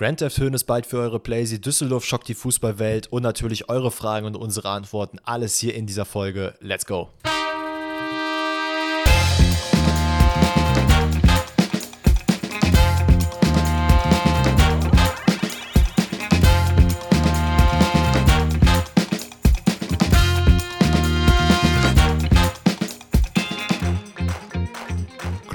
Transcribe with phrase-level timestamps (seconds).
[0.00, 3.90] Grand Theft Höhn ist bald für eure Playsee, Düsseldorf schockt die Fußballwelt und natürlich eure
[3.90, 5.18] Fragen und unsere Antworten.
[5.24, 6.54] Alles hier in dieser Folge.
[6.60, 7.10] Let's go!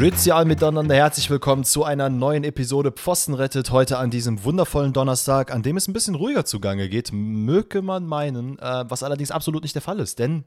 [0.05, 3.71] Grüezi all miteinander, herzlich willkommen zu einer neuen Episode Pfosten rettet.
[3.71, 8.05] Heute an diesem wundervollen Donnerstag, an dem es ein bisschen ruhiger zugange geht, möge man
[8.05, 10.19] meinen, äh, was allerdings absolut nicht der Fall ist.
[10.19, 10.43] Denn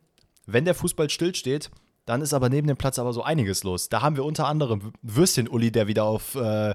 [0.47, 1.73] wenn der Fußball stillsteht,
[2.09, 3.91] dann ist aber neben dem Platz aber so einiges los.
[3.91, 6.75] Da haben wir unter anderem Würstchen-Uli, der wieder auf äh,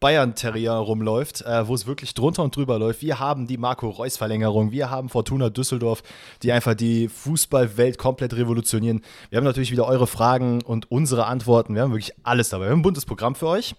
[0.00, 3.00] Bayern-Terrier rumläuft, äh, wo es wirklich drunter und drüber läuft.
[3.00, 4.72] Wir haben die Marco-Reus-Verlängerung.
[4.72, 6.02] Wir haben Fortuna Düsseldorf,
[6.42, 9.02] die einfach die Fußballwelt komplett revolutionieren.
[9.30, 11.76] Wir haben natürlich wieder eure Fragen und unsere Antworten.
[11.76, 12.64] Wir haben wirklich alles dabei.
[12.64, 13.76] Wir haben ein buntes Programm für euch.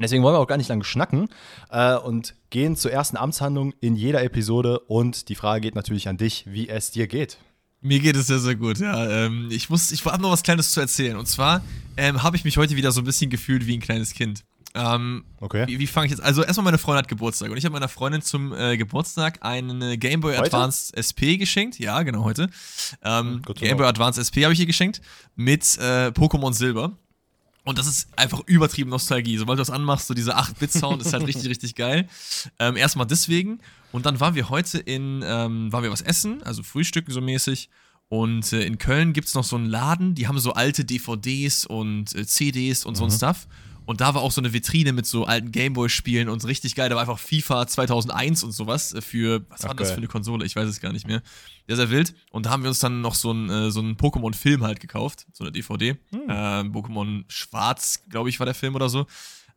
[0.00, 1.28] Deswegen wollen wir auch gar nicht lange schnacken
[1.70, 4.78] äh, und gehen zur ersten Amtshandlung in jeder Episode.
[4.78, 7.36] Und die Frage geht natürlich an dich, wie es dir geht.
[7.82, 9.26] Mir geht es sehr, sehr gut, ja.
[9.26, 11.16] Ähm, ich muss, ich habe noch was Kleines zu erzählen.
[11.16, 11.62] Und zwar
[11.96, 14.44] ähm, habe ich mich heute wieder so ein bisschen gefühlt wie ein kleines Kind.
[14.74, 15.66] Ähm, okay.
[15.66, 16.22] Wie, wie fange ich jetzt?
[16.22, 19.98] Also erstmal meine Freundin hat Geburtstag und ich habe meiner Freundin zum äh, Geburtstag einen
[20.00, 20.44] Game Boy heute?
[20.44, 21.78] Advance SP geschenkt.
[21.78, 22.48] Ja, genau heute.
[23.04, 25.02] Ähm, Game Boy Advance SP habe ich ihr geschenkt
[25.34, 26.92] mit äh, Pokémon Silber.
[27.64, 29.38] Und das ist einfach übertrieben Nostalgie.
[29.38, 32.08] Sobald du das anmachst, so dieser 8-Bit-Sound ist halt richtig, richtig geil.
[32.58, 33.60] Ähm, erstmal deswegen.
[33.92, 37.68] Und dann waren wir heute in, ähm, waren wir was essen, also Frühstücken so mäßig.
[38.08, 41.64] Und äh, in Köln gibt es noch so einen Laden, die haben so alte DVDs
[41.64, 42.98] und äh, CDs und mhm.
[42.98, 43.10] so ein.
[43.10, 43.46] Stuff.
[43.84, 46.88] Und da war auch so eine Vitrine mit so alten Gameboy-Spielen und richtig geil.
[46.88, 50.08] Da war einfach FIFA 2001 und sowas äh, für, was Ach, war das für eine
[50.08, 50.44] Konsole?
[50.44, 51.22] Ich weiß es gar nicht mehr.
[51.66, 52.14] Sehr, sehr wild.
[52.30, 55.26] Und da haben wir uns dann noch so einen, äh, so einen Pokémon-Film halt gekauft,
[55.32, 55.96] so eine DVD.
[56.10, 56.20] Hm.
[56.28, 59.06] Ähm, Pokémon Schwarz, glaube ich, war der Film oder so.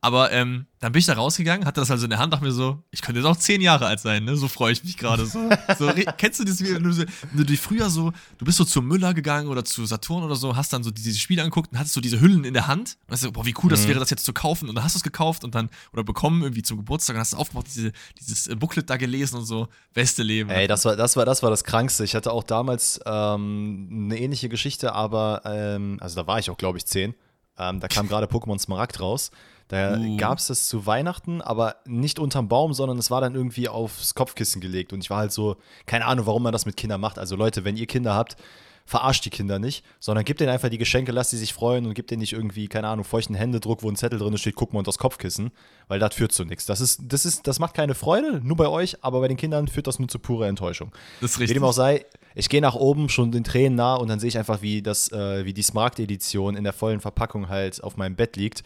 [0.02, 2.52] Aber ähm, dann bin ich da rausgegangen, hatte das also in der Hand, dachte mir
[2.52, 4.36] so, ich könnte jetzt auch zehn Jahre alt sein, ne?
[4.36, 5.50] So freue ich mich gerade so.
[5.80, 8.84] so kennst du das, wie du, wenn du dich früher so, du bist so zu
[8.84, 11.96] Müller gegangen oder zu Saturn oder so, hast dann so diese Spiele angeguckt und hattest
[11.96, 13.90] so diese Hüllen in der Hand und hast so, boah, wie cool das mhm.
[13.90, 14.70] wäre, das jetzt zu kaufen.
[14.70, 17.34] Und dann hast du es gekauft und dann, oder bekommen irgendwie zum Geburtstag und hast
[17.34, 20.52] aufgemacht, diese, dieses äh, Booklet da gelesen und so, beste Leben.
[20.52, 22.04] Ey, das war, das war, das war das Krankste.
[22.04, 26.58] Ich hatte auch damals ähm, eine ähnliche Geschichte, aber, ähm, also da war ich auch,
[26.58, 27.16] glaube ich, zehn.
[27.58, 29.32] Ähm, da kam gerade Pokémon Smaragd raus.
[29.68, 30.18] Da uh.
[30.18, 34.14] gab es das zu Weihnachten, aber nicht unterm Baum, sondern es war dann irgendwie aufs
[34.14, 34.94] Kopfkissen gelegt.
[34.94, 37.18] Und ich war halt so, keine Ahnung, warum man das mit Kindern macht.
[37.18, 38.38] Also Leute, wenn ihr Kinder habt,
[38.86, 41.96] verarscht die Kinder nicht, sondern gebt denen einfach die Geschenke, lasst sie sich freuen und
[41.96, 44.80] gebt denen nicht irgendwie, keine Ahnung, feuchten Händedruck, wo ein Zettel drin steht, guck mal
[44.80, 45.52] unter das Kopfkissen,
[45.88, 46.66] weil das führt zu nichts.
[46.66, 49.68] Das ist, das ist, das macht keine Freude, nur bei euch, aber bei den Kindern
[49.68, 50.92] führt das nur zu purer Enttäuschung.
[51.20, 51.56] Das ist richtig.
[51.56, 54.28] Wie dem auch sei, ich gehe nach oben, schon den Tränen nah und dann sehe
[54.28, 58.16] ich einfach, wie das, äh, wie die Smart-Edition in der vollen Verpackung halt auf meinem
[58.16, 58.64] Bett liegt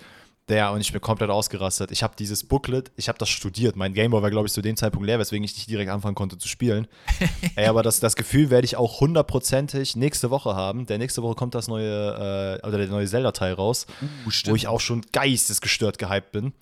[0.49, 1.91] der und ich bin komplett ausgerastet.
[1.91, 3.75] Ich habe dieses Booklet, ich habe das studiert.
[3.75, 6.37] Mein Gameboy war, glaube ich, zu dem Zeitpunkt leer, weswegen ich nicht direkt anfangen konnte
[6.37, 6.87] zu spielen.
[7.55, 10.85] Ey, aber das, das Gefühl werde ich auch hundertprozentig nächste Woche haben.
[10.85, 14.67] Der nächste Woche kommt das neue, äh, oder der neue Zelda-Teil raus, uh, wo ich
[14.67, 16.53] auch schon geistesgestört gehypt bin.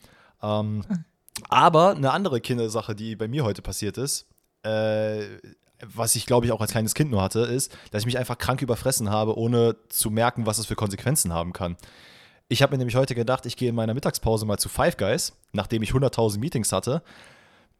[0.41, 0.83] Ähm,
[1.49, 4.27] aber eine andere Kindersache, die bei mir heute passiert ist,
[4.63, 5.23] äh,
[5.85, 8.37] was ich glaube ich auch als kleines Kind nur hatte, ist, dass ich mich einfach
[8.37, 11.77] krank überfressen habe, ohne zu merken, was es für Konsequenzen haben kann.
[12.49, 15.33] Ich habe mir nämlich heute gedacht, ich gehe in meiner Mittagspause mal zu Five Guys,
[15.51, 17.03] nachdem ich 100.000 Meetings hatte.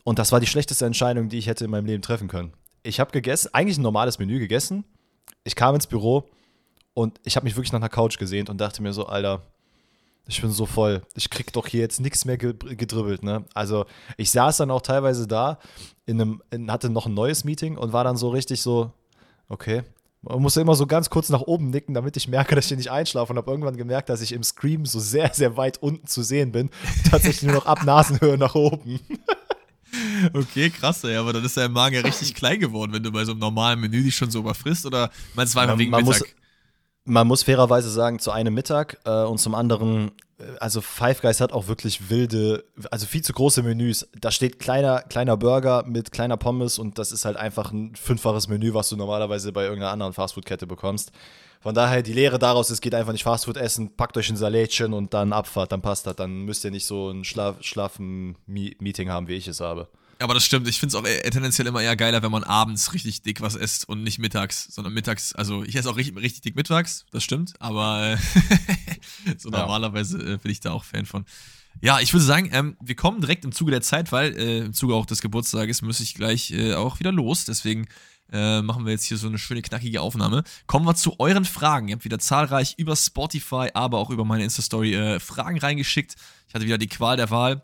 [0.03, 2.53] Und das war die schlechteste Entscheidung, die ich hätte in meinem Leben treffen können.
[2.83, 4.83] Ich habe gegessen, eigentlich ein normales Menü gegessen.
[5.43, 6.29] Ich kam ins Büro
[6.93, 9.41] und ich habe mich wirklich nach einer Couch gesehnt und dachte mir so, Alter,
[10.27, 11.01] ich bin so voll.
[11.15, 13.45] Ich krieg doch hier jetzt nichts mehr gedribbelt, ne?
[13.53, 13.85] Also,
[14.17, 15.59] ich saß dann auch teilweise da,
[16.05, 18.91] in einem, in, hatte noch ein neues Meeting und war dann so richtig so,
[19.47, 19.83] okay,
[20.29, 22.77] man muss immer so ganz kurz nach oben nicken, damit ich merke, dass ich hier
[22.77, 23.33] nicht einschlafe.
[23.33, 26.51] Und habe irgendwann gemerkt, dass ich im Scream so sehr, sehr weit unten zu sehen
[26.51, 26.69] bin.
[27.09, 28.99] Tatsächlich nur noch ab Nasenhöhe nach oben.
[30.33, 33.23] Okay, krass, ey, aber dann ist dein Magen ja richtig klein geworden, wenn du bei
[33.23, 34.85] so einem normalen Menü dich schon so überfrisst.
[34.85, 36.19] Oder meinst du, einfach wegen man Mittag?
[36.19, 36.35] Muss,
[37.05, 40.11] man muss fairerweise sagen, zu einem Mittag äh, und zum anderen
[40.59, 44.07] also Five Guys hat auch wirklich wilde, also viel zu große Menüs.
[44.19, 48.47] Da steht kleiner, kleiner Burger mit kleiner Pommes und das ist halt einfach ein fünffaches
[48.47, 51.11] Menü, was du normalerweise bei irgendeiner anderen Fastfood-Kette bekommst.
[51.59, 54.93] Von daher, die Lehre daraus, es geht einfach nicht Fastfood essen, packt euch ein Salätchen
[54.93, 56.15] und dann Abfahrt, dann passt das.
[56.15, 59.87] Dann müsst ihr nicht so ein Schlaf, schlafen Meeting haben, wie ich es habe.
[60.19, 60.67] Aber das stimmt.
[60.67, 63.55] Ich finde es auch eher, tendenziell immer eher geiler, wenn man abends richtig dick was
[63.55, 65.33] isst und nicht mittags, sondern mittags.
[65.33, 67.53] Also ich esse auch richtig, richtig dick mittags, das stimmt.
[67.59, 68.17] Aber äh,
[69.37, 69.59] so ja.
[69.59, 71.25] normalerweise äh, bin ich da auch Fan von.
[71.81, 74.73] Ja, ich würde sagen, ähm, wir kommen direkt im Zuge der Zeit, weil äh, im
[74.73, 77.45] Zuge auch des Geburtstages muss ich gleich äh, auch wieder los.
[77.45, 77.87] Deswegen
[78.31, 80.43] äh, machen wir jetzt hier so eine schöne knackige Aufnahme.
[80.65, 81.87] Kommen wir zu euren Fragen.
[81.87, 86.15] Ihr habt wieder zahlreich über Spotify, aber auch über meine Insta-Story äh, Fragen reingeschickt.
[86.47, 87.61] Ich hatte wieder die Qual der Wahl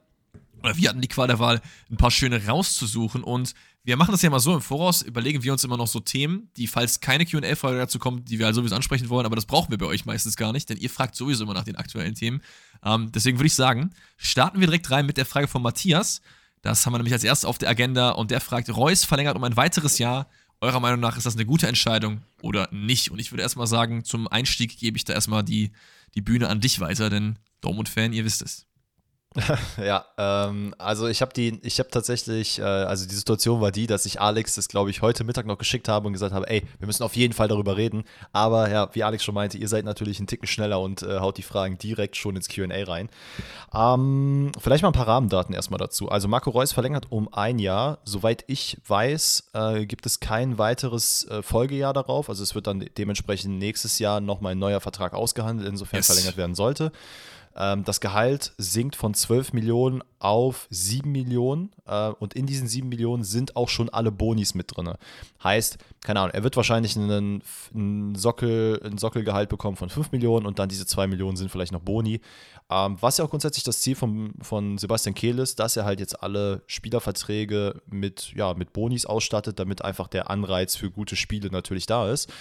[0.63, 1.61] oder wir hatten die Qual der Wahl,
[1.91, 3.23] ein paar schöne rauszusuchen.
[3.23, 3.53] Und
[3.85, 6.49] wir machen das ja mal so im Voraus, überlegen wir uns immer noch so Themen,
[6.55, 9.71] die, falls keine QA-Frage dazu kommt, die wir halt sowieso ansprechen wollen, aber das brauchen
[9.71, 12.41] wir bei euch meistens gar nicht, denn ihr fragt sowieso immer nach den aktuellen Themen.
[12.83, 16.21] Ähm, deswegen würde ich sagen, starten wir direkt rein mit der Frage von Matthias.
[16.61, 19.43] Das haben wir nämlich als erstes auf der Agenda und der fragt: Reus verlängert um
[19.43, 20.29] ein weiteres Jahr.
[20.61, 23.11] Eurer Meinung nach ist das eine gute Entscheidung oder nicht?
[23.11, 25.73] Und ich würde erstmal sagen, zum Einstieg gebe ich da erstmal die,
[26.15, 28.65] die Bühne an dich weiter, denn Dortmund-Fan, ihr wisst es.
[29.83, 33.87] ja, ähm, also ich habe die, ich habe tatsächlich, äh, also die Situation war die,
[33.87, 36.63] dass ich Alex das, glaube ich, heute Mittag noch geschickt habe und gesagt habe, ey,
[36.79, 38.03] wir müssen auf jeden Fall darüber reden.
[38.31, 41.37] Aber ja, wie Alex schon meinte, ihr seid natürlich einen Ticken schneller und äh, haut
[41.37, 43.09] die Fragen direkt schon ins QA rein.
[43.73, 46.09] Ähm, vielleicht mal ein paar Rahmendaten erstmal dazu.
[46.09, 47.99] Also Marco Reus verlängert um ein Jahr.
[48.03, 52.29] Soweit ich weiß, äh, gibt es kein weiteres äh, Folgejahr darauf.
[52.29, 56.07] Also es wird dann dementsprechend nächstes Jahr nochmal ein neuer Vertrag ausgehandelt, insofern yes.
[56.07, 56.91] verlängert werden sollte.
[57.55, 62.87] Ähm, das Gehalt sinkt von 12 Millionen auf 7 Millionen äh, und in diesen 7
[62.87, 64.93] Millionen sind auch schon alle Bonis mit drin.
[65.43, 67.41] Heißt, keine Ahnung, er wird wahrscheinlich einen,
[67.73, 71.73] einen, Sockel, ein Sockelgehalt bekommen von 5 Millionen und dann diese 2 Millionen sind vielleicht
[71.73, 72.21] noch Boni.
[72.69, 75.99] Ähm, was ja auch grundsätzlich das Ziel von, von Sebastian Kehl ist, dass er halt
[75.99, 81.49] jetzt alle Spielerverträge mit, ja, mit Bonis ausstattet, damit einfach der Anreiz für gute Spiele
[81.51, 82.31] natürlich da ist.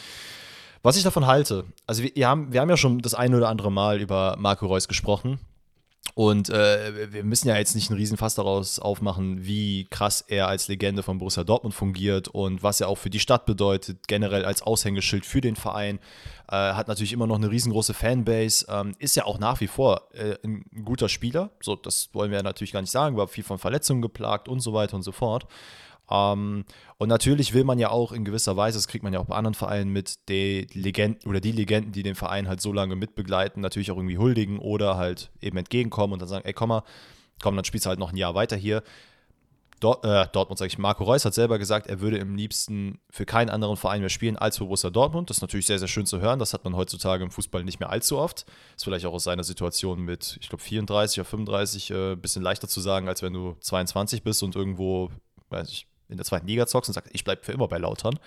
[0.83, 3.71] Was ich davon halte, also wir, haben, wir haben ja schon das eine oder andere
[3.71, 5.39] Mal über Marco Reus gesprochen.
[6.15, 10.69] Und äh, wir müssen ja jetzt nicht einen Riesenfass daraus aufmachen, wie krass er als
[10.69, 14.63] Legende von Borussia Dortmund fungiert und was er auch für die Stadt bedeutet, generell als
[14.63, 16.01] Aushängeschild für den Verein.
[16.49, 20.09] Äh, hat natürlich immer noch eine riesengroße Fanbase, ähm, ist ja auch nach wie vor
[20.13, 21.51] äh, ein guter Spieler.
[21.63, 24.61] So, das wollen wir ja natürlich gar nicht sagen, war viel von Verletzungen geplagt und
[24.61, 25.47] so weiter und so fort.
[26.13, 26.65] Ähm,
[26.99, 29.35] und natürlich will man ja auch in gewisser Weise, das kriegt man ja auch bei
[29.35, 33.63] anderen Vereinen mit, die Legenden oder die Legenden, die den Verein halt so lange mitbegleiten,
[33.63, 36.83] natürlich auch irgendwie huldigen oder halt eben entgegenkommen und dann sagen, ey, komm mal,
[37.41, 38.83] komm, dann spielst du halt noch ein Jahr weiter hier.
[39.81, 43.25] Dort, äh, Dortmund, sage ich, Marco Reus hat selber gesagt, er würde im liebsten für
[43.25, 45.29] keinen anderen Verein mehr spielen als für Borussia Dortmund.
[45.29, 46.39] Das ist natürlich sehr, sehr schön zu hören.
[46.39, 48.47] Das hat man heutzutage im Fußball nicht mehr allzu oft.
[48.77, 52.43] Ist vielleicht auch aus seiner Situation mit, ich glaube, 34 oder 35 ein äh, bisschen
[52.43, 55.11] leichter zu sagen, als wenn du 22 bist und irgendwo,
[55.51, 58.19] weiß ich, in der zweiten Liga zockst und sagst, ich bleibe für immer bei Lautern.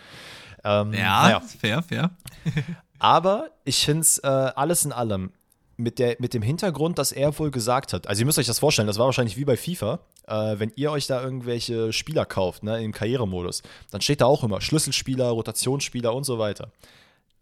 [0.63, 1.39] Ähm, ja, naja.
[1.39, 2.11] fair, fair.
[2.99, 5.31] Aber ich finde es äh, alles in allem
[5.77, 8.59] mit, der, mit dem Hintergrund, dass er wohl gesagt hat, also ihr müsst euch das
[8.59, 12.63] vorstellen, das war wahrscheinlich wie bei FIFA, äh, wenn ihr euch da irgendwelche Spieler kauft,
[12.63, 13.61] ne, im Karrieremodus,
[13.91, 16.71] dann steht da auch immer Schlüsselspieler, Rotationsspieler und so weiter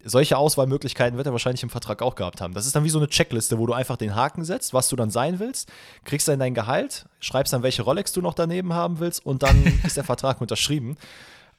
[0.04, 2.54] solche Auswahlmöglichkeiten wird er wahrscheinlich im Vertrag auch gehabt haben.
[2.54, 4.96] Das ist dann wie so eine Checkliste, wo du einfach den Haken setzt, was du
[4.96, 5.72] dann sein willst,
[6.04, 9.64] kriegst dann dein Gehalt, schreibst dann, welche Rolex du noch daneben haben willst und dann
[9.84, 10.98] ist der Vertrag unterschrieben.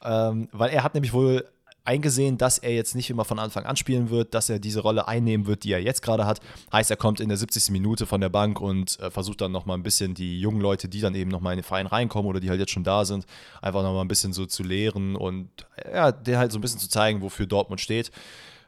[0.03, 1.45] Ähm, weil er hat nämlich wohl
[1.85, 5.07] eingesehen, dass er jetzt nicht immer von Anfang an spielen wird, dass er diese Rolle
[5.07, 6.41] einnehmen wird, die er jetzt gerade hat.
[6.71, 7.69] Heißt, er kommt in der 70.
[7.69, 10.99] Minute von der Bank und äh, versucht dann nochmal ein bisschen die jungen Leute, die
[10.99, 13.25] dann eben nochmal in den Verein reinkommen oder die halt jetzt schon da sind,
[13.61, 15.49] einfach nochmal ein bisschen so zu lehren und
[15.91, 18.11] ja, der halt so ein bisschen zu zeigen, wofür Dortmund steht.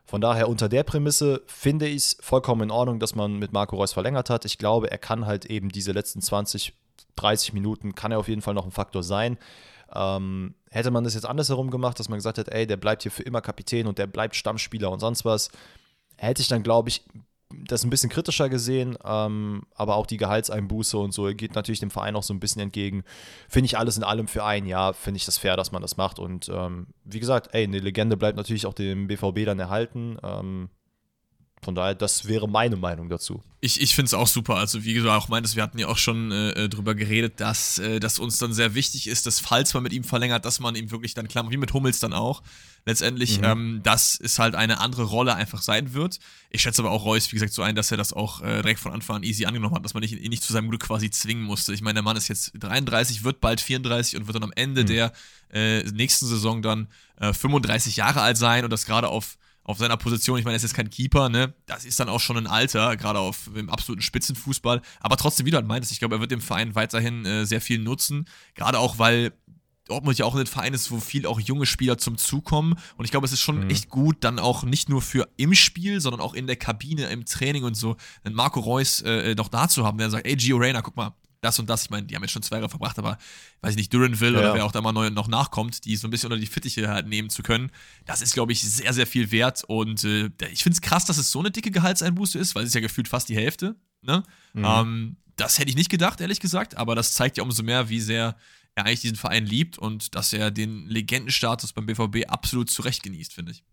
[0.05, 3.75] Von daher unter der Prämisse finde ich es vollkommen in Ordnung, dass man mit Marco
[3.75, 4.45] Reus verlängert hat.
[4.45, 6.73] Ich glaube, er kann halt eben diese letzten 20,
[7.17, 9.37] 30 Minuten, kann er auf jeden Fall noch ein Faktor sein.
[9.93, 13.11] Ähm, hätte man das jetzt andersherum gemacht, dass man gesagt hat, ey, der bleibt hier
[13.11, 15.49] für immer Kapitän und der bleibt Stammspieler und sonst was,
[16.17, 17.03] hätte ich dann, glaube ich,
[17.49, 21.91] das ein bisschen kritischer gesehen, ähm, aber auch die Gehaltseinbuße und so geht natürlich dem
[21.91, 23.03] Verein auch so ein bisschen entgegen.
[23.47, 25.95] Finde ich alles in allem für ein Jahr, finde ich das fair, dass man das
[25.97, 26.19] macht.
[26.19, 30.18] Und ähm, wie gesagt, ey, eine Legende bleibt natürlich auch dem BVB dann erhalten.
[30.23, 30.69] Ähm,
[31.61, 33.42] von daher, das wäre meine Meinung dazu.
[33.59, 34.56] Ich, ich finde es auch super.
[34.56, 37.80] Also, wie du auch meintest, wir hatten ja auch schon äh, äh, drüber geredet, dass,
[37.80, 40.76] äh, dass uns dann sehr wichtig ist, dass falls man mit ihm verlängert, dass man
[40.76, 42.44] ihm wirklich dann klar, wie mit Hummels dann auch,
[42.85, 43.44] letztendlich, mhm.
[43.44, 46.19] ähm, dass es halt eine andere Rolle einfach sein wird.
[46.52, 48.80] Ich schätze aber auch Reus, wie gesagt, so ein, dass er das auch äh, direkt
[48.80, 51.44] von Anfang an easy angenommen hat, dass man ihn nicht zu seinem Glück quasi zwingen
[51.44, 51.73] musste.
[51.73, 54.83] Ich meine, der Mann ist jetzt 33, wird bald 34 und wird dann am Ende
[54.83, 54.87] mhm.
[54.87, 55.11] der
[55.52, 56.87] äh, nächsten Saison dann
[57.19, 59.37] 35 äh, Jahre alt sein und das gerade auf
[59.68, 61.54] auf seiner Position, ich meine, er ist jetzt kein Keeper, ne?
[61.66, 64.81] Das ist dann auch schon ein Alter, gerade auf im absoluten Spitzenfußball.
[65.02, 67.59] Aber trotzdem, wie du halt meintest, ich glaube, er wird dem Verein weiterhin äh, sehr
[67.59, 68.28] viel nutzen.
[68.56, 69.33] Gerade auch, weil
[69.88, 72.76] Dortmund ja auch ein Verein ist, wo viel auch junge Spieler zum Zug kommen.
[72.95, 73.69] Und ich glaube, es ist schon mhm.
[73.69, 77.26] echt gut, dann auch nicht nur für im Spiel, sondern auch in der Kabine, im
[77.26, 80.57] Training und so, einen Marco Reus äh, noch da zu haben, der sagt, ey, Gio
[80.57, 81.83] Reyna, guck mal, das und das.
[81.83, 83.17] Ich meine, die haben jetzt schon zwei Jahre verbracht, aber
[83.61, 84.39] weiß ich nicht, Duranville ja.
[84.39, 86.87] oder wer auch da mal neu, noch nachkommt, die so ein bisschen unter die Fittiche
[86.89, 87.71] halt nehmen zu können,
[88.06, 89.63] das ist, glaube ich, sehr, sehr viel wert.
[89.65, 92.69] Und äh, ich finde es krass, dass es so eine dicke Gehaltseinbuße ist, weil es
[92.69, 93.75] ist ja gefühlt fast die Hälfte.
[94.01, 94.23] Ne?
[94.53, 94.65] Mhm.
[94.65, 98.01] Ähm, das hätte ich nicht gedacht, ehrlich gesagt, aber das zeigt ja umso mehr, wie
[98.01, 98.35] sehr
[98.75, 103.33] er eigentlich diesen Verein liebt und dass er den Legendenstatus beim BVB absolut zurecht genießt,
[103.33, 103.63] finde ich.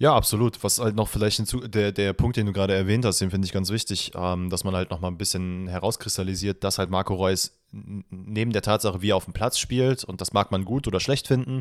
[0.00, 0.64] Ja, absolut.
[0.64, 3.44] Was halt noch vielleicht hinzu, der, der Punkt, den du gerade erwähnt hast, den finde
[3.44, 7.14] ich ganz wichtig, ähm, dass man halt noch mal ein bisschen herauskristallisiert, dass halt Marco
[7.14, 10.88] Reus neben der Tatsache, wie er auf dem Platz spielt, und das mag man gut
[10.88, 11.60] oder schlecht finden,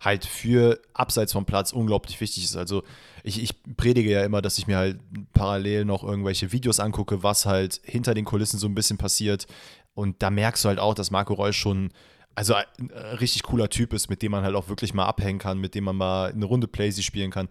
[0.00, 2.56] halt für abseits vom Platz unglaublich wichtig ist.
[2.56, 2.82] Also
[3.22, 4.98] ich, ich predige ja immer, dass ich mir halt
[5.32, 9.46] parallel noch irgendwelche Videos angucke, was halt hinter den Kulissen so ein bisschen passiert.
[9.94, 11.92] Und da merkst du halt auch, dass Marco Reus schon
[12.36, 15.58] also ein richtig cooler Typ ist, mit dem man halt auch wirklich mal abhängen kann,
[15.58, 17.48] mit dem man mal eine Runde Playsy spielen kann.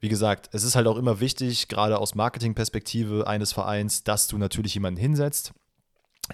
[0.00, 4.36] Wie gesagt, es ist halt auch immer wichtig, gerade aus Marketingperspektive eines Vereins, dass du
[4.36, 5.52] natürlich jemanden hinsetzt,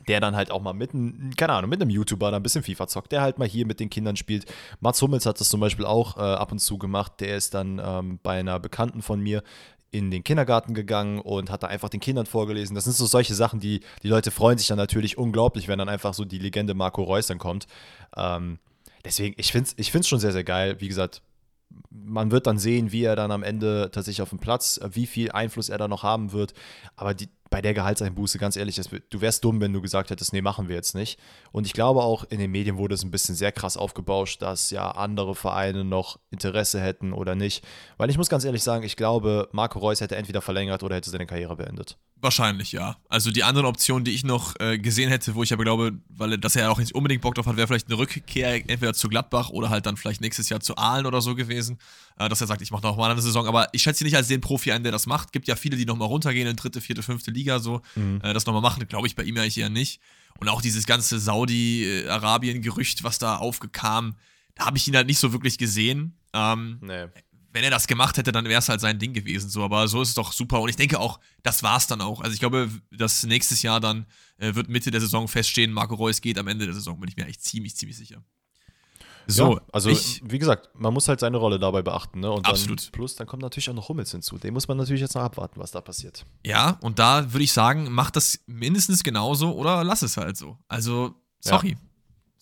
[0.08, 0.90] der dann halt auch mal mit,
[1.36, 3.80] keine Ahnung, mit einem YouTuber da ein bisschen FIFA zockt, der halt mal hier mit
[3.80, 4.46] den Kindern spielt.
[4.80, 7.20] Mats Hummels hat das zum Beispiel auch äh, ab und zu gemacht.
[7.20, 9.42] Der ist dann ähm, bei einer Bekannten von mir
[9.94, 12.74] in den Kindergarten gegangen und hat da einfach den Kindern vorgelesen.
[12.74, 15.88] Das sind so solche Sachen, die die Leute freuen sich dann natürlich unglaublich, wenn dann
[15.88, 17.68] einfach so die Legende Marco Reus dann kommt.
[18.16, 18.58] Ähm,
[19.04, 20.80] deswegen, ich finde es ich find's schon sehr, sehr geil.
[20.80, 21.22] Wie gesagt,
[21.90, 25.30] man wird dann sehen, wie er dann am Ende tatsächlich auf dem Platz, wie viel
[25.30, 26.54] Einfluss er da noch haben wird.
[26.96, 28.80] Aber die, bei der Gehaltseinbuße, ganz ehrlich,
[29.10, 31.20] du wärst dumm, wenn du gesagt hättest, nee, machen wir jetzt nicht.
[31.52, 34.70] Und ich glaube auch, in den Medien wurde es ein bisschen sehr krass aufgebauscht, dass
[34.70, 37.64] ja andere Vereine noch Interesse hätten oder nicht.
[37.96, 41.10] Weil ich muss ganz ehrlich sagen, ich glaube, Marco Reus hätte entweder verlängert oder hätte
[41.10, 41.96] seine Karriere beendet.
[42.20, 42.96] Wahrscheinlich, ja.
[43.08, 46.38] Also die anderen Optionen, die ich noch äh, gesehen hätte, wo ich aber glaube, weil
[46.38, 49.50] dass er auch nicht unbedingt Bock drauf hat, wäre vielleicht eine Rückkehr entweder zu Gladbach
[49.50, 51.78] oder halt dann vielleicht nächstes Jahr zu Aalen oder so gewesen.
[52.16, 53.46] Äh, dass er sagt, ich mache noch mal eine Saison.
[53.46, 55.32] Aber ich schätze ihn nicht als den Profi ein, der das macht.
[55.32, 57.82] Gibt ja viele, die nochmal runtergehen in dritte, vierte, fünfte Liga so.
[57.94, 58.20] Mhm.
[58.22, 60.00] Äh, das nochmal machen, glaube ich bei ihm eigentlich eher nicht.
[60.40, 64.16] Und auch dieses ganze Saudi-Arabien-Gerücht, was da aufgekam,
[64.56, 66.18] da habe ich ihn halt nicht so wirklich gesehen.
[66.32, 67.06] Ähm, nee
[67.54, 69.48] wenn er das gemacht hätte, dann wäre es halt sein Ding gewesen.
[69.48, 70.60] So, aber so ist es doch super.
[70.60, 72.20] Und ich denke auch, das war es dann auch.
[72.20, 74.06] Also ich glaube, dass nächstes Jahr dann
[74.38, 77.16] äh, wird Mitte der Saison feststehen, Marco Reus geht am Ende der Saison, bin ich
[77.16, 78.24] mir echt ziemlich, ziemlich sicher.
[79.26, 82.20] So, ja, also ich, wie gesagt, man muss halt seine Rolle dabei beachten.
[82.20, 82.30] Ne?
[82.30, 82.84] Und absolut.
[82.84, 84.38] Dann, plus, dann kommt natürlich auch noch Hummels hinzu.
[84.38, 86.24] Den muss man natürlich jetzt noch abwarten, was da passiert.
[86.44, 90.58] Ja, und da würde ich sagen, mach das mindestens genauso oder lass es halt so.
[90.68, 91.70] Also, sorry.
[91.70, 91.76] Ja.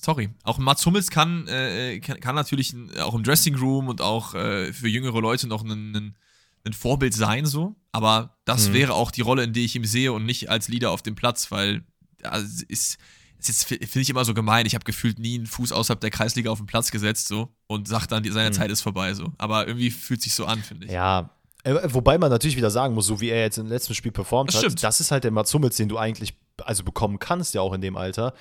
[0.04, 0.30] Sorry.
[0.42, 4.72] Auch Mats Hummels kann, äh, kann, kann, natürlich auch im Dressing Room und auch äh,
[4.72, 6.16] für jüngere Leute noch ein,
[6.64, 7.76] ein, Vorbild sein, so.
[7.92, 8.72] Aber das mhm.
[8.74, 11.14] wäre auch die Rolle, in die ich ihn sehe und nicht als Leader auf dem
[11.14, 11.84] Platz, weil
[12.24, 12.98] also, ist
[13.46, 14.66] das finde ich immer so gemein.
[14.66, 17.88] Ich habe gefühlt nie einen Fuß außerhalb der Kreisliga auf den Platz gesetzt so und
[17.88, 18.54] sagt dann, seine mhm.
[18.54, 19.32] Zeit ist vorbei so.
[19.38, 20.92] Aber irgendwie fühlt sich so an, finde ich.
[20.92, 21.30] Ja.
[21.64, 24.50] Äh, wobei man natürlich wieder sagen muss, so wie er jetzt im letzten Spiel performt
[24.50, 24.82] das hat, stimmt.
[24.82, 27.80] das ist halt der Mats Hummels, den du eigentlich also bekommen kannst, ja auch in
[27.80, 28.34] dem Alter.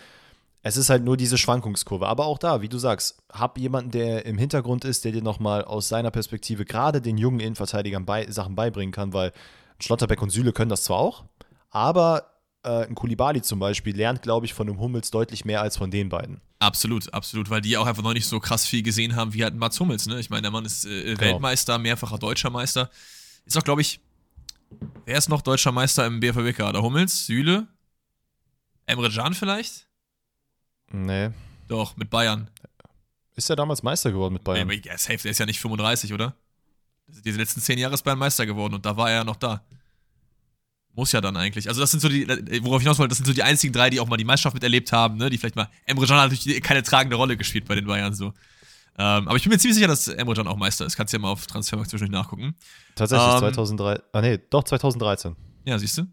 [0.63, 2.08] Es ist halt nur diese Schwankungskurve.
[2.08, 5.65] Aber auch da, wie du sagst, hab jemanden, der im Hintergrund ist, der dir nochmal
[5.65, 9.31] aus seiner Perspektive gerade den jungen Innenverteidigern bei, Sachen beibringen kann, weil
[9.79, 11.24] Schlotterbeck und Süle können das zwar auch,
[11.72, 12.25] aber
[12.63, 15.91] äh, ein Kulibali zum Beispiel lernt, glaube ich, von dem Hummels deutlich mehr als von
[15.91, 16.41] den beiden.
[16.60, 19.56] Absolut, absolut, weil die auch einfach noch nicht so krass viel gesehen haben wie halt
[19.56, 20.06] Mats Hummels.
[20.06, 20.20] Ne?
[20.20, 21.22] Ich meine, der Mann ist äh, genau.
[21.22, 22.89] Weltmeister, mehrfacher deutscher Meister.
[23.46, 24.00] Ist auch, glaube ich,
[25.06, 26.82] wer ist noch deutscher Meister im BVB-Kader?
[26.82, 27.68] Hummels, Süle,
[28.86, 29.88] Emre Can vielleicht?
[30.91, 31.32] Nee.
[31.68, 32.50] Doch, mit Bayern.
[33.36, 34.68] Ist er damals Meister geworden mit Bayern?
[34.68, 36.36] Nee, aber safe, der ist ja nicht 35, oder?
[37.08, 39.63] Diese letzten zehn Jahre ist Bayern Meister geworden und da war er ja noch da.
[40.93, 41.67] Muss ja dann eigentlich.
[41.69, 42.27] Also, das sind so die,
[42.63, 44.55] worauf ich hinaus wollte, das sind so die einzigen drei, die auch mal die Meisterschaft
[44.55, 45.29] miterlebt haben, ne?
[45.29, 45.69] Die vielleicht mal.
[45.86, 48.33] Emre Can hat natürlich keine tragende Rolle gespielt bei den Bayern so.
[48.98, 50.98] Ähm, aber ich bin mir ziemlich sicher, dass Emre Can auch Meister ist.
[50.98, 52.55] Kannst du ja mal auf Transfermarkt zwischendurch nachgucken.
[52.95, 54.01] Tatsächlich, ähm, 2003.
[54.12, 55.36] Ah, nee, doch, 2013.
[55.65, 56.07] Ja, siehst du.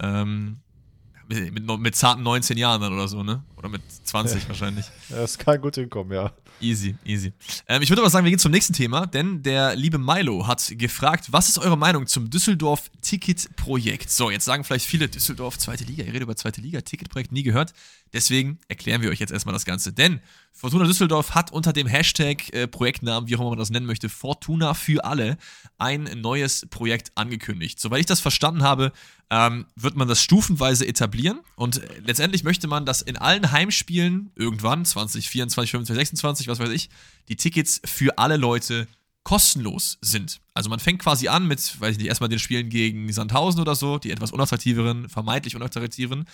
[0.00, 0.60] Ähm,
[1.28, 3.44] mit, mit, mit, zarten 19 Jahren dann oder so, ne?
[3.62, 4.48] Oder mit 20 ja.
[4.48, 4.86] wahrscheinlich.
[5.08, 6.32] Das kann gut hinkommen, ja.
[6.60, 7.32] Easy, easy.
[7.68, 10.72] Ähm, ich würde aber sagen, wir gehen zum nächsten Thema, denn der liebe Milo hat
[10.76, 14.10] gefragt, was ist eure Meinung zum Düsseldorf-Ticket-Projekt?
[14.10, 17.42] So, jetzt sagen vielleicht viele, Düsseldorf, zweite Liga, ihr redet über zweite Liga, Ticketprojekt nie
[17.42, 17.72] gehört.
[18.12, 19.92] Deswegen erklären wir euch jetzt erstmal das Ganze.
[19.92, 20.20] Denn
[20.52, 24.08] Fortuna Düsseldorf hat unter dem Hashtag äh, Projektnamen, wie auch immer man das nennen möchte,
[24.08, 25.38] Fortuna für alle,
[25.78, 27.80] ein neues Projekt angekündigt.
[27.80, 28.92] Soweit ich das verstanden habe,
[29.30, 34.30] ähm, wird man das stufenweise etablieren und äh, letztendlich möchte man, dass in allen Heimspielen
[34.34, 36.90] irgendwann, 2024, 25, 26, was weiß ich,
[37.28, 38.88] die Tickets für alle Leute
[39.24, 40.40] kostenlos sind.
[40.52, 43.76] Also man fängt quasi an mit, weiß ich nicht, erstmal den Spielen gegen Sandhausen oder
[43.76, 46.24] so, die etwas unattraktiveren, vermeintlich unattraktiveren,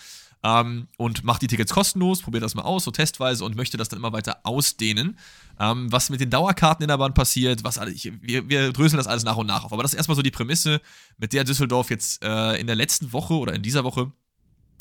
[0.43, 3.89] ähm, und macht die Tickets kostenlos, probiert das mal aus, so testweise und möchte das
[3.89, 5.17] dann immer weiter ausdehnen.
[5.59, 9.07] Ähm, was mit den Dauerkarten in der Bahn passiert, was ich, wir, wir dröseln das
[9.07, 9.73] alles nach und nach auf.
[9.73, 10.81] Aber das ist erstmal so die Prämisse,
[11.17, 14.11] mit der Düsseldorf jetzt äh, in der letzten Woche oder in dieser Woche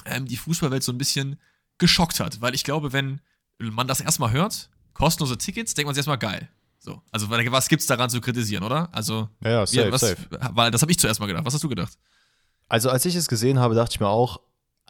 [0.07, 1.37] ähm, die Fußballwelt so ein bisschen
[1.78, 2.40] geschockt hat.
[2.40, 3.20] Weil ich glaube, wenn
[3.58, 6.49] man das erstmal hört, kostenlose Tickets, denkt man sich erstmal geil.
[6.78, 8.88] So, also was gibt's daran zu kritisieren, oder?
[8.92, 10.16] Also, ja, ja safe, was, safe.
[10.52, 11.44] Weil das habe ich zuerst mal gedacht.
[11.44, 11.99] Was hast du gedacht?
[12.68, 14.40] Also, als ich es gesehen habe, dachte ich mir auch,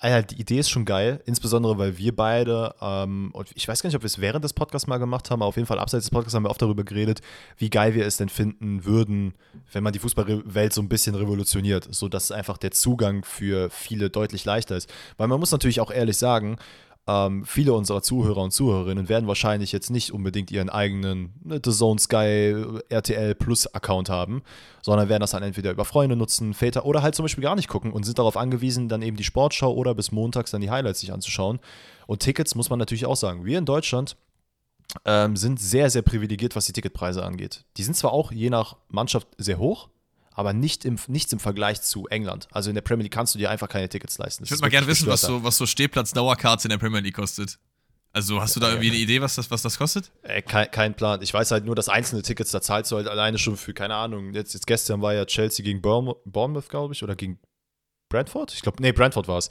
[0.00, 3.88] Ah die Idee ist schon geil, insbesondere weil wir beide, ähm, und ich weiß gar
[3.88, 6.05] nicht, ob wir es während des Podcasts mal gemacht haben, aber auf jeden Fall abseits
[6.05, 7.21] des Podcasts haben wir oft darüber geredet,
[7.57, 9.35] wie geil wir es denn finden würden,
[9.73, 14.45] wenn man die Fußballwelt so ein bisschen revolutioniert, sodass einfach der Zugang für viele deutlich
[14.45, 14.88] leichter ist.
[15.17, 16.59] Weil man muss natürlich auch ehrlich sagen,
[17.09, 21.73] ähm, viele unserer Zuhörer und Zuhörerinnen werden wahrscheinlich jetzt nicht unbedingt ihren eigenen ne, The
[21.73, 22.55] Zone Sky
[22.91, 24.43] RTL Plus Account haben,
[24.83, 27.69] sondern werden das dann entweder über Freunde nutzen, Väter oder halt zum Beispiel gar nicht
[27.69, 31.00] gucken und sind darauf angewiesen, dann eben die Sportschau oder bis montags dann die Highlights
[31.00, 31.61] sich anzuschauen.
[32.07, 33.47] Und Tickets muss man natürlich auch sagen.
[33.47, 34.17] Wir in Deutschland
[35.07, 37.65] ähm, sind sehr, sehr privilegiert, was die Ticketpreise angeht.
[37.79, 39.88] Die sind zwar auch je nach Mannschaft sehr hoch,
[40.38, 42.47] aber nicht im, nichts im Vergleich zu England.
[42.52, 44.45] Also in der Premier League kannst du dir einfach keine Tickets leisten.
[44.45, 47.16] Das ich würde mal gerne wissen, was so, was so Stehplatz-Dauerkarte in der Premier League
[47.16, 47.59] kostet.
[48.12, 50.12] Also hast du da irgendwie eine Idee, was das, was das kostet?
[50.23, 51.21] Äh, kein, kein, Plan.
[51.23, 53.97] Ich weiß halt nur, dass einzelne Tickets, da zahlst du halt alleine schon für, keine
[53.97, 57.40] Ahnung, jetzt, jetzt gestern war ja Chelsea gegen Bournemouth, glaube ich, oder gegen
[58.09, 58.54] Brentford?
[58.54, 59.49] Ich glaube, nee, Brentford war es.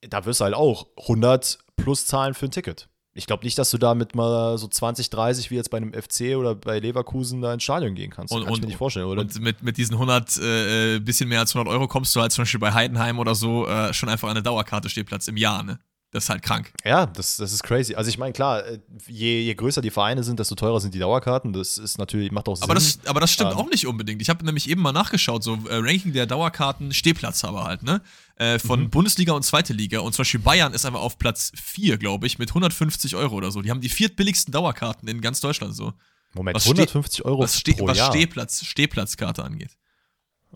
[0.00, 3.70] Da wirst du halt auch 100 plus zahlen für ein Ticket ich glaube nicht, dass
[3.70, 7.52] du damit mal so 20, 30 wie jetzt bei einem FC oder bei Leverkusen da
[7.52, 8.32] ins Stadion gehen kannst.
[8.32, 9.22] Und, kannst und, mir nicht vorstellen, oder?
[9.22, 12.30] Und mit, mit diesen 100, äh, äh, bisschen mehr als 100 Euro kommst du halt
[12.30, 15.64] zum Beispiel bei Heidenheim oder so äh, schon einfach an eine Dauerkarte Stehplatz im Jahr,
[15.64, 15.80] ne?
[16.10, 16.72] Das ist halt krank.
[16.84, 17.94] Ja, das, das ist crazy.
[17.94, 20.98] Also ich meine, klar, äh, je, je größer die Vereine sind, desto teurer sind die
[20.98, 21.52] Dauerkarten.
[21.52, 22.64] Das ist natürlich, macht auch Sinn.
[22.64, 24.22] Aber das, aber das stimmt ähm, auch nicht unbedingt.
[24.22, 28.00] Ich habe nämlich eben mal nachgeschaut, so äh, Ranking der Dauerkarten, Stehplatzhaber halt, ne?
[28.36, 28.90] Äh, von mhm.
[28.90, 30.00] Bundesliga und Zweite Liga.
[30.00, 33.50] Und zum Beispiel Bayern ist einfach auf Platz 4, glaube ich, mit 150 Euro oder
[33.50, 33.60] so.
[33.60, 35.92] Die haben die viertbilligsten Dauerkarten in ganz Deutschland so.
[36.32, 38.12] Moment, was 150 Euro was pro was Jahr.
[38.12, 39.76] Stehplatz, Stehplatzkarte angeht.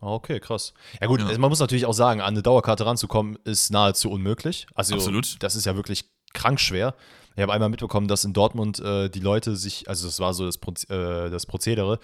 [0.03, 0.75] Ah, okay, krass.
[1.01, 1.27] Ja gut, ja.
[1.27, 4.67] Also man muss natürlich auch sagen, an eine Dauerkarte ranzukommen, ist nahezu unmöglich.
[4.75, 5.41] Also Absolut.
[5.43, 6.95] das ist ja wirklich krank schwer.
[7.37, 10.45] Ich habe einmal mitbekommen, dass in Dortmund äh, die Leute sich, also das war so
[10.45, 10.57] das,
[10.91, 12.01] äh, das Prozedere,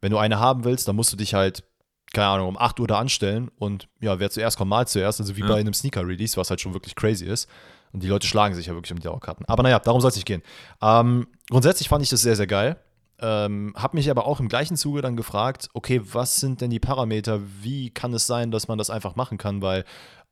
[0.00, 1.62] wenn du eine haben willst, dann musst du dich halt,
[2.12, 5.36] keine Ahnung, um 8 Uhr da anstellen und ja, wer zuerst kommt, mal zuerst, also
[5.36, 5.46] wie ja.
[5.46, 7.48] bei einem Sneaker-Release, was halt schon wirklich crazy ist.
[7.92, 9.46] Und die Leute schlagen sich ja wirklich um die Dauerkarten.
[9.46, 10.42] Aber naja, darum soll es nicht gehen.
[10.82, 12.76] Ähm, grundsätzlich fand ich das sehr, sehr geil.
[13.18, 16.80] Ähm, habe mich aber auch im gleichen Zuge dann gefragt, okay, was sind denn die
[16.80, 17.40] Parameter?
[17.62, 19.62] Wie kann es sein, dass man das einfach machen kann?
[19.62, 19.84] Weil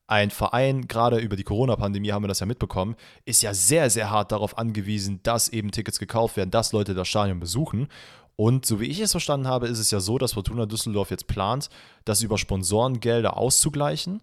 [0.07, 4.11] ein Verein, gerade über die Corona-Pandemie haben wir das ja mitbekommen, ist ja sehr, sehr
[4.11, 7.89] hart darauf angewiesen, dass eben Tickets gekauft werden, dass Leute das Stadion besuchen.
[8.37, 11.27] Und so wie ich es verstanden habe, ist es ja so, dass Fortuna Düsseldorf jetzt
[11.27, 11.71] plant,
[12.05, 14.23] das über Sponsorengelder auszugleichen.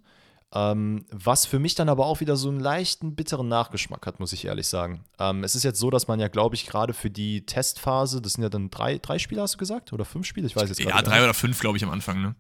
[0.53, 4.33] Ähm, was für mich dann aber auch wieder so einen leichten bitteren Nachgeschmack hat, muss
[4.33, 5.03] ich ehrlich sagen.
[5.17, 8.33] Ähm, es ist jetzt so, dass man ja, glaube ich, gerade für die Testphase, das
[8.33, 9.93] sind ja dann drei, drei Spiele, hast du gesagt?
[9.93, 10.47] Oder fünf Spiele?
[10.47, 10.95] Ich weiß jetzt gar nicht.
[10.95, 12.35] Ja, drei oder fünf, glaube ich, am Anfang, ne?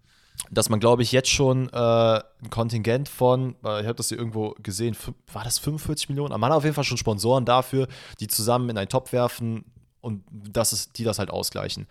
[0.49, 4.17] Dass man, glaube ich, jetzt schon äh, ein Kontingent von, äh, ich habe das hier
[4.17, 4.97] irgendwo gesehen,
[5.31, 6.37] war das 45 Millionen?
[6.37, 7.87] Man hat auf jeden Fall schon Sponsoren dafür,
[8.19, 9.63] die zusammen in einen Topf werfen
[10.01, 11.87] und das ist, die das halt ausgleichen.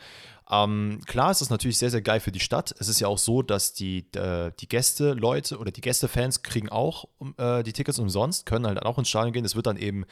[0.50, 2.74] Ähm, klar ist das natürlich sehr, sehr geil für die Stadt.
[2.78, 6.68] Es ist ja auch so, dass die, äh, die Gäste, Leute oder die Gästefans kriegen
[6.68, 7.04] auch
[7.38, 9.44] äh, die Tickets umsonst, können halt auch ins Stadion gehen.
[9.44, 10.06] Es wird dann eben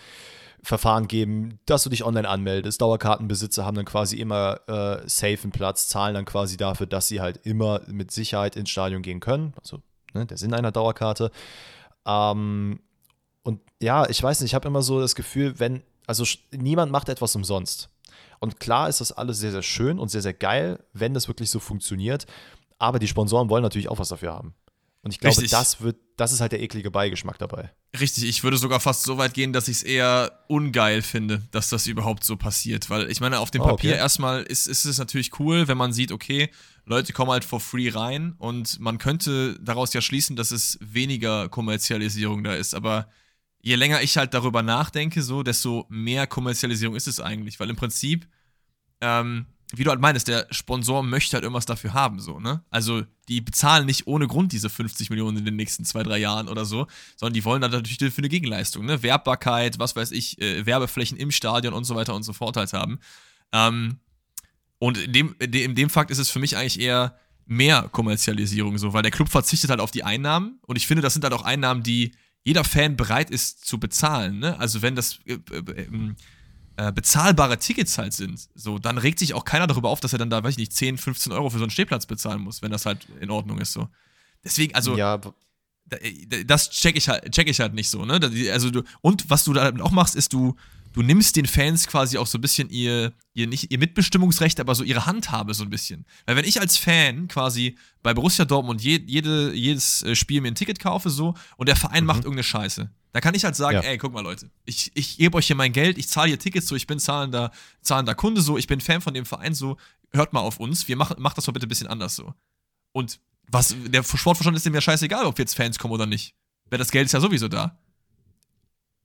[0.62, 2.80] Verfahren geben, dass du dich online anmeldest.
[2.80, 7.20] Dauerkartenbesitzer haben dann quasi immer äh, safe einen Platz, zahlen dann quasi dafür, dass sie
[7.20, 9.54] halt immer mit Sicherheit ins Stadion gehen können.
[9.60, 9.82] Also
[10.14, 11.32] ne, der Sinn einer Dauerkarte.
[12.06, 12.80] Ähm,
[13.42, 17.08] und ja, ich weiß nicht, ich habe immer so das Gefühl, wenn, also niemand macht
[17.08, 17.88] etwas umsonst.
[18.38, 21.50] Und klar ist das alles sehr, sehr schön und sehr, sehr geil, wenn das wirklich
[21.50, 22.26] so funktioniert.
[22.78, 24.54] Aber die Sponsoren wollen natürlich auch was dafür haben.
[25.02, 27.70] Und ich glaube, das wird, das ist halt der eklige Beigeschmack dabei.
[27.98, 31.68] Richtig, ich würde sogar fast so weit gehen, dass ich es eher ungeil finde, dass
[31.70, 32.90] das überhaupt so passiert.
[32.90, 34.00] Weil ich meine, auf dem oh, Papier okay.
[34.00, 36.50] erstmal ist, ist es natürlich cool, wenn man sieht, okay,
[36.84, 41.48] Leute kommen halt for free rein und man könnte daraus ja schließen, dass es weniger
[41.48, 42.74] Kommerzialisierung da ist.
[42.74, 43.08] Aber
[43.60, 47.58] je länger ich halt darüber nachdenke, so, desto mehr Kommerzialisierung ist es eigentlich.
[47.58, 48.26] Weil im Prinzip,
[49.00, 52.64] ähm, wie du halt meinst, der Sponsor möchte halt irgendwas dafür haben, so, ne?
[52.70, 56.48] Also, die bezahlen nicht ohne Grund diese 50 Millionen in den nächsten zwei, drei Jahren
[56.48, 59.02] oder so, sondern die wollen dann natürlich für eine Gegenleistung, ne?
[59.02, 62.72] Werbbarkeit, was weiß ich, äh, Werbeflächen im Stadion und so weiter und so fort halt
[62.72, 62.98] haben.
[63.52, 63.98] Ähm,
[64.78, 68.92] und in dem, in dem Fakt ist es für mich eigentlich eher mehr Kommerzialisierung, so,
[68.92, 71.42] weil der Club verzichtet halt auf die Einnahmen und ich finde, das sind halt auch
[71.42, 72.12] Einnahmen, die
[72.48, 74.38] jeder Fan bereit ist zu bezahlen.
[74.38, 74.58] Ne?
[74.58, 76.16] Also wenn das äh, äh, ähm,
[76.76, 80.18] äh, bezahlbare Tickets halt sind, so, dann regt sich auch keiner darüber auf, dass er
[80.18, 82.70] dann da, weiß ich nicht, 10, 15 Euro für so einen Stehplatz bezahlen muss, wenn
[82.70, 83.74] das halt in Ordnung ist.
[83.74, 83.88] So.
[84.42, 84.96] Deswegen, also.
[84.96, 85.20] Ja,
[85.90, 88.18] äh, das check ich halt, check ich halt nicht so, ne?
[88.50, 90.56] Also du, und was du da auch machst, ist, du,
[90.98, 94.74] du nimmst den Fans quasi auch so ein bisschen ihr, ihr, nicht ihr Mitbestimmungsrecht, aber
[94.74, 96.04] so ihre Handhabe so ein bisschen.
[96.26, 100.48] Weil wenn ich als Fan quasi bei Borussia Dortmund je, jede, jedes äh, Spiel mir
[100.48, 102.08] ein Ticket kaufe so und der Verein mhm.
[102.08, 103.82] macht irgendeine Scheiße, da kann ich halt sagen, ja.
[103.82, 106.66] ey, guck mal Leute, ich, ich gebe euch hier mein Geld, ich zahle hier Tickets
[106.66, 109.76] so, ich bin zahlender, zahlender Kunde so, ich bin Fan von dem Verein so,
[110.10, 112.34] hört mal auf uns, wir machen, macht das mal bitte ein bisschen anders so.
[112.90, 116.34] Und was, der Sportverstand ist dem ja scheißegal, ob jetzt Fans kommen oder nicht.
[116.70, 117.78] Weil das Geld ist ja sowieso da.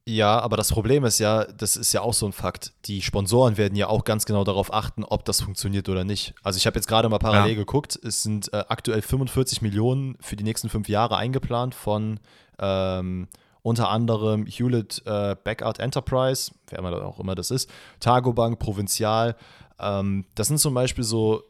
[0.06, 2.74] Ja, aber das Problem ist ja, das ist ja auch so ein Fakt.
[2.86, 6.34] Die Sponsoren werden ja auch ganz genau darauf achten, ob das funktioniert oder nicht.
[6.44, 7.58] Also ich habe jetzt gerade mal parallel ja.
[7.58, 12.20] geguckt, es sind äh, aktuell 45 Millionen für die nächsten fünf Jahre eingeplant von
[12.60, 13.30] ähm,
[13.62, 17.70] unter anderem Hewlett äh, Backart Enterprise, wer immer auch immer das ist,
[18.02, 19.38] Targobank, Provinzial.
[19.80, 21.44] Ähm, das sind zum Beispiel so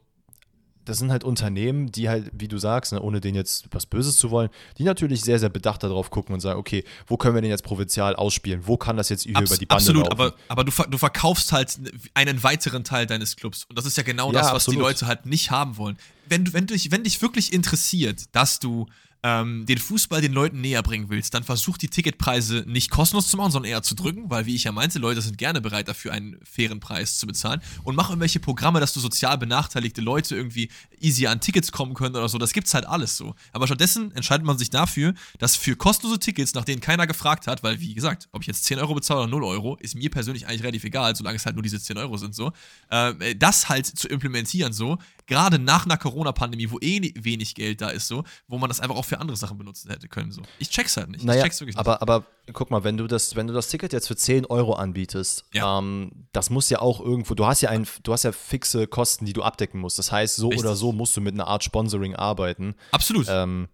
[0.85, 4.17] das sind halt Unternehmen, die halt, wie du sagst, ne, ohne denen jetzt was Böses
[4.17, 7.41] zu wollen, die natürlich sehr, sehr bedacht darauf gucken und sagen, okay, wo können wir
[7.41, 8.61] den jetzt provinzial ausspielen?
[8.65, 10.13] Wo kann das jetzt über, Abs über die Bande Absolut, laufen?
[10.13, 11.77] aber, aber du, du verkaufst halt
[12.13, 13.65] einen weiteren Teil deines Clubs.
[13.65, 14.79] Und das ist ja genau ja, das, was absolut.
[14.79, 15.97] die Leute halt nicht haben wollen.
[16.27, 18.87] Wenn, du, wenn, dich, wenn dich wirklich interessiert, dass du
[19.23, 23.37] ähm, den Fußball den Leuten näher bringen willst, dann versuch die Ticketpreise nicht kostenlos zu
[23.37, 26.11] machen, sondern eher zu drücken, weil, wie ich ja meinte, Leute sind gerne bereit dafür,
[26.11, 27.61] einen fairen Preis zu bezahlen.
[27.83, 32.15] Und mach irgendwelche Programme, dass du sozial benachteiligte Leute irgendwie easy an Tickets kommen können
[32.15, 32.37] oder so.
[32.37, 33.33] Das gibt's halt alles so.
[33.53, 37.63] Aber stattdessen entscheidet man sich dafür, dass für kostenlose Tickets, nach denen keiner gefragt hat,
[37.63, 40.47] weil, wie gesagt, ob ich jetzt 10 Euro bezahle oder 0 Euro, ist mir persönlich
[40.47, 42.51] eigentlich relativ egal, solange es halt nur diese 10 Euro sind, so.
[42.89, 47.89] Äh, das halt zu implementieren, so, gerade nach einer Corona-Pandemie, wo eh wenig Geld da
[47.89, 50.31] ist, so, wo man das einfach auch für andere Sachen benutzen hätte können.
[50.31, 50.41] So.
[50.59, 51.23] Ich check's halt nicht.
[51.23, 51.79] Naja, ich check's wirklich nicht.
[51.79, 54.73] Aber, aber guck mal, wenn du das, wenn du das Ticket jetzt für 10 Euro
[54.73, 55.79] anbietest, ja.
[55.79, 59.25] ähm, das muss ja auch irgendwo, du hast ja ein, du hast ja fixe Kosten,
[59.25, 59.99] die du abdecken musst.
[59.99, 60.65] Das heißt, so Richtig.
[60.65, 62.75] oder so musst du mit einer Art Sponsoring arbeiten.
[62.91, 63.27] Absolut.
[63.29, 63.69] Ähm,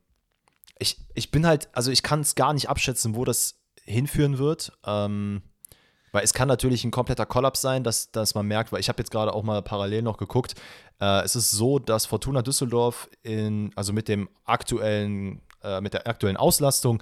[0.77, 4.71] ich, ich bin halt, also ich kann es gar nicht abschätzen, wo das hinführen wird.
[4.85, 5.41] Ähm,
[6.11, 8.99] weil es kann natürlich ein kompletter Kollaps sein, dass, dass man merkt, weil ich habe
[8.99, 10.55] jetzt gerade auch mal parallel noch geguckt,
[10.99, 16.07] äh, es ist so, dass Fortuna Düsseldorf in, also mit dem aktuellen, äh, mit der
[16.07, 17.01] aktuellen Auslastung,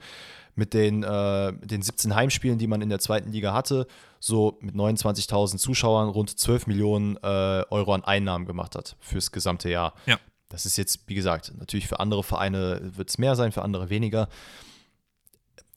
[0.56, 3.88] mit den, äh, den 17 Heimspielen, die man in der zweiten Liga hatte,
[4.20, 9.70] so mit 29.000 Zuschauern rund 12 Millionen äh, Euro an Einnahmen gemacht hat fürs gesamte
[9.70, 9.94] Jahr.
[10.08, 10.20] Ja.
[10.50, 13.90] Das ist jetzt, wie gesagt, natürlich für andere Vereine wird es mehr sein, für andere
[13.90, 14.30] weniger.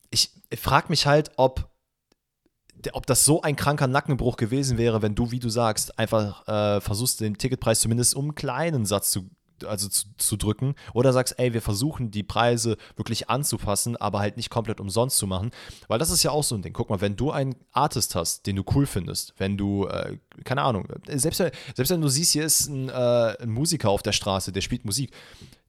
[0.09, 1.69] Ich, ich frage mich halt, ob
[2.93, 6.81] ob das so ein kranker Nackenbruch gewesen wäre, wenn du, wie du sagst, einfach äh,
[6.81, 9.29] versuchst, den Ticketpreis zumindest um einen kleinen Satz zu,
[9.65, 14.37] also zu, zu, drücken oder sagst, ey, wir versuchen die Preise wirklich anzupassen, aber halt
[14.37, 15.51] nicht komplett umsonst zu machen,
[15.87, 16.73] weil das ist ja auch so ein Ding.
[16.73, 20.63] Guck mal, wenn du einen Artist hast, den du cool findest, wenn du, äh, keine
[20.63, 24.51] Ahnung, selbst, selbst wenn du siehst, hier ist ein, äh, ein Musiker auf der Straße,
[24.51, 25.11] der spielt Musik,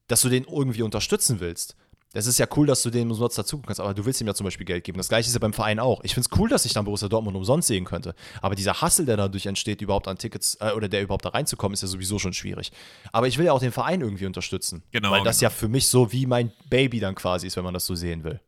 [0.09, 1.77] dass du den irgendwie unterstützen willst,
[2.13, 4.35] das ist ja cool, dass du den umsonst dazugucken kannst, aber du willst ihm ja
[4.35, 4.99] zum Beispiel Geld geben.
[4.99, 6.05] Das gleiche ist ja beim Verein auch.
[6.05, 8.15] Ich finde es cool, dass ich dann Borussia Dortmund umsonst sehen könnte.
[8.43, 11.73] Aber dieser Hassel, der dadurch entsteht, überhaupt an Tickets äh, oder der überhaupt da reinzukommen,
[11.73, 12.71] ist ja sowieso schon schwierig.
[13.13, 14.83] Aber ich will ja auch den Verein irgendwie unterstützen.
[14.93, 15.11] Genau.
[15.11, 15.51] Weil das genau.
[15.51, 18.25] ja für mich so wie mein Baby dann quasi ist, wenn man das so sehen
[18.25, 18.41] will.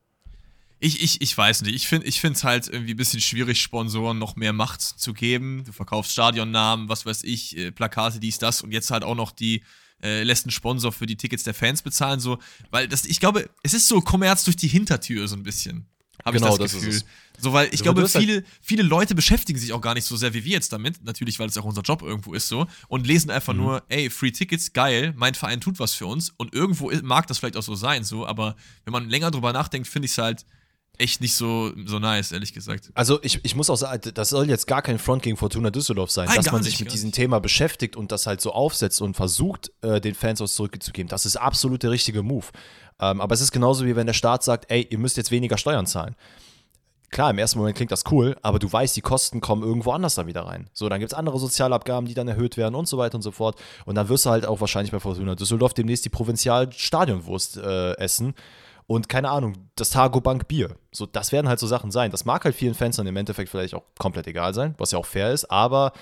[0.80, 1.74] Ich, ich, ich weiß nicht.
[1.74, 5.64] Ich finde es halt irgendwie ein bisschen schwierig, Sponsoren noch mehr Macht zu geben.
[5.64, 9.30] Du verkaufst Stadionnamen, was weiß ich, äh, Plakate, dies, das und jetzt halt auch noch
[9.32, 9.62] die
[10.02, 12.38] äh, lässt einen Sponsor für die Tickets der Fans bezahlen, so,
[12.70, 15.86] weil das, ich glaube, es ist so Kommerz durch die Hintertür so ein bisschen.
[16.24, 17.02] Habe genau, ich das, das Gefühl.
[17.38, 20.16] So, weil ich also, glaube, viele, halt viele Leute beschäftigen sich auch gar nicht so
[20.16, 23.06] sehr wie wir jetzt damit, natürlich, weil es auch unser Job irgendwo ist so, und
[23.06, 23.60] lesen einfach mhm.
[23.60, 26.32] nur, ey, Free Tickets, geil, mein Verein tut was für uns.
[26.36, 29.88] Und irgendwo mag das vielleicht auch so sein, so, aber wenn man länger drüber nachdenkt,
[29.88, 30.46] finde ich es halt,
[30.98, 32.90] echt nicht so, so nice, ehrlich gesagt.
[32.94, 36.10] Also ich, ich muss auch sagen, das soll jetzt gar kein Front gegen Fortuna Düsseldorf
[36.10, 37.16] sein, Nein, dass man sich mit diesem nicht.
[37.16, 41.08] Thema beschäftigt und das halt so aufsetzt und versucht, äh, den Fans was zurückzugeben.
[41.08, 42.46] Das ist absolut der richtige Move.
[43.00, 45.58] Ähm, aber es ist genauso wie wenn der Staat sagt, ey, ihr müsst jetzt weniger
[45.58, 46.14] Steuern zahlen.
[47.10, 50.16] Klar, im ersten Moment klingt das cool, aber du weißt, die Kosten kommen irgendwo anders
[50.16, 50.68] da wieder rein.
[50.72, 53.30] So, dann gibt es andere Sozialabgaben, die dann erhöht werden und so weiter und so
[53.30, 53.60] fort.
[53.84, 58.34] Und dann wirst du halt auch wahrscheinlich bei Fortuna Düsseldorf demnächst die Provinzialstadionwurst äh, essen
[58.86, 60.76] und keine Ahnung, das Targo Bank Bier.
[60.92, 62.10] So, das werden halt so Sachen sein.
[62.10, 64.98] Das mag halt vielen Fans dann im Endeffekt vielleicht auch komplett egal sein, was ja
[64.98, 65.92] auch fair ist, aber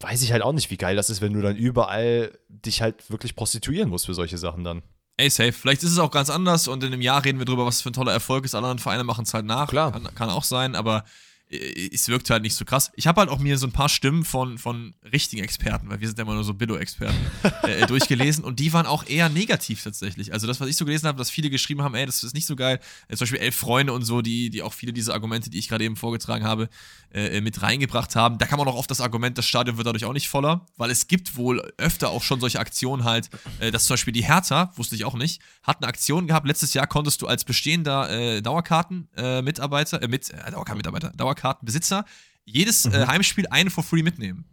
[0.00, 3.10] weiß ich halt auch nicht, wie geil das ist, wenn du dann überall dich halt
[3.10, 4.82] wirklich prostituieren musst für solche Sachen dann.
[5.16, 5.52] Ey, safe.
[5.52, 7.90] Vielleicht ist es auch ganz anders und in einem Jahr reden wir drüber, was für
[7.90, 8.54] ein toller Erfolg ist.
[8.54, 9.68] Alle anderen Vereine machen es halt nach.
[9.68, 9.92] Klar.
[9.92, 11.04] Kann, kann auch sein, aber
[11.48, 12.90] es wirkt halt nicht so krass.
[12.96, 16.08] Ich habe halt auch mir so ein paar Stimmen von, von richtigen Experten, weil wir
[16.08, 17.16] sind ja immer nur so Billo-Experten,
[17.62, 20.32] äh, durchgelesen und die waren auch eher negativ tatsächlich.
[20.32, 22.46] Also das, was ich so gelesen habe, dass viele geschrieben haben, ey, das ist nicht
[22.46, 22.80] so geil.
[23.06, 25.68] Äh, zum Beispiel Elf Freunde und so, die, die auch viele dieser Argumente, die ich
[25.68, 26.68] gerade eben vorgetragen habe,
[27.14, 28.38] äh, äh, mit reingebracht haben.
[28.38, 31.06] Da man auch oft das Argument, das Stadion wird dadurch auch nicht voller, weil es
[31.06, 33.30] gibt wohl öfter auch schon solche Aktionen halt,
[33.60, 36.46] äh, dass zum Beispiel die Hertha, wusste ich auch nicht, hat eine Aktion gehabt.
[36.48, 42.04] Letztes Jahr konntest du als bestehender Dauerkarten-Mitarbeiter, mit, Dauerkarten-Mitarbeiter, Dauerkarten Dauerkartenbesitzer
[42.44, 42.94] jedes äh, mhm.
[42.94, 44.44] äh, Heimspiel eine for free mitnehmen.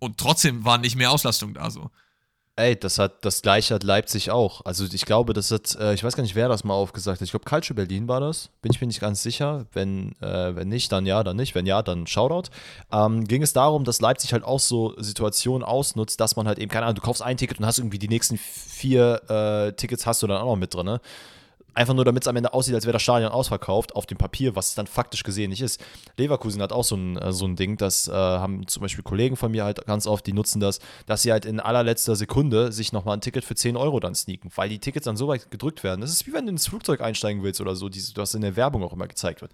[0.00, 1.90] Und trotzdem war nicht mehr Auslastung da so.
[2.54, 4.64] Ey, das hat das gleiche hat Leipzig auch.
[4.64, 7.24] Also ich glaube, das hat, äh, ich weiß gar nicht, wer das mal aufgesagt hat.
[7.24, 8.50] Ich glaube, Calcio Berlin war das.
[8.62, 9.66] Bin ich mir nicht ganz sicher.
[9.72, 11.54] Wenn, äh, wenn nicht, dann ja, dann nicht.
[11.54, 12.50] Wenn ja, dann Shoutout.
[12.90, 16.70] Ähm, ging es darum, dass Leipzig halt auch so Situationen ausnutzt, dass man halt eben,
[16.70, 20.22] keine Ahnung, du kaufst ein Ticket und hast irgendwie die nächsten vier äh, Tickets hast
[20.22, 20.86] du dann auch noch mit drin.
[20.86, 21.00] Ne?
[21.78, 24.56] Einfach nur, damit es am Ende aussieht, als wäre das Stadion ausverkauft, auf dem Papier,
[24.56, 25.80] was es dann faktisch gesehen nicht ist.
[26.16, 29.36] Leverkusen hat auch so ein, äh, so ein Ding, das äh, haben zum Beispiel Kollegen
[29.36, 32.92] von mir halt ganz oft, die nutzen das, dass sie halt in allerletzter Sekunde sich
[32.92, 35.84] nochmal ein Ticket für 10 Euro dann sneaken, weil die Tickets dann so weit gedrückt
[35.84, 36.00] werden.
[36.00, 38.56] Das ist wie wenn du ins Flugzeug einsteigen willst oder so, die, was in der
[38.56, 39.52] Werbung auch immer gezeigt wird.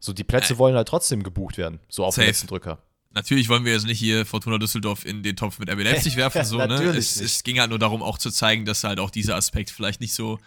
[0.00, 2.76] So, die Plätze wollen halt trotzdem gebucht werden, so auf den letzten Drücker.
[3.12, 6.44] Natürlich wollen wir jetzt nicht hier Fortuna Düsseldorf in den Topf mit RB Leipzig werfen,
[6.44, 6.74] so, ne?
[6.94, 10.02] Es, es, ging halt nur darum, auch zu zeigen, dass halt auch dieser Aspekt vielleicht
[10.02, 10.38] nicht so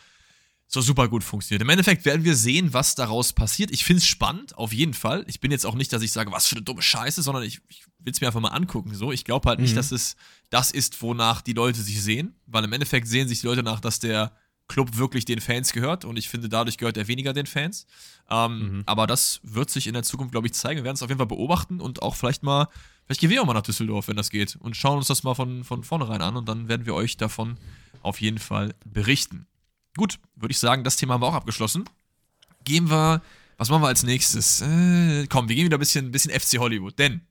[0.67, 1.61] so super gut funktioniert.
[1.61, 3.71] Im Endeffekt werden wir sehen, was daraus passiert.
[3.71, 5.23] Ich finde es spannend, auf jeden Fall.
[5.27, 7.61] Ich bin jetzt auch nicht, dass ich sage, was für eine dumme Scheiße, sondern ich,
[7.69, 8.93] ich will es mir einfach mal angucken.
[8.93, 9.65] So, ich glaube halt mhm.
[9.65, 10.17] nicht, dass es
[10.49, 13.79] das ist, wonach die Leute sich sehen, weil im Endeffekt sehen sich die Leute nach,
[13.79, 14.33] dass der
[14.67, 17.85] Club wirklich den Fans gehört und ich finde, dadurch gehört er weniger den Fans.
[18.29, 18.83] Ähm, mhm.
[18.85, 20.79] Aber das wird sich in der Zukunft, glaube ich, zeigen.
[20.79, 22.67] Wir werden es auf jeden Fall beobachten und auch vielleicht mal,
[23.05, 25.35] vielleicht gehen wir auch mal nach Düsseldorf, wenn das geht und schauen uns das mal
[25.35, 27.57] von, von vornherein an und dann werden wir euch davon
[28.01, 29.47] auf jeden Fall berichten.
[29.97, 31.85] Gut, würde ich sagen, das Thema haben wir auch abgeschlossen.
[32.63, 33.21] Gehen wir,
[33.57, 34.61] was machen wir als nächstes?
[34.61, 37.21] Äh, komm, wir gehen wieder ein bisschen, ein bisschen FC Hollywood, denn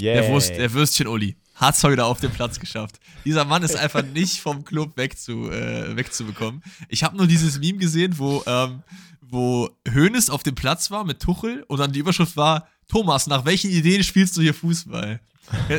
[0.00, 0.20] yeah.
[0.20, 2.98] der, Wurst, der Würstchen-Uli hat es heute auf den Platz geschafft.
[3.24, 6.62] Dieser Mann ist einfach nicht vom Club wegzu, äh, wegzubekommen.
[6.88, 8.82] Ich habe nur dieses Meme gesehen, wo, ähm,
[9.20, 13.44] wo Hoeneß auf dem Platz war mit Tuchel und dann die Überschrift war: Thomas, nach
[13.44, 15.20] welchen Ideen spielst du hier Fußball?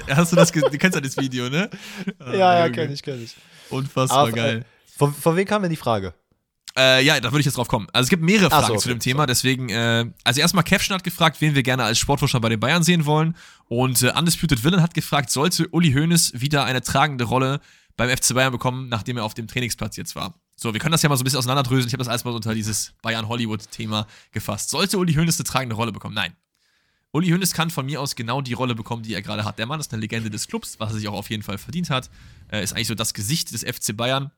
[0.09, 1.69] Hast du das, du kennst ja das Video, ne?
[2.19, 3.35] ja, ja, kenn ich, kenn ich.
[3.69, 4.59] Unfassbar Aber, geil.
[4.59, 6.13] Äh, von, von wem kam denn die Frage?
[6.77, 7.87] Äh, ja, da würde ich jetzt drauf kommen.
[7.93, 8.81] Also es gibt mehrere Fragen so, okay.
[8.81, 12.41] zu dem Thema, deswegen, äh, also erstmal Kevschen hat gefragt, wen wir gerne als Sportforscher
[12.41, 13.37] bei den Bayern sehen wollen.
[13.69, 17.61] Und äh, Undisputed Villain hat gefragt, sollte Uli Hoeneß wieder eine tragende Rolle
[17.95, 20.33] beim FC Bayern bekommen, nachdem er auf dem Trainingsplatz jetzt war?
[20.57, 21.87] So, wir können das ja mal so ein bisschen auseinanderdröseln.
[21.87, 24.69] Ich habe das alles mal unter dieses Bayern-Hollywood-Thema gefasst.
[24.69, 26.15] Sollte Uli Hoeneß eine tragende Rolle bekommen?
[26.15, 26.33] Nein.
[27.11, 29.59] Uli Hoeneß kann von mir aus genau die Rolle bekommen, die er gerade hat.
[29.59, 31.89] Der Mann ist eine Legende des Clubs, was er sich auch auf jeden Fall verdient
[31.89, 32.09] hat.
[32.49, 34.31] Er ist eigentlich so das Gesicht des FC Bayern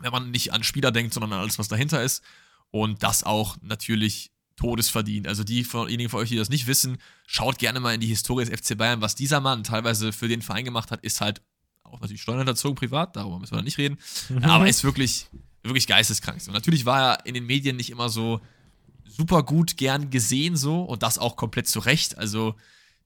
[0.00, 2.22] wenn man nicht an Spieler denkt, sondern an alles, was dahinter ist.
[2.70, 5.26] Und das auch natürlich todesverdient.
[5.26, 8.60] Also diejenigen von euch, die das nicht wissen, schaut gerne mal in die Historie des
[8.60, 9.00] FC Bayern.
[9.00, 11.40] Was dieser Mann teilweise für den Verein gemacht hat, ist halt
[11.82, 13.98] auch natürlich steuerhinterzogen privat, darüber müssen wir dann nicht reden.
[14.28, 14.44] Mhm.
[14.44, 15.26] Aber ist wirklich,
[15.62, 16.40] wirklich geisteskrank.
[16.46, 18.40] Und natürlich war er in den Medien nicht immer so
[19.04, 22.18] super gut gern gesehen so und das auch komplett zu Recht.
[22.18, 22.54] Also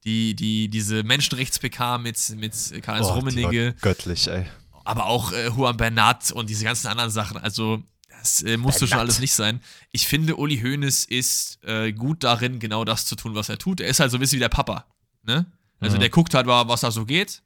[0.03, 2.53] die, die, diese Menschenrechts-PK mit, mit
[2.83, 3.75] Karl-Heinz Rummenigge.
[3.81, 4.45] Göttlich, ey
[4.85, 7.37] aber auch äh, Juan Bernat und diese ganzen anderen Sachen.
[7.37, 9.61] Also, das äh, musste schon alles nicht sein.
[9.91, 13.81] Ich finde, Uli Hoeneß ist äh, gut darin, genau das zu tun, was er tut.
[13.81, 14.85] Er ist halt so ein bisschen wie der Papa.
[15.23, 15.45] Ne?
[15.79, 16.01] Also, mhm.
[16.01, 17.41] der guckt halt was da so geht.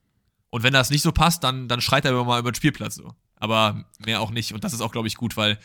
[0.52, 3.14] Und wenn das nicht so passt, dann, dann schreit er mal über den Spielplatz so.
[3.36, 4.54] Aber mehr auch nicht.
[4.54, 5.60] Und das ist auch, glaube ich, gut, weil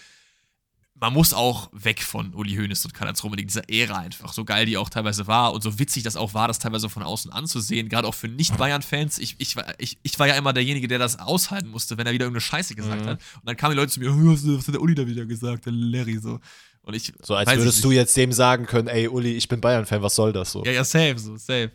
[1.04, 4.32] man muss auch weg von Uli Hoeneß und Karl-Heinz Rummenigge, dieser Ära einfach.
[4.32, 7.02] So geil die auch teilweise war und so witzig das auch war, das teilweise von
[7.02, 7.90] außen anzusehen.
[7.90, 9.18] Gerade auch für Nicht-Bayern-Fans.
[9.18, 12.24] Ich, ich, ich, ich war ja immer derjenige, der das aushalten musste, wenn er wieder
[12.24, 13.06] irgendeine Scheiße gesagt mhm.
[13.06, 13.20] hat.
[13.34, 15.66] Und dann kamen die Leute zu mir, was, was hat der Uli da wieder gesagt,
[15.66, 16.40] der Larry so.
[16.80, 20.00] Und ich, so als würdest du jetzt dem sagen können, ey Uli, ich bin Bayern-Fan,
[20.00, 20.64] was soll das so?
[20.64, 21.70] Ja, ja, safe, so, safe.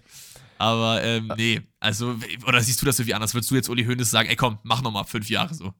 [0.57, 2.15] Aber ähm, nee, also,
[2.47, 3.35] oder siehst du das irgendwie anders?
[3.35, 5.71] Würdest du jetzt Uli Hoeneß sagen, ey komm, mach nochmal fünf Jahre so?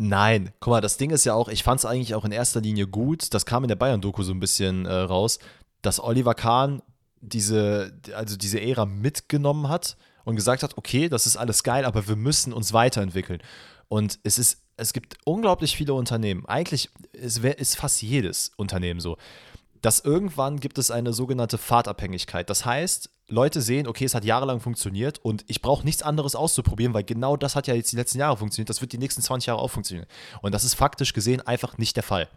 [0.00, 2.60] Nein, guck mal, das Ding ist ja auch, ich fand es eigentlich auch in erster
[2.60, 5.40] Linie gut, das kam in der Bayern-Doku so ein bisschen äh, raus,
[5.82, 6.82] dass Oliver Kahn
[7.20, 12.06] diese, also diese Ära mitgenommen hat und gesagt hat, okay, das ist alles geil, aber
[12.06, 13.42] wir müssen uns weiterentwickeln.
[13.88, 19.16] Und es ist, es gibt unglaublich viele Unternehmen, eigentlich ist, ist fast jedes Unternehmen so,
[19.82, 22.48] dass irgendwann gibt es eine sogenannte Fahrtabhängigkeit.
[22.48, 26.94] Das heißt, Leute sehen, okay, es hat jahrelang funktioniert und ich brauche nichts anderes auszuprobieren,
[26.94, 28.70] weil genau das hat ja jetzt die letzten Jahre funktioniert.
[28.70, 30.06] Das wird die nächsten 20 Jahre auch funktionieren.
[30.40, 32.28] Und das ist faktisch gesehen einfach nicht der Fall.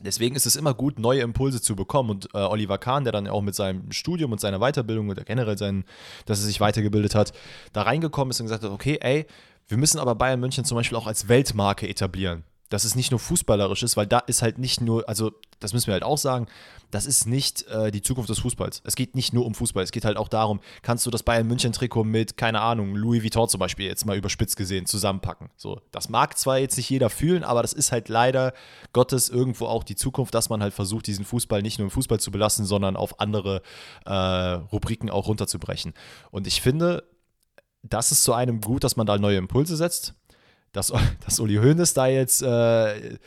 [0.00, 2.10] Deswegen ist es immer gut, neue Impulse zu bekommen.
[2.10, 5.56] Und äh, Oliver Kahn, der dann auch mit seinem Studium und seiner Weiterbildung oder generell
[5.56, 5.84] sein,
[6.26, 7.32] dass er sich weitergebildet hat,
[7.72, 9.26] da reingekommen ist und gesagt hat, okay, ey,
[9.68, 13.20] wir müssen aber Bayern München zum Beispiel auch als Weltmarke etablieren dass es nicht nur
[13.20, 16.46] fußballerisch ist, weil da ist halt nicht nur, also das müssen wir halt auch sagen,
[16.90, 18.82] das ist nicht äh, die Zukunft des Fußballs.
[18.84, 21.46] Es geht nicht nur um Fußball, es geht halt auch darum, kannst du das Bayern
[21.46, 25.50] München Trikot mit, keine Ahnung, Louis Vuitton zum Beispiel jetzt mal überspitzt gesehen zusammenpacken.
[25.56, 28.52] So, das mag zwar jetzt nicht jeder fühlen, aber das ist halt leider
[28.92, 32.20] Gottes irgendwo auch die Zukunft, dass man halt versucht, diesen Fußball nicht nur im Fußball
[32.20, 33.62] zu belassen, sondern auf andere
[34.04, 35.94] äh, Rubriken auch runterzubrechen.
[36.30, 37.04] Und ich finde,
[37.82, 40.14] das ist zu einem gut, dass man da neue Impulse setzt
[40.76, 40.92] dass,
[41.24, 43.18] dass Uli Hoeneß da jetzt, äh,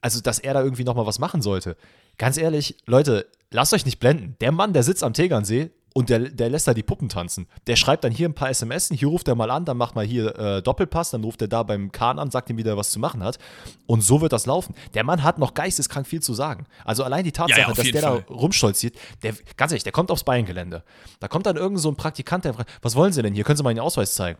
[0.00, 1.76] also dass er da irgendwie nochmal was machen sollte.
[2.18, 4.36] Ganz ehrlich, Leute, lasst euch nicht blenden.
[4.40, 7.48] Der Mann, der sitzt am Tegernsee und der, der lässt da die Puppen tanzen.
[7.66, 10.04] Der schreibt dann hier ein paar SMS, hier ruft er mal an, dann macht mal
[10.04, 12.98] hier äh, Doppelpass, dann ruft er da beim Kahn an, sagt ihm wieder, was zu
[12.98, 13.38] machen hat.
[13.86, 14.74] Und so wird das laufen.
[14.94, 16.66] Der Mann hat noch geisteskrank viel zu sagen.
[16.84, 18.24] Also allein die Tatsache, ja, ja, dass der Fall.
[18.28, 20.84] da rumstolziert, der, ganz ehrlich, der kommt aufs Bayerngelände.
[21.20, 23.44] Da kommt dann irgend so ein Praktikant, der fragt, was wollen Sie denn hier?
[23.44, 24.38] Können Sie mal den Ausweis zeigen?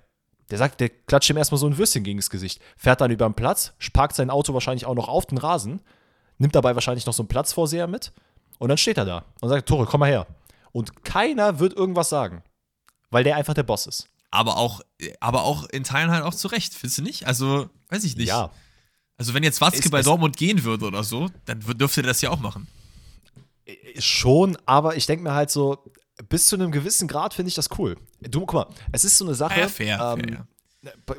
[0.50, 3.28] Der sagt, der klatscht ihm erstmal so ein Würstchen gegen das Gesicht, fährt dann über
[3.28, 5.80] den Platz, parkt sein Auto wahrscheinlich auch noch auf den Rasen.
[6.38, 8.12] nimmt dabei wahrscheinlich noch so einen Platzvorseher mit
[8.58, 10.26] und dann steht er da und sagt, Tore, komm mal her.
[10.72, 12.42] Und keiner wird irgendwas sagen,
[13.10, 14.08] weil der einfach der Boss ist.
[14.30, 14.80] Aber auch,
[15.20, 17.26] aber auch in Teilen halt auch zurecht, findest du nicht?
[17.26, 18.28] Also, weiß ich nicht.
[18.28, 18.50] Ja.
[19.16, 22.30] Also, wenn jetzt Watzke bei Dortmund gehen würde oder so, dann dürfte der das ja
[22.30, 22.68] auch machen.
[23.64, 25.82] Äh, schon, aber ich denke mir halt so,
[26.28, 27.96] bis zu einem gewissen Grad finde ich das cool.
[28.20, 29.60] Du, guck mal, es ist so eine Sache.
[29.60, 30.46] Ja, fair, ähm, fair.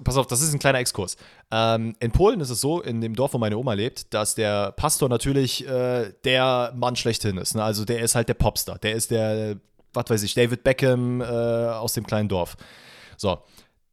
[0.04, 1.18] Pass auf, das ist ein kleiner Exkurs.
[1.52, 4.72] Ähm, in Polen ist es so, in dem Dorf, wo meine Oma lebt, dass der
[4.72, 7.56] Pastor natürlich äh, der Mann schlechthin ist.
[7.56, 7.64] Ne?
[7.64, 8.80] Also der ist halt der Popstar.
[8.80, 9.58] Der ist der,
[9.94, 12.56] was weiß ich, David Beckham äh, aus dem kleinen Dorf.
[13.18, 13.40] So,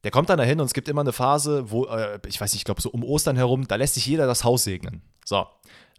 [0.05, 2.61] der kommt dann dahin und es gibt immer eine Phase, wo, äh, ich weiß nicht,
[2.61, 5.03] ich glaube so um Ostern herum, da lässt sich jeder das Haus segnen.
[5.25, 5.49] So,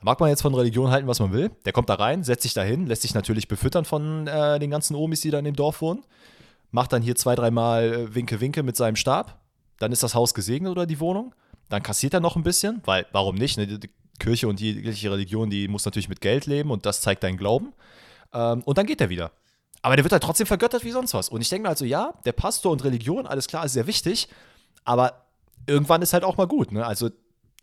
[0.01, 1.51] mag man jetzt von Religion halten, was man will.
[1.65, 4.69] Der kommt da rein, setzt sich da hin, lässt sich natürlich befüttern von äh, den
[4.69, 6.03] ganzen Omis, die da in dem Dorf wohnen.
[6.71, 9.39] Macht dann hier zwei, dreimal äh, Winke, Winke mit seinem Stab
[9.79, 11.33] dann ist das Haus gesegnet oder die Wohnung.
[11.69, 13.57] Dann kassiert er noch ein bisschen, weil warum nicht?
[13.57, 13.67] Ne?
[13.67, 17.37] Die Kirche und jegliche Religion, die muss natürlich mit Geld leben und das zeigt deinen
[17.37, 17.73] Glauben.
[18.33, 19.31] Ähm, und dann geht er wieder.
[19.81, 21.29] Aber der wird halt trotzdem vergöttert wie sonst was.
[21.29, 24.27] Und ich denke mir also, ja, der Pastor und Religion, alles klar, ist sehr wichtig,
[24.85, 25.27] aber
[25.67, 26.71] irgendwann ist halt auch mal gut.
[26.71, 26.85] Ne?
[26.85, 27.09] Also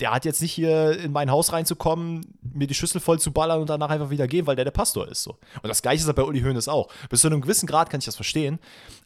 [0.00, 3.60] der hat jetzt nicht hier in mein Haus reinzukommen, mir die Schüssel voll zu ballern
[3.60, 5.22] und danach einfach wieder gehen, weil der der Pastor ist.
[5.22, 5.38] So.
[5.62, 6.88] Und das gleiche ist halt bei Uli Hoeneß auch.
[7.08, 8.58] Bis zu einem gewissen Grad kann ich das verstehen.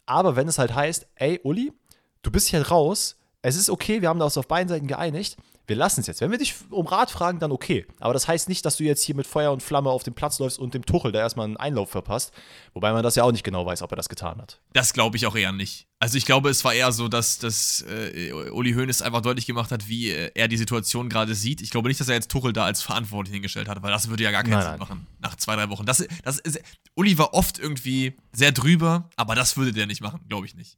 [0.05, 1.71] Aber wenn es halt heißt, ey, Uli,
[2.23, 5.37] du bist hier raus, es ist okay, wir haben uns auf beiden Seiten geeinigt,
[5.69, 6.21] wir lassen es jetzt.
[6.21, 7.85] Wenn wir dich um Rat fragen, dann okay.
[7.99, 10.39] Aber das heißt nicht, dass du jetzt hier mit Feuer und Flamme auf den Platz
[10.39, 12.33] läufst und dem Tuchel da erstmal einen Einlauf verpasst.
[12.73, 14.59] Wobei man das ja auch nicht genau weiß, ob er das getan hat.
[14.73, 15.87] Das glaube ich auch eher nicht.
[15.99, 19.71] Also ich glaube, es war eher so, dass, dass äh, Uli Hoeneß einfach deutlich gemacht
[19.71, 21.61] hat, wie äh, er die Situation gerade sieht.
[21.61, 24.23] Ich glaube nicht, dass er jetzt Tuchel da als verantwortlich hingestellt hat, weil das würde
[24.23, 24.79] ja gar keinen nein, Sinn nein.
[24.79, 25.85] machen nach zwei, drei Wochen.
[25.85, 26.59] Das, das ist,
[26.95, 30.77] Uli war oft irgendwie sehr drüber, aber das würde der nicht machen, glaube ich nicht.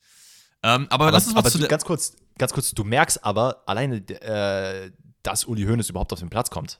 [0.64, 3.98] Ähm, aber, aber lass uns mal zu ganz kurz, ganz kurz, du merkst aber alleine,
[3.98, 4.92] äh,
[5.24, 6.80] dass Uli Hoeneß überhaupt auf den Platz kommt.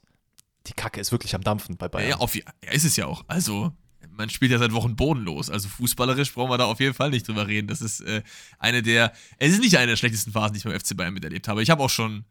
[0.68, 2.10] Die Kacke ist wirklich am Dampfen bei Bayern.
[2.10, 3.24] Ja, auf, ja, ist es ja auch.
[3.28, 3.74] Also,
[4.10, 5.50] man spielt ja seit Wochen bodenlos.
[5.50, 7.68] Also fußballerisch brauchen wir da auf jeden Fall nicht drüber reden.
[7.68, 8.22] Das ist äh,
[8.60, 11.48] eine der, es ist nicht eine der schlechtesten Phasen, die ich beim FC Bayern miterlebt
[11.48, 11.64] habe.
[11.64, 12.26] Ich habe auch schon,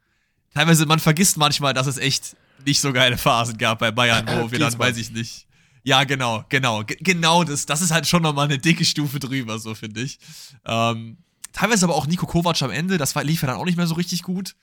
[0.54, 4.50] teilweise, man vergisst manchmal, dass es echt nicht so geile Phasen gab bei Bayern, wo
[4.52, 5.46] wir dann, weiß ich nicht.
[5.82, 7.66] Ja, genau, genau, genau das.
[7.66, 10.18] Das ist halt schon nochmal eine dicke Stufe drüber, so finde ich.
[10.66, 11.16] Ähm,
[11.52, 13.86] Teilweise aber auch Nico Kovac am Ende, das war, lief ja dann auch nicht mehr
[13.86, 14.54] so richtig gut.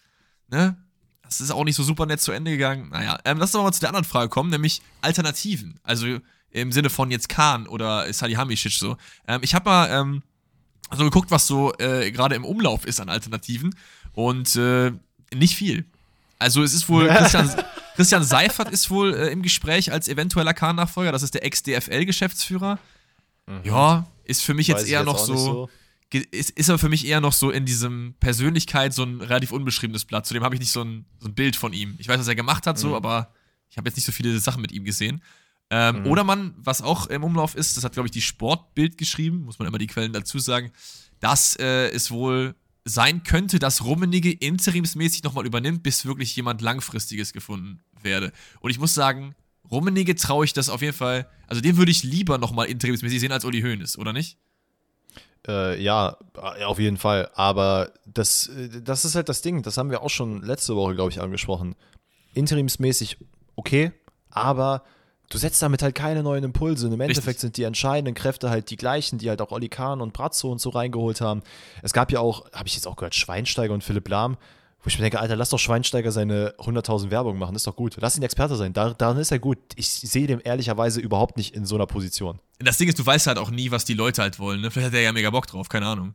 [0.50, 0.78] Ne?
[1.24, 2.90] Das ist auch nicht so super nett zu Ende gegangen.
[2.90, 5.80] Naja, ähm, lass uns mal zu der anderen Frage kommen, nämlich Alternativen.
[5.84, 6.20] Also
[6.52, 8.98] im Sinne von jetzt Kahn oder Salihamidzic so.
[9.28, 10.24] Ähm, ich habe mal ähm,
[10.96, 13.76] so geguckt, was so äh, gerade im Umlauf ist an Alternativen
[14.14, 14.92] und äh,
[15.34, 15.86] nicht viel.
[16.40, 17.52] Also es ist wohl, Christian,
[17.96, 22.80] Christian Seifert ist wohl äh, im Gespräch als eventueller Kahn-Nachfolger, das ist der Ex-DFL-Geschäftsführer.
[23.48, 23.62] Mhm.
[23.64, 25.70] Ja, ist für mich Weiß jetzt eher jetzt noch so, so
[26.14, 30.06] ist, ist er für mich eher noch so in diesem Persönlichkeit so ein relativ unbeschriebenes
[30.06, 30.26] Blatt.
[30.26, 31.96] Zudem habe ich nicht so ein, so ein Bild von ihm.
[31.98, 32.94] Ich weiß, was er gemacht hat, so, mhm.
[32.96, 33.34] aber
[33.70, 35.22] ich habe jetzt nicht so viele Sachen mit ihm gesehen.
[35.70, 36.08] Ähm, mhm.
[36.08, 39.60] Oder man, was auch im Umlauf ist, das hat, glaube ich, die Sportbild geschrieben, muss
[39.60, 40.72] man immer die Quellen dazu sagen,
[41.20, 47.34] dass äh, es wohl sein könnte, dass Rummenigge interimsmäßig nochmal übernimmt, bis wirklich jemand Langfristiges
[47.34, 48.32] gefunden werde.
[48.62, 49.36] Und ich muss sagen,
[49.70, 53.34] Rummenigge traue ich das auf jeden Fall, also den würde ich lieber nochmal interimsmäßig sehen
[53.34, 54.38] als Uli Hoeneß, oder nicht?
[55.48, 57.30] Äh, ja, äh, auf jeden Fall.
[57.36, 59.64] Aber das, äh, das ist halt das Ding.
[59.64, 61.76] Das haben wir auch schon letzte Woche, glaube ich, angesprochen.
[62.34, 63.18] Interimsmäßig
[63.56, 63.92] okay,
[64.30, 64.84] aber
[65.30, 66.88] du setzt damit halt keine neuen Impulse.
[66.88, 67.18] Und Im Richtig.
[67.18, 70.52] Endeffekt sind die entscheidenden Kräfte halt die gleichen, die halt auch Oli Kahn und Brazzo
[70.52, 71.42] und so reingeholt haben.
[71.82, 74.38] Es gab ja auch, habe ich jetzt auch gehört, Schweinsteiger und Philipp Lahm,
[74.88, 77.76] wo ich mir denke, Alter, lass doch Schweinsteiger seine 100.000 Werbung machen, das ist doch
[77.76, 77.98] gut.
[78.00, 79.58] Lass ihn Experte sein, da, daran ist er gut.
[79.76, 82.40] Ich sehe dem ehrlicherweise überhaupt nicht in so einer Position.
[82.60, 84.62] Das Ding ist, du weißt halt auch nie, was die Leute halt wollen.
[84.62, 84.72] Ne?
[84.72, 86.14] Vielleicht hat er ja mega Bock drauf, keine Ahnung.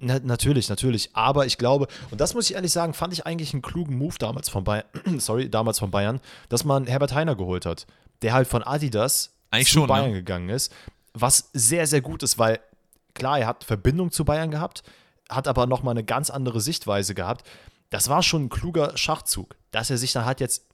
[0.00, 1.10] Na, natürlich, natürlich.
[1.12, 4.16] Aber ich glaube, und das muss ich ehrlich sagen, fand ich eigentlich einen klugen Move
[4.18, 4.86] damals von Bayern,
[5.18, 7.86] sorry, damals von Bayern, dass man Herbert Heiner geholt hat,
[8.22, 10.16] der halt von Adidas eigentlich zu schon, Bayern ne?
[10.16, 10.72] gegangen ist.
[11.14, 12.58] Was sehr, sehr gut ist, weil
[13.14, 14.82] klar, er hat Verbindung zu Bayern gehabt,
[15.28, 17.44] hat aber nochmal eine ganz andere Sichtweise gehabt
[17.90, 20.64] das war schon ein kluger Schachzug, dass er sich dann halt jetzt,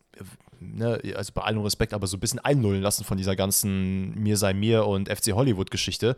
[0.61, 4.37] ne, also bei allem Respekt, aber so ein bisschen einnullen lassen von dieser ganzen Mir
[4.37, 6.17] sei mir und FC Hollywood-Geschichte.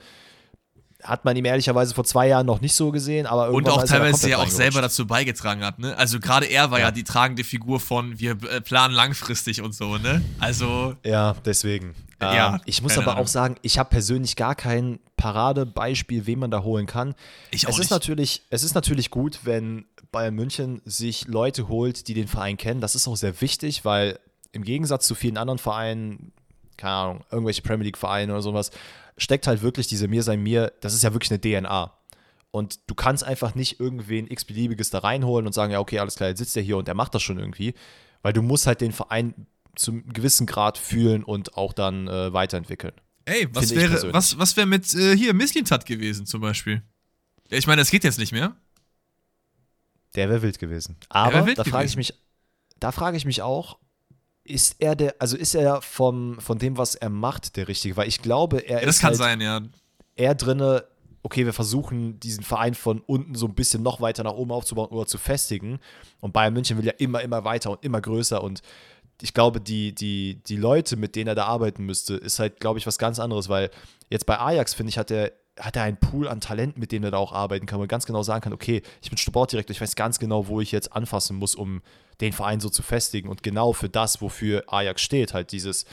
[1.04, 4.28] Hat man ihm ehrlicherweise vor zwei Jahren noch nicht so gesehen, aber Und auch teilweise
[4.28, 5.96] ja auch selber dazu beigetragen hat, ne?
[5.96, 6.86] Also gerade er war ja.
[6.86, 6.90] ja.
[6.90, 10.24] die tragende Figur von wir äh, planen langfristig und so, ne?
[10.40, 10.96] Also.
[11.04, 11.94] Ja, deswegen.
[12.20, 13.24] Ja, ähm, ich muss aber Ahnung.
[13.24, 17.14] auch sagen, ich habe persönlich gar kein Paradebeispiel, wen man da holen kann.
[17.52, 17.90] Ich auch es ist nicht.
[17.90, 22.80] natürlich, es ist natürlich gut, wenn Bayern München sich Leute holt, die den Verein kennen.
[22.80, 24.18] Das ist auch sehr wichtig, weil
[24.52, 26.32] im Gegensatz zu vielen anderen Vereinen,
[26.76, 28.70] keine Ahnung, irgendwelche Premier League-Vereine oder sowas,
[29.16, 31.92] steckt halt wirklich diese Mir sein Mir, das ist ja wirklich eine DNA.
[32.50, 36.30] Und du kannst einfach nicht irgendwen x-beliebiges da reinholen und sagen, ja, okay, alles klar,
[36.30, 37.74] jetzt sitzt der hier und der macht das schon irgendwie,
[38.22, 39.46] weil du musst halt den Verein
[39.76, 42.94] zum gewissen Grad fühlen und auch dann äh, weiterentwickeln.
[43.26, 46.82] Ey, was wäre, was, was wäre mit äh, hier Misslintat gewesen zum Beispiel?
[47.50, 48.56] Ich meine, das geht jetzt nicht mehr.
[50.14, 50.96] Der wäre wild gewesen.
[51.08, 52.14] Aber wild da frage ich mich,
[52.80, 53.78] da frage ich mich auch,
[54.44, 57.96] ist er der, also ist er vom, von dem, was er macht, der Richtige?
[57.96, 58.96] Weil ich glaube, er ja, das ist.
[58.96, 59.60] Das kann halt sein, ja.
[60.16, 60.84] Er drinne,
[61.22, 64.88] okay, wir versuchen, diesen Verein von unten so ein bisschen noch weiter nach oben aufzubauen
[64.88, 65.78] oder zu festigen.
[66.20, 68.42] Und Bayern München will ja immer, immer weiter und immer größer.
[68.42, 68.62] Und
[69.20, 72.78] ich glaube, die, die, die Leute, mit denen er da arbeiten müsste, ist halt, glaube
[72.78, 73.70] ich, was ganz anderes, weil
[74.10, 77.04] jetzt bei Ajax, finde ich, hat er hat er einen Pool an Talenten, mit denen
[77.04, 79.72] er da auch arbeiten kann, wo er ganz genau sagen kann, okay, ich bin Sportdirektor,
[79.72, 81.82] ich weiß ganz genau, wo ich jetzt anfassen muss, um
[82.20, 85.84] den Verein so zu festigen und genau für das, wofür Ajax steht, halt dieses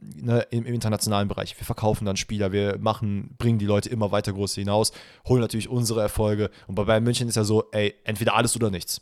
[0.00, 1.58] ne, im, im, internationalen Bereich.
[1.58, 4.92] Wir verkaufen dann Spieler, wir machen, bringen die Leute immer weiter groß hinaus,
[5.26, 8.70] holen natürlich unsere Erfolge und bei Bayern München ist ja so, ey, entweder alles oder
[8.70, 9.00] nichts.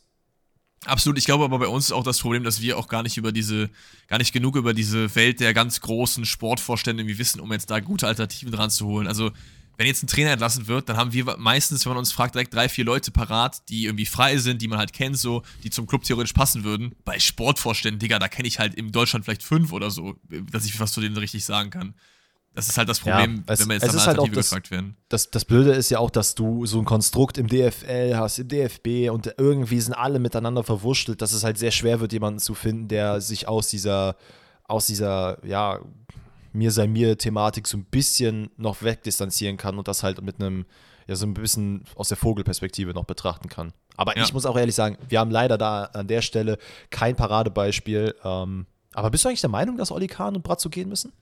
[0.86, 3.18] Absolut, ich glaube aber bei uns ist auch das Problem, dass wir auch gar nicht
[3.18, 3.68] über diese,
[4.08, 7.80] gar nicht genug über diese Welt der ganz großen Sportvorstände irgendwie wissen, um jetzt da
[7.80, 9.06] gute Alternativen dran zu holen.
[9.06, 9.30] Also
[9.80, 12.52] wenn jetzt ein Trainer entlassen wird, dann haben wir meistens, wenn man uns fragt, direkt
[12.52, 15.86] drei, vier Leute parat, die irgendwie frei sind, die man halt kennt, so, die zum
[15.86, 16.94] Club theoretisch passen würden.
[17.06, 20.16] Bei Sportvorständen, Digga, da kenne ich halt in Deutschland vielleicht fünf oder so,
[20.52, 21.94] dass ich was zu denen richtig sagen kann.
[22.52, 24.70] Das ist halt das Problem, ja, es, wenn wir jetzt nach halt Alternative das, gefragt
[24.70, 24.96] werden.
[25.08, 28.48] Das, das Blöde ist ja auch, dass du so ein Konstrukt im DFL hast, im
[28.48, 32.52] DFB und irgendwie sind alle miteinander verwurschtelt, dass es halt sehr schwer wird, jemanden zu
[32.52, 34.16] finden, der sich aus dieser,
[34.64, 35.80] aus dieser, ja,
[36.52, 40.66] mir sei mir Thematik so ein bisschen noch wegdistanzieren kann und das halt mit einem,
[41.06, 43.72] ja, so ein bisschen aus der Vogelperspektive noch betrachten kann.
[43.96, 44.24] Aber ja.
[44.24, 46.58] ich muss auch ehrlich sagen, wir haben leider da an der Stelle
[46.90, 48.14] kein Paradebeispiel.
[48.24, 51.12] Ähm, aber bist du eigentlich der Meinung, dass Oli Kahn und Bratzo gehen müssen?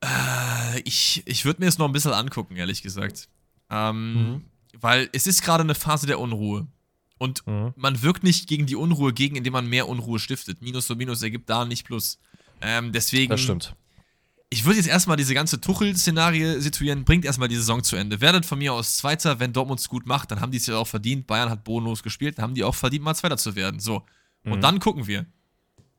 [0.00, 3.28] Äh, ich ich würde mir das noch ein bisschen angucken, ehrlich gesagt.
[3.70, 4.44] Ähm, mhm.
[4.80, 6.66] Weil es ist gerade eine Phase der Unruhe.
[7.18, 7.72] Und mhm.
[7.76, 10.62] man wirkt nicht gegen die Unruhe gegen, indem man mehr Unruhe stiftet.
[10.62, 12.18] Minus und Minus ergibt da nicht Plus.
[12.62, 13.30] Ähm, deswegen.
[13.30, 13.74] Das stimmt
[14.52, 18.20] ich würde jetzt erstmal diese ganze Tuchel-Szenarie situieren, bringt erstmal die Saison zu Ende.
[18.20, 20.76] Werdet von mir aus Zweiter, wenn Dortmund es gut macht, dann haben die es ja
[20.76, 21.28] auch verdient.
[21.28, 23.78] Bayern hat bonus gespielt, dann haben die auch verdient, mal Zweiter zu werden.
[23.78, 24.02] So.
[24.44, 24.60] Und mhm.
[24.60, 25.24] dann gucken wir.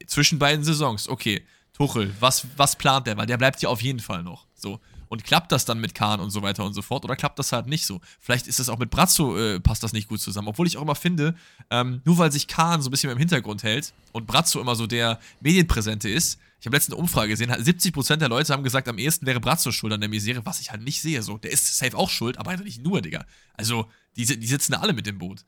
[0.06, 3.16] Zwischen beiden Saisons, okay, Tuchel, was, was plant der?
[3.16, 4.48] Weil der bleibt ja auf jeden Fall noch.
[4.54, 4.82] So.
[5.08, 7.06] Und klappt das dann mit Kahn und so weiter und so fort?
[7.06, 8.02] Oder klappt das halt nicht so?
[8.20, 10.50] Vielleicht ist es auch mit Brazzo, äh, passt das nicht gut zusammen.
[10.50, 11.36] Obwohl ich auch immer finde,
[11.70, 14.88] ähm, nur weil sich Kahn so ein bisschen im Hintergrund hält und Brazzo immer so
[14.88, 19.00] der Medienpräsente ist, ich habe letztens eine Umfrage gesehen, 70% der Leute haben gesagt, am
[19.00, 21.24] ehesten wäre Brazzo schuld an der Misere, was ich halt nicht sehe.
[21.24, 23.26] So, der ist safe auch schuld, aber halt nicht nur, Digga.
[23.56, 25.44] Also, die, die sitzen da alle mit dem Boot.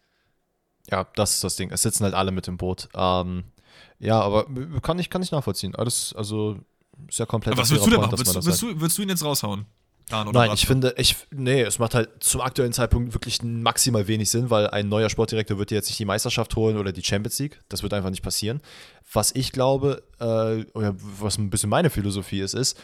[0.90, 1.70] Ja, das ist das Ding.
[1.70, 2.90] Es sitzen halt alle mit dem Boot.
[2.96, 3.44] Ähm,
[4.00, 4.48] ja, aber
[4.82, 5.76] kann ich, kann ich nachvollziehen.
[5.76, 6.58] Alles, also
[7.08, 7.54] ist ja komplett.
[7.54, 8.18] Aber was willst du denn machen?
[8.18, 9.68] Willst, willst, du, willst du ihn jetzt raushauen?
[10.12, 10.54] Nein, Bratzo?
[10.54, 14.68] ich finde, ich, nee, es macht halt zum aktuellen Zeitpunkt wirklich maximal wenig Sinn, weil
[14.68, 17.62] ein neuer Sportdirektor wird jetzt nicht die Meisterschaft holen oder die Champions League.
[17.70, 18.62] Das wird einfach nicht passieren.
[19.12, 22.78] Was ich glaube, äh, oder was ein bisschen meine Philosophie ist, ist,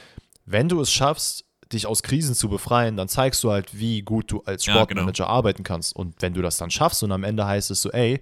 [0.45, 4.31] wenn du es schaffst, dich aus Krisen zu befreien, dann zeigst du halt, wie gut
[4.31, 5.37] du als Sportmanager ja, genau.
[5.37, 5.95] arbeiten kannst.
[5.95, 8.19] Und wenn du das dann schaffst und am Ende heißt es so, ey,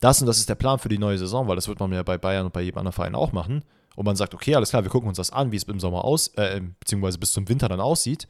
[0.00, 2.02] das und das ist der Plan für die neue Saison, weil das wird man ja
[2.02, 3.64] bei Bayern und bei jedem anderen Verein auch machen.
[3.96, 6.04] Und man sagt, okay, alles klar, wir gucken uns das an, wie es im Sommer
[6.04, 8.28] aus, äh, beziehungsweise bis zum Winter dann aussieht.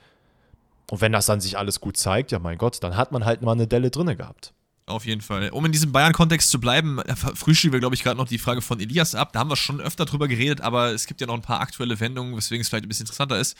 [0.91, 3.43] Und wenn das dann sich alles gut zeigt, ja mein Gott, dann hat man halt
[3.43, 4.53] mal eine Delle drinne gehabt.
[4.87, 5.49] Auf jeden Fall.
[5.49, 8.61] Um in diesem Bayern-Kontext zu bleiben, äh, frühstücken wir, glaube ich, gerade noch die Frage
[8.61, 9.33] von Elias ab.
[9.33, 11.99] Da haben wir schon öfter drüber geredet, aber es gibt ja noch ein paar aktuelle
[12.01, 13.57] Wendungen, weswegen es vielleicht ein bisschen interessanter ist.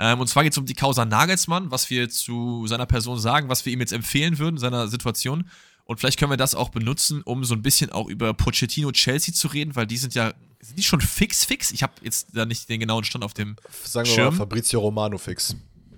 [0.00, 3.48] Ähm, und zwar geht es um die Causa Nagelsmann, was wir zu seiner Person sagen,
[3.48, 5.48] was wir ihm jetzt empfehlen würden, seiner Situation.
[5.84, 9.34] Und vielleicht können wir das auch benutzen, um so ein bisschen auch über Pochettino Chelsea
[9.34, 11.70] zu reden, weil die sind ja, sind die schon fix, fix?
[11.72, 14.34] Ich habe jetzt da nicht den genauen Stand auf dem Sagen wir Schirm.
[14.34, 15.54] mal Fabrizio Romano fix.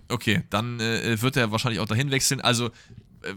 [0.08, 2.40] Okay, dann äh, wird er wahrscheinlich auch dahin wechseln.
[2.40, 2.70] Also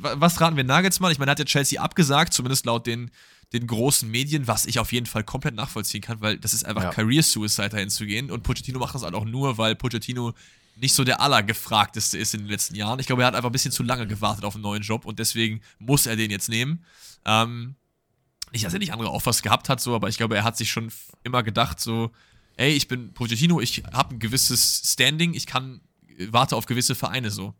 [0.02, 1.12] was raten wir Nagelsmann?
[1.12, 3.12] Ich meine, er hat ja Chelsea abgesagt, zumindest laut den,
[3.54, 6.84] den großen Medien, was ich auf jeden Fall komplett nachvollziehen kann, weil das ist einfach
[6.84, 6.90] ja.
[6.92, 8.32] Career-Suicide dahin zu gehen.
[8.32, 10.34] Und Pochettino macht das halt auch nur, weil Pochettino
[10.80, 13.00] nicht so der allergefragteste ist in den letzten Jahren.
[13.00, 15.20] Ich glaube, er hat einfach ein bisschen zu lange gewartet auf einen neuen Job und
[15.20, 16.84] deswegen muss er den jetzt nehmen.
[17.26, 17.76] Ähm,
[18.52, 20.72] nicht, dass er nicht andere Offers gehabt hat, so, aber ich glaube, er hat sich
[20.72, 20.92] schon
[21.24, 22.12] immer gedacht, so,
[22.58, 25.82] ey, ich bin Pochettino, ich habe ein gewisses Standing, ich kann,
[26.30, 27.54] warte auf gewisse Vereine so.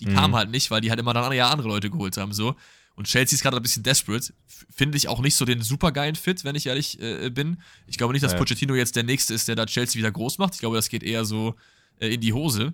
[0.00, 0.14] Die mhm.
[0.14, 2.56] kamen halt nicht, weil die halt immer dann ja andere Leute geholt haben, so.
[2.96, 4.32] Und Chelsea ist gerade ein bisschen desperate.
[4.70, 7.60] Finde ich auch nicht so den supergeilen Fit, wenn ich ehrlich äh, bin.
[7.86, 8.38] Ich glaube nicht, dass ja.
[8.38, 10.54] Pochettino jetzt der Nächste ist, der da Chelsea wieder groß macht.
[10.54, 11.56] Ich glaube, das geht eher so
[12.00, 12.72] äh, in die Hose.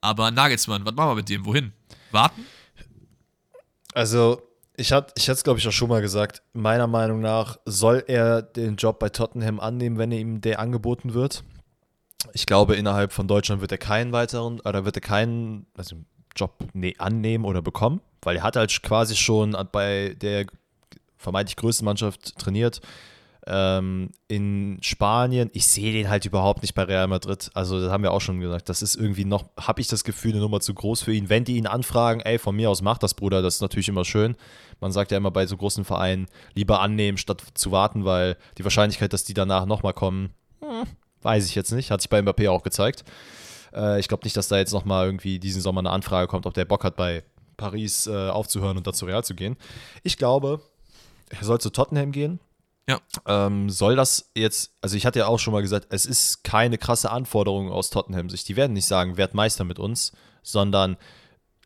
[0.00, 1.44] Aber Nagelsmann, was machen wir mit dem?
[1.44, 1.72] Wohin?
[2.10, 2.46] Warten?
[3.92, 4.42] Also,
[4.76, 6.42] ich hatte ich es, glaube ich, auch schon mal gesagt.
[6.52, 11.44] Meiner Meinung nach soll er den Job bei Tottenham annehmen, wenn ihm der angeboten wird.
[12.32, 15.96] Ich glaube, innerhalb von Deutschland wird er keinen weiteren, oder wird er keinen, also
[16.36, 20.46] Job ne annehmen oder bekommen, weil er hat halt quasi schon bei der
[21.16, 22.80] vermeintlich größten Mannschaft trainiert.
[23.52, 27.50] Ähm, in Spanien, ich sehe den halt überhaupt nicht bei Real Madrid.
[27.52, 28.68] Also, das haben wir auch schon gesagt.
[28.68, 31.28] Das ist irgendwie noch, habe ich das Gefühl, eine Nummer zu groß für ihn.
[31.28, 34.04] Wenn die ihn anfragen, ey, von mir aus mach das, Bruder, das ist natürlich immer
[34.04, 34.36] schön.
[34.78, 38.62] Man sagt ja immer bei so großen Vereinen, lieber annehmen, statt zu warten, weil die
[38.62, 40.30] Wahrscheinlichkeit, dass die danach nochmal kommen,
[40.60, 40.84] hm,
[41.22, 41.90] weiß ich jetzt nicht.
[41.90, 43.04] Hat sich bei Mbappé auch gezeigt.
[43.74, 46.54] Äh, ich glaube nicht, dass da jetzt nochmal irgendwie diesen Sommer eine Anfrage kommt, ob
[46.54, 47.24] der Bock hat, bei
[47.56, 49.56] Paris äh, aufzuhören und dann zu Real zu gehen.
[50.04, 50.60] Ich glaube,
[51.30, 52.38] er soll zu Tottenham gehen
[52.90, 53.00] ja.
[53.26, 56.78] Ähm, soll das jetzt, also ich hatte ja auch schon mal gesagt, es ist keine
[56.78, 58.48] krasse Anforderung aus Tottenham-Sicht.
[58.48, 60.12] Die werden nicht sagen, werd Meister mit uns,
[60.42, 60.96] sondern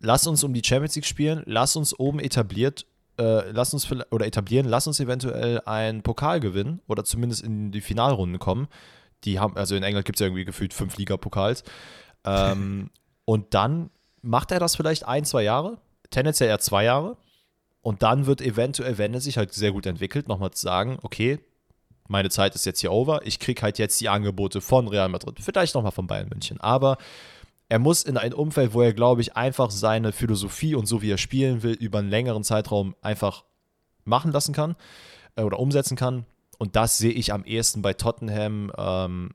[0.00, 2.86] lass uns um die Champions League spielen, lass uns oben etabliert,
[3.18, 7.80] äh, lass uns oder etablieren, lass uns eventuell einen Pokal gewinnen oder zumindest in die
[7.80, 8.68] Finalrunden kommen.
[9.24, 11.64] Die haben, also in England gibt es ja irgendwie gefühlt fünf Liga-Pokals.
[12.24, 12.90] Ähm,
[13.24, 15.78] und dann macht er das vielleicht ein, zwei Jahre,
[16.10, 17.16] tendenziell eher zwei Jahre
[17.84, 21.38] und dann wird eventuell, wenn er sich halt sehr gut entwickelt, nochmal sagen, okay,
[22.08, 25.36] meine Zeit ist jetzt hier over, ich kriege halt jetzt die Angebote von Real Madrid,
[25.38, 26.58] vielleicht nochmal von Bayern München.
[26.62, 26.96] Aber
[27.68, 31.10] er muss in ein Umfeld, wo er, glaube ich, einfach seine Philosophie und so wie
[31.10, 33.44] er spielen will, über einen längeren Zeitraum einfach
[34.04, 34.76] machen lassen kann
[35.36, 36.24] äh, oder umsetzen kann.
[36.56, 39.32] Und das sehe ich am ehesten bei Tottenham, ähm,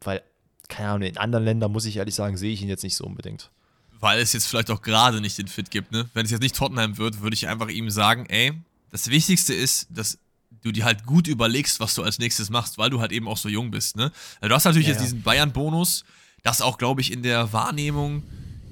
[0.00, 0.20] weil,
[0.68, 3.04] keine Ahnung, in anderen Ländern, muss ich ehrlich sagen, sehe ich ihn jetzt nicht so
[3.04, 3.52] unbedingt
[4.00, 6.08] weil es jetzt vielleicht auch gerade nicht den Fit gibt, ne?
[6.14, 8.52] Wenn es jetzt nicht Tottenham wird, würde ich einfach ihm sagen, ey,
[8.90, 10.18] das Wichtigste ist, dass
[10.62, 13.36] du dir halt gut überlegst, was du als nächstes machst, weil du halt eben auch
[13.36, 14.12] so jung bist, ne?
[14.40, 15.06] Also du hast natürlich ja, jetzt ja.
[15.06, 16.04] diesen Bayern-Bonus,
[16.42, 18.22] das auch, glaube ich, in der Wahrnehmung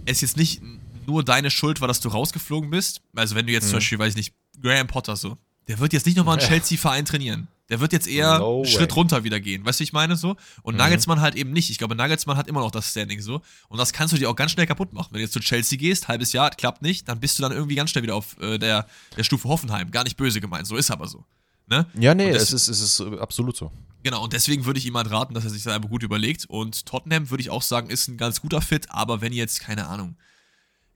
[0.05, 0.61] es jetzt nicht
[1.07, 3.01] nur deine Schuld war, dass du rausgeflogen bist.
[3.14, 3.70] Also wenn du jetzt mhm.
[3.70, 5.37] zum Beispiel, weiß ich nicht, Graham Potter so,
[5.69, 7.49] der wird jetzt nicht nochmal einen Chelsea-Verein trainieren.
[7.69, 9.65] Der wird jetzt eher no Schritt runter wieder gehen.
[9.65, 10.37] Weißt du, wie ich meine so?
[10.63, 10.79] Und mhm.
[10.79, 11.71] Nagelsmann halt eben nicht.
[11.71, 13.41] Ich glaube, Nagelsmann hat immer noch das Standing so.
[13.69, 15.09] Und das kannst du dir auch ganz schnell kaputt machen.
[15.13, 17.75] Wenn du jetzt zu Chelsea gehst, halbes Jahr, klappt nicht, dann bist du dann irgendwie
[17.75, 18.87] ganz schnell wieder auf äh, der,
[19.17, 19.91] der Stufe Hoffenheim.
[19.91, 21.25] Gar nicht böse gemeint, so ist aber so.
[21.67, 21.87] Ne?
[21.99, 23.73] Ja, nee, das, es, ist, es ist absolut so.
[24.03, 26.45] Genau, und deswegen würde ich ihm halt raten, dass er sich das einfach gut überlegt.
[26.47, 29.87] Und Tottenham, würde ich auch sagen, ist ein ganz guter Fit, aber wenn jetzt, keine
[29.87, 30.17] Ahnung,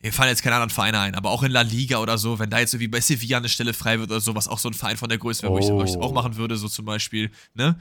[0.03, 2.51] mir fallen jetzt keine anderen Vereine ein, aber auch in La Liga oder so, wenn
[2.51, 4.75] da jetzt irgendwie bei Sevilla eine Stelle frei wird oder so, was auch so ein
[4.75, 5.57] Verein von der Größe wäre, oh.
[5.57, 7.77] wo ich es auch machen würde, so zum Beispiel, ne?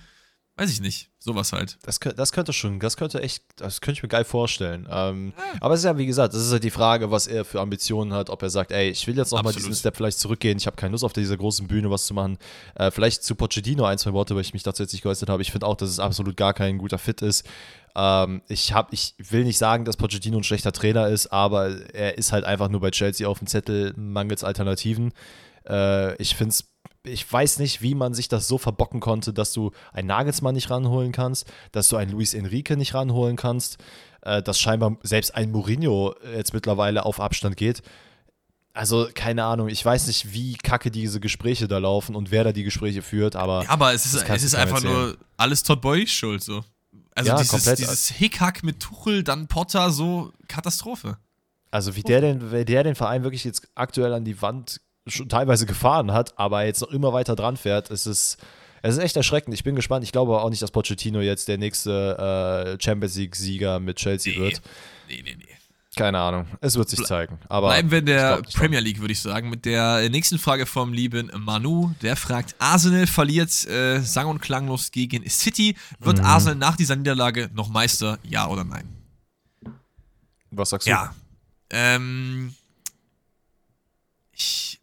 [0.58, 1.10] Weiß ich nicht.
[1.20, 1.78] Sowas halt.
[1.84, 4.88] Das, das könnte schon, das könnte echt, das könnte ich mir geil vorstellen.
[4.90, 5.44] Ähm, ja.
[5.60, 8.14] Aber es ist ja, wie gesagt, das ist halt die Frage, was er für Ambitionen
[8.14, 10.78] hat, ob er sagt, ey, ich will jetzt nochmal diesen Step vielleicht zurückgehen, ich habe
[10.78, 12.38] keine Lust auf dieser großen Bühne was zu machen.
[12.76, 15.42] Äh, vielleicht zu Pochettino ein, zwei Worte, weil ich mich dazu jetzt nicht geäußert habe.
[15.42, 17.46] Ich finde auch, dass es absolut gar kein guter Fit ist.
[17.94, 22.18] Ähm, ich, hab, ich will nicht sagen, dass Pochettino ein schlechter Trainer ist, aber er
[22.18, 25.12] ist halt einfach nur bei Chelsea auf dem Zettel mangels Alternativen.
[25.68, 26.75] Äh, ich finde es
[27.06, 30.70] ich weiß nicht, wie man sich das so verbocken konnte, dass du einen Nagelsmann nicht
[30.70, 33.78] ranholen kannst, dass du einen Luis Enrique nicht ranholen kannst,
[34.22, 37.82] äh, dass scheinbar selbst ein Mourinho jetzt mittlerweile auf Abstand geht.
[38.74, 42.52] Also, keine Ahnung, ich weiß nicht, wie kacke diese Gespräche da laufen und wer da
[42.52, 43.64] die Gespräche führt, aber.
[43.64, 44.94] Ja, aber es ist, es ist einfach erzählen.
[44.94, 46.66] nur alles Todd Boy schuld, so.
[47.16, 51.18] Also, ja, dieses, dieses Hickhack mit Tuchel, dann Potter, so Katastrophe.
[51.72, 55.30] Also, wie der, denn, wie der den Verein wirklich jetzt aktuell an die Wand schon
[55.30, 58.38] teilweise gefahren hat, aber jetzt noch immer weiter dran fährt, ist es.
[58.82, 59.56] Es ist echt erschreckend.
[59.56, 60.04] Ich bin gespannt.
[60.04, 64.40] Ich glaube auch nicht, dass Pochettino jetzt der nächste äh, Champions League-Sieger mit Chelsea nee.
[64.40, 64.62] wird.
[65.10, 65.56] Nee, nee, nee.
[65.96, 66.46] Keine Ahnung.
[66.62, 67.40] Es wird sich zeigen.
[67.48, 69.50] Aber Bleiben wir in der Premier League, würde ich sagen.
[69.50, 71.94] Mit der nächsten Frage vom lieben Manu.
[72.02, 75.76] Der fragt: Arsenal verliert äh, sang- und klanglos gegen City.
[76.00, 76.26] Wird mhm.
[76.26, 78.20] Arsenal nach dieser Niederlage noch Meister?
[78.24, 78.88] Ja oder nein?
[80.52, 80.92] Was sagst du?
[80.92, 81.16] Ja.
[81.70, 82.54] Ähm,
[84.32, 84.75] ich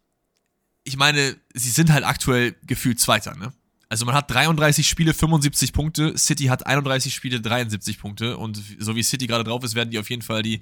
[0.83, 3.53] ich meine, sie sind halt aktuell gefühlt Zweiter, ne?
[3.89, 8.95] Also man hat 33 Spiele, 75 Punkte, City hat 31 Spiele, 73 Punkte und so
[8.95, 10.61] wie City gerade drauf ist, werden die auf jeden Fall die,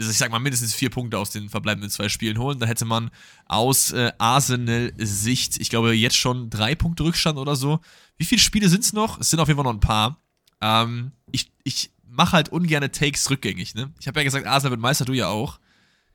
[0.00, 2.58] also ich sag mal, mindestens vier Punkte aus den verbleibenden zwei Spielen holen.
[2.58, 3.10] Da hätte man
[3.44, 7.78] aus äh, Arsenal-Sicht, ich glaube, jetzt schon drei Punkte Rückstand oder so.
[8.16, 9.20] Wie viele Spiele sind es noch?
[9.20, 10.20] Es sind auf jeden Fall noch ein paar.
[10.60, 13.92] Ähm, ich ich mache halt ungerne Takes rückgängig, ne?
[14.00, 15.60] Ich habe ja gesagt, Arsenal wird Meister, du ja auch.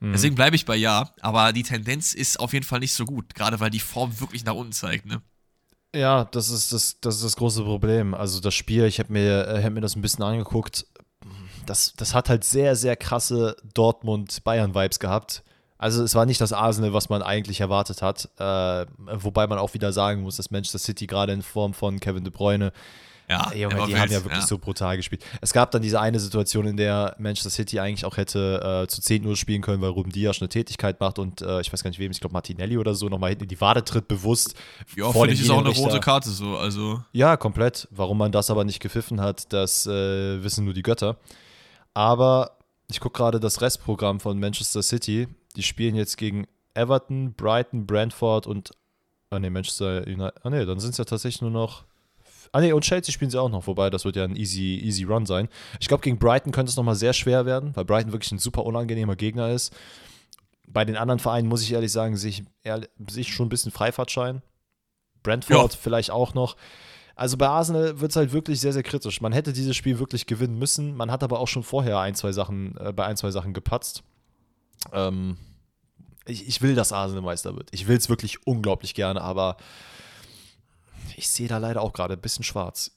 [0.01, 0.11] Mhm.
[0.11, 3.33] Deswegen bleibe ich bei ja, aber die Tendenz ist auf jeden Fall nicht so gut,
[3.33, 5.21] gerade weil die Form wirklich nach unten zeigt, ne?
[5.95, 8.13] Ja, das ist das, das, ist das große Problem.
[8.13, 10.85] Also das Spiel, ich habe mir, äh, hab mir das ein bisschen angeguckt,
[11.65, 15.43] das, das hat halt sehr, sehr krasse Dortmund-Bayern-Vibes gehabt.
[15.77, 18.29] Also es war nicht das Arsenal, was man eigentlich erwartet hat.
[18.37, 22.23] Äh, wobei man auch wieder sagen muss, dass Manchester City gerade in Form von Kevin
[22.23, 22.71] De Bruyne
[23.31, 24.47] ja, Junge, die wild, haben ja wirklich ja.
[24.47, 25.23] so brutal gespielt.
[25.39, 29.01] Es gab dann diese eine Situation, in der Manchester City eigentlich auch hätte äh, zu
[29.01, 31.89] 10 Uhr spielen können, weil Ruben Dias eine Tätigkeit macht und äh, ich weiß gar
[31.89, 34.55] nicht wem, ich glaube Martinelli oder so, nochmal hinten in die Wade tritt, bewusst.
[34.95, 37.01] Ja, finde ich ist auch eine rote Karte so, also.
[37.13, 37.87] Ja, komplett.
[37.91, 41.17] Warum man das aber nicht gepfiffen hat, das äh, wissen nur die Götter.
[41.93, 42.57] Aber
[42.89, 45.27] ich gucke gerade das Restprogramm von Manchester City.
[45.55, 48.71] Die spielen jetzt gegen Everton, Brighton, Brentford und.
[49.29, 50.33] Ah ne, Manchester United.
[50.43, 51.85] Ah ne, dann sind es ja tatsächlich nur noch
[52.51, 55.03] Ah ne, und Chelsea spielen sie auch noch, wobei das wird ja ein easy, easy
[55.03, 55.47] Run sein.
[55.79, 58.65] Ich glaube, gegen Brighton könnte es nochmal sehr schwer werden, weil Brighton wirklich ein super
[58.65, 59.73] unangenehmer Gegner ist.
[60.67, 63.71] Bei den anderen Vereinen muss ich ehrlich sagen, sehe ich, sehe ich schon ein bisschen
[63.71, 64.41] Freifahrtschein.
[65.23, 65.79] Brentford ja.
[65.79, 66.57] vielleicht auch noch.
[67.15, 69.21] Also bei Arsenal wird es halt wirklich sehr, sehr kritisch.
[69.21, 70.95] Man hätte dieses Spiel wirklich gewinnen müssen.
[70.95, 74.03] Man hat aber auch schon vorher ein, zwei Sachen, äh, bei ein, zwei Sachen gepatzt.
[74.91, 75.37] Ähm,
[76.25, 77.69] ich, ich will, dass Arsenal Meister wird.
[77.71, 79.57] Ich will es wirklich unglaublich gerne, aber
[81.15, 82.91] ich sehe da leider auch gerade ein bisschen schwarz.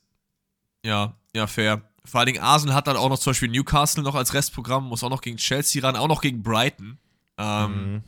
[0.84, 1.82] Ja, ja, fair.
[2.04, 5.02] Vor allen Dingen Arsenal hat dann auch noch zum Beispiel Newcastle noch als Restprogramm, muss
[5.02, 6.98] auch noch gegen Chelsea ran, auch noch gegen Brighton.
[7.38, 8.02] Ähm,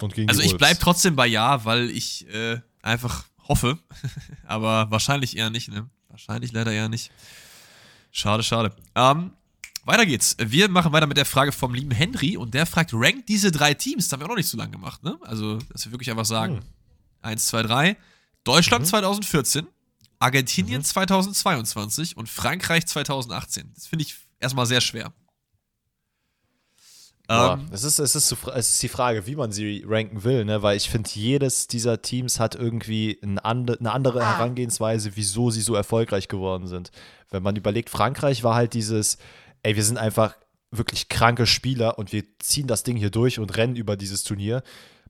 [0.00, 0.28] mhm.
[0.28, 3.78] also ich bleibe trotzdem bei Ja, weil ich äh, einfach hoffe.
[4.46, 5.88] Aber wahrscheinlich eher nicht, ne?
[6.08, 7.10] Wahrscheinlich leider eher nicht.
[8.12, 8.74] Schade, schade.
[8.94, 9.32] Ähm,
[9.84, 10.36] weiter geht's.
[10.38, 13.74] Wir machen weiter mit der Frage vom lieben Henry und der fragt, rankt diese drei
[13.74, 14.04] Teams?
[14.04, 15.18] Das haben wir auch noch nicht so lange gemacht, ne?
[15.22, 16.62] Also, dass wir wirklich einfach sagen: hm.
[17.22, 17.96] 1, 2, 3.
[18.44, 18.88] Deutschland mhm.
[18.88, 19.66] 2014,
[20.18, 20.84] Argentinien mhm.
[20.84, 23.72] 2022 und Frankreich 2018.
[23.74, 25.12] Das finde ich erstmal sehr schwer.
[27.30, 30.44] Ja, ähm, es, ist, es, ist, es ist die Frage, wie man sie ranken will,
[30.44, 30.62] ne?
[30.62, 34.36] weil ich finde, jedes dieser Teams hat irgendwie eine andere ah.
[34.36, 36.90] Herangehensweise, wieso sie so erfolgreich geworden sind.
[37.30, 39.18] Wenn man überlegt, Frankreich war halt dieses,
[39.62, 40.36] ey, wir sind einfach
[40.70, 44.62] wirklich kranke Spieler und wir ziehen das Ding hier durch und rennen über dieses Turnier.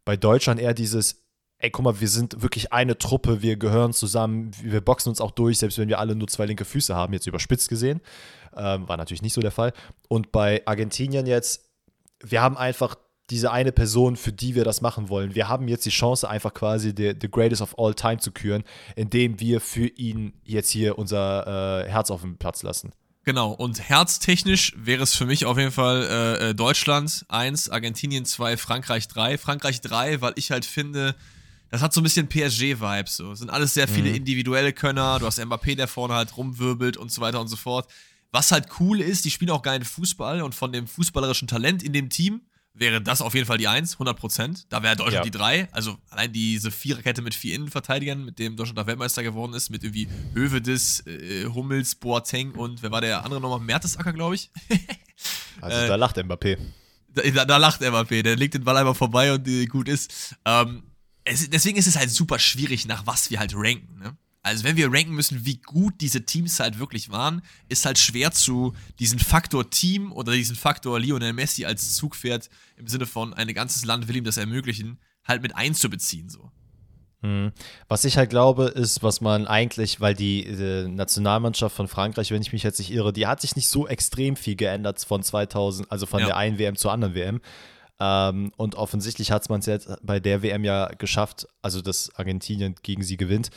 [0.05, 1.21] Bei Deutschland eher dieses,
[1.62, 5.30] ey, guck mal, wir sind wirklich eine Truppe, wir gehören zusammen, wir boxen uns auch
[5.30, 8.00] durch, selbst wenn wir alle nur zwei linke Füße haben, jetzt überspitzt gesehen.
[8.56, 9.72] Ähm, war natürlich nicht so der Fall.
[10.08, 11.70] Und bei Argentinien jetzt,
[12.22, 12.96] wir haben einfach
[13.30, 15.36] diese eine Person, für die wir das machen wollen.
[15.36, 18.64] Wir haben jetzt die Chance, einfach quasi the, the greatest of all time zu küren,
[18.96, 22.90] indem wir für ihn jetzt hier unser äh, Herz auf den Platz lassen.
[23.24, 28.24] Genau, und herztechnisch wäre es für mich auf jeden Fall äh, äh Deutschland 1, Argentinien
[28.24, 29.38] 2, Frankreich 3.
[29.38, 31.14] Frankreich 3, weil ich halt finde,
[31.72, 33.16] das hat so ein bisschen PSG-Vibes.
[33.16, 33.32] So.
[33.32, 34.16] Es sind alles sehr viele mhm.
[34.16, 35.18] individuelle Könner.
[35.18, 37.90] Du hast Mbappé, der vorne halt rumwirbelt und so weiter und so fort.
[38.30, 41.94] Was halt cool ist, die spielen auch geilen Fußball und von dem fußballerischen Talent in
[41.94, 42.42] dem Team
[42.74, 44.66] wäre das auf jeden Fall die 1, 100%.
[44.68, 45.30] Da wäre Deutschland ja.
[45.30, 45.68] die 3.
[45.72, 49.82] Also allein diese Viererkette mit vier Innenverteidigern, mit dem Deutschland da Weltmeister geworden ist, mit
[49.82, 53.60] irgendwie Hövedes, äh, Hummels, Boateng und wer war der andere nochmal?
[53.60, 54.50] Mertesacker, glaube ich.
[55.62, 56.58] also da lacht Mbappé.
[57.14, 60.34] Da, da, lacht Mbappé, der legt den Ball einfach vorbei und äh, gut ist.
[60.44, 60.82] Ähm,
[61.24, 63.98] es, deswegen ist es halt super schwierig, nach was wir halt ranken.
[63.98, 64.16] Ne?
[64.42, 68.32] Also wenn wir ranken müssen, wie gut diese Teams halt wirklich waren, ist halt schwer
[68.32, 73.52] zu diesen Faktor Team oder diesen Faktor Lionel Messi als Zugpferd im Sinne von ein
[73.54, 76.50] ganzes Land will ihm das ermöglichen, halt mit einzubeziehen so.
[77.22, 77.52] Hm.
[77.86, 82.42] Was ich halt glaube, ist, was man eigentlich, weil die, die, Nationalmannschaft von Frankreich, wenn
[82.42, 85.90] ich mich jetzt nicht irre, die hat sich nicht so extrem viel geändert von 2000,
[85.92, 86.26] also von ja.
[86.26, 87.40] der einen WM zur anderen WM.
[88.05, 92.74] Ähm, und offensichtlich hat man es jetzt bei der WM ja geschafft, also dass Argentinien
[92.82, 93.50] gegen sie gewinnt.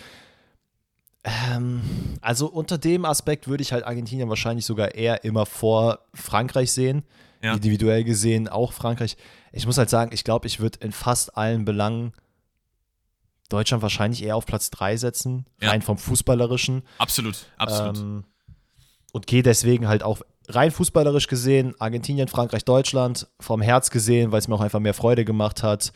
[1.23, 1.81] Ähm,
[2.21, 7.03] also unter dem Aspekt würde ich halt Argentinien wahrscheinlich sogar eher immer vor Frankreich sehen.
[7.41, 7.55] Ja.
[7.55, 9.17] Individuell gesehen auch Frankreich.
[9.51, 12.13] Ich muss halt sagen, ich glaube, ich würde in fast allen Belangen
[13.49, 15.69] Deutschland wahrscheinlich eher auf Platz 3 setzen, ja.
[15.69, 16.83] rein vom Fußballerischen.
[16.99, 17.97] Absolut, absolut.
[17.97, 18.23] Ähm,
[19.11, 24.39] und gehe deswegen halt auch rein fußballerisch gesehen, Argentinien, Frankreich, Deutschland, vom Herz gesehen, weil
[24.39, 25.91] es mir auch einfach mehr Freude gemacht hat,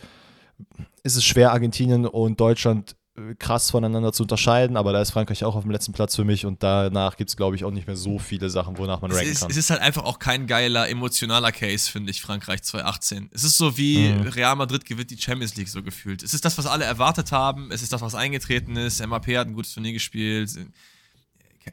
[1.04, 2.96] ist es schwer, Argentinien und Deutschland
[3.38, 6.46] krass voneinander zu unterscheiden, aber da ist Frankreich auch auf dem letzten Platz für mich
[6.46, 9.30] und danach gibt es, glaube ich, auch nicht mehr so viele Sachen, wonach man ranken
[9.30, 9.52] ist, kann.
[9.52, 13.30] Es ist halt einfach auch kein geiler emotionaler Case, finde ich, Frankreich 2018.
[13.34, 14.22] Es ist so wie mhm.
[14.28, 16.24] Real Madrid gewinnt die Champions League so gefühlt.
[16.24, 19.06] Es ist das, was alle erwartet haben, es ist das, was eingetreten ist.
[19.06, 20.52] MAP hat ein gutes Turnier gespielt.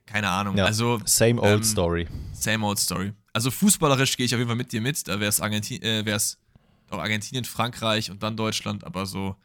[0.04, 0.56] Keine Ahnung.
[0.56, 2.08] Ja, also, same old ähm, story.
[2.32, 3.12] Same old story.
[3.32, 5.06] Also fußballerisch gehe ich auf jeden Fall mit dir mit.
[5.08, 6.04] Da wäre es Argentin äh,
[6.90, 9.36] Argentinien, Frankreich und dann Deutschland, aber so,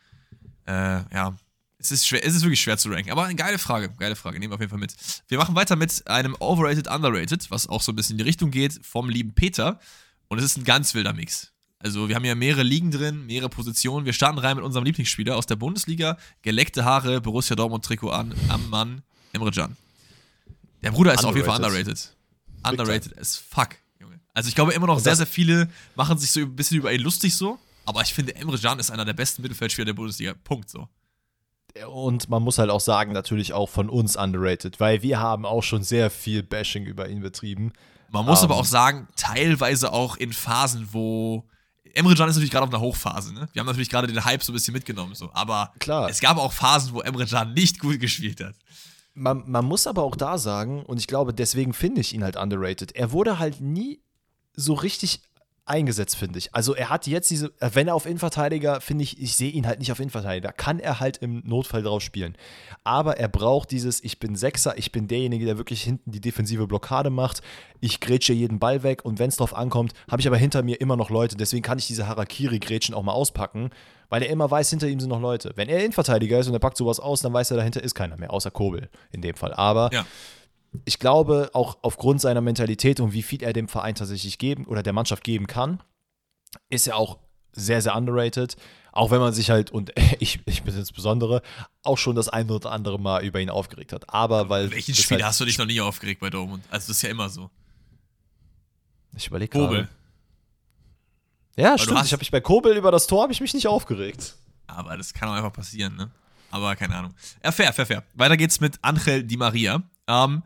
[0.65, 1.35] äh, ja,
[1.81, 3.11] es ist, schwer, es ist wirklich schwer zu ranken.
[3.11, 3.89] Aber eine geile Frage.
[3.97, 4.39] Geile Frage.
[4.39, 4.95] Nehmen wir auf jeden Fall mit.
[5.27, 8.51] Wir machen weiter mit einem Overrated, Underrated, was auch so ein bisschen in die Richtung
[8.51, 9.79] geht, vom lieben Peter.
[10.27, 11.51] Und es ist ein ganz wilder Mix.
[11.79, 14.05] Also, wir haben ja mehrere Ligen drin, mehrere Positionen.
[14.05, 16.17] Wir starten rein mit unserem Lieblingsspieler aus der Bundesliga.
[16.43, 19.01] Geleckte Haare, Borussia Dortmund-Trikot an, am Mann,
[19.33, 19.75] Emre Can.
[20.83, 21.29] Der Bruder ist underrated.
[21.29, 22.15] auf jeden Fall underrated.
[22.63, 23.69] Underrated as fuck,
[23.99, 24.19] Junge.
[24.33, 27.01] Also, ich glaube immer noch sehr, sehr viele machen sich so ein bisschen über ihn
[27.01, 27.59] lustig so.
[27.85, 30.33] Aber ich finde, Emre Can ist einer der besten Mittelfeldspieler der Bundesliga.
[30.43, 30.87] Punkt so
[31.87, 35.63] und man muss halt auch sagen, natürlich auch von uns underrated, weil wir haben auch
[35.63, 37.71] schon sehr viel Bashing über ihn betrieben.
[38.09, 41.47] Man muss um, aber ähm, auch sagen, teilweise auch in Phasen, wo
[41.93, 43.49] Emre Can ist natürlich gerade auf einer Hochphase, ne?
[43.53, 45.29] Wir haben natürlich gerade den Hype so ein bisschen mitgenommen, so.
[45.33, 46.09] Aber Klar.
[46.09, 48.55] es gab auch Phasen, wo Emre Can nicht gut gespielt hat.
[49.13, 52.37] Man, man muss aber auch da sagen, und ich glaube, deswegen finde ich ihn halt
[52.37, 52.93] underrated.
[52.95, 54.01] Er wurde halt nie
[54.53, 55.21] so richtig
[55.65, 56.53] eingesetzt, finde ich.
[56.53, 59.67] Also er hat jetzt diese, äh, wenn er auf Innenverteidiger, finde ich, ich sehe ihn
[59.67, 62.35] halt nicht auf Innenverteidiger, kann er halt im Notfall drauf spielen.
[62.83, 66.67] Aber er braucht dieses, ich bin Sechser, ich bin derjenige, der wirklich hinten die defensive
[66.67, 67.41] Blockade macht,
[67.79, 70.81] ich grätsche jeden Ball weg und wenn es drauf ankommt, habe ich aber hinter mir
[70.81, 71.37] immer noch Leute.
[71.37, 73.69] Deswegen kann ich diese Harakiri-Grätschen auch mal auspacken,
[74.09, 75.53] weil er immer weiß, hinter ihm sind noch Leute.
[75.55, 78.17] Wenn er Innenverteidiger ist und er packt sowas aus, dann weiß er, dahinter ist keiner
[78.17, 79.53] mehr, außer Kobel in dem Fall.
[79.53, 80.05] Aber ja
[80.85, 84.83] ich glaube, auch aufgrund seiner Mentalität und wie viel er dem Verein tatsächlich geben oder
[84.83, 85.81] der Mannschaft geben kann,
[86.69, 87.19] ist er auch
[87.51, 88.55] sehr, sehr underrated.
[88.93, 91.41] Auch wenn man sich halt, und ich, ich bin insbesondere,
[91.83, 94.13] auch schon das eine oder andere Mal über ihn aufgeregt hat.
[94.13, 94.71] Aber weil.
[94.71, 96.63] Welchen Spieler halt, hast du dich noch nie aufgeregt bei Dortmund?
[96.69, 97.49] Also, das ist ja immer so.
[99.15, 99.89] Ich überlege gerade.
[101.57, 102.05] Ja, weil stimmt.
[102.05, 104.35] Ich habe mich bei Kobel über das Tor habe ich mich nicht aufgeregt.
[104.67, 106.09] Aber das kann auch einfach passieren, ne?
[106.49, 107.13] Aber keine Ahnung.
[107.43, 108.03] Ja, fair, fair, fair.
[108.13, 109.83] Weiter geht's mit Angel Di Maria.
[110.07, 110.43] Ähm,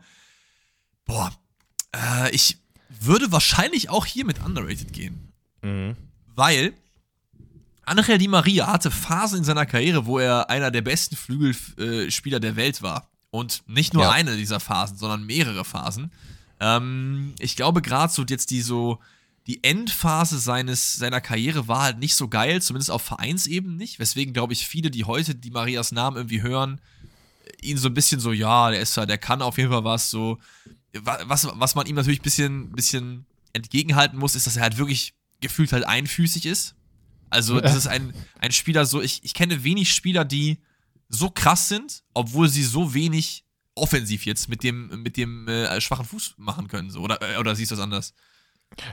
[1.06, 1.32] Boah,
[1.94, 5.32] äh, ich würde wahrscheinlich auch hier mit underrated gehen.
[5.62, 5.96] Mhm.
[6.34, 6.74] Weil
[7.84, 12.56] Angel Di Maria hatte Phasen in seiner Karriere, wo er einer der besten Flügelspieler der
[12.56, 13.08] Welt war.
[13.30, 14.10] Und nicht nur ja.
[14.10, 16.10] eine dieser Phasen, sondern mehrere Phasen.
[16.60, 18.98] Ähm, ich glaube, gerade so jetzt die so
[19.46, 24.00] die Endphase seines, seiner Karriere war halt nicht so geil, zumindest auf Vereinsebene nicht.
[24.00, 26.80] Weswegen, glaube ich, viele, die heute die Marias Namen irgendwie hören,
[27.62, 30.10] ihn so ein bisschen so, ja, der ist ja, der kann auf jeden Fall was,
[30.10, 30.38] so
[31.02, 35.14] was, was man ihm natürlich ein bisschen, bisschen entgegenhalten muss, ist, dass er halt wirklich
[35.40, 36.74] gefühlt halt einfüßig ist.
[37.30, 40.58] Also, das ist ein, ein Spieler so, ich, ich kenne wenig Spieler, die
[41.08, 43.44] so krass sind, obwohl sie so wenig
[43.74, 46.90] offensiv jetzt mit dem, mit dem äh, schwachen Fuß machen können.
[46.90, 47.00] So.
[47.00, 48.14] Oder, äh, oder siehst du das anders?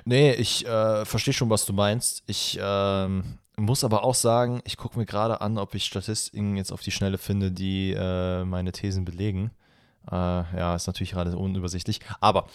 [0.06, 2.24] Nee, ich äh, verstehe schon, was du meinst.
[2.28, 6.72] Ich ähm, muss aber auch sagen, ich gucke mir gerade an, ob ich Statistiken jetzt
[6.72, 9.52] auf die Schnelle finde, die äh, meine Thesen belegen.
[10.12, 12.00] Äh, ja, ist natürlich gerade unübersichtlich.
[12.20, 12.48] Aber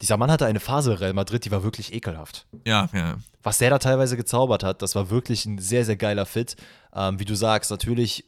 [0.00, 2.46] dieser Mann hatte eine Phase Real Madrid, die war wirklich ekelhaft.
[2.66, 3.16] Ja, ja.
[3.42, 6.56] Was der da teilweise gezaubert hat, das war wirklich ein sehr, sehr geiler Fit.
[6.94, 8.24] Ähm, wie du sagst, natürlich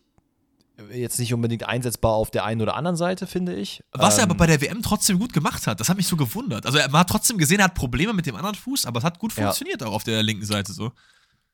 [0.92, 3.82] jetzt nicht unbedingt einsetzbar auf der einen oder anderen Seite, finde ich.
[3.92, 6.16] Was ähm, er aber bei der WM trotzdem gut gemacht hat, das hat mich so
[6.16, 6.66] gewundert.
[6.66, 9.18] Also man hat trotzdem gesehen, er hat Probleme mit dem anderen Fuß, aber es hat
[9.18, 9.86] gut funktioniert ja.
[9.86, 10.92] auch auf der linken Seite so.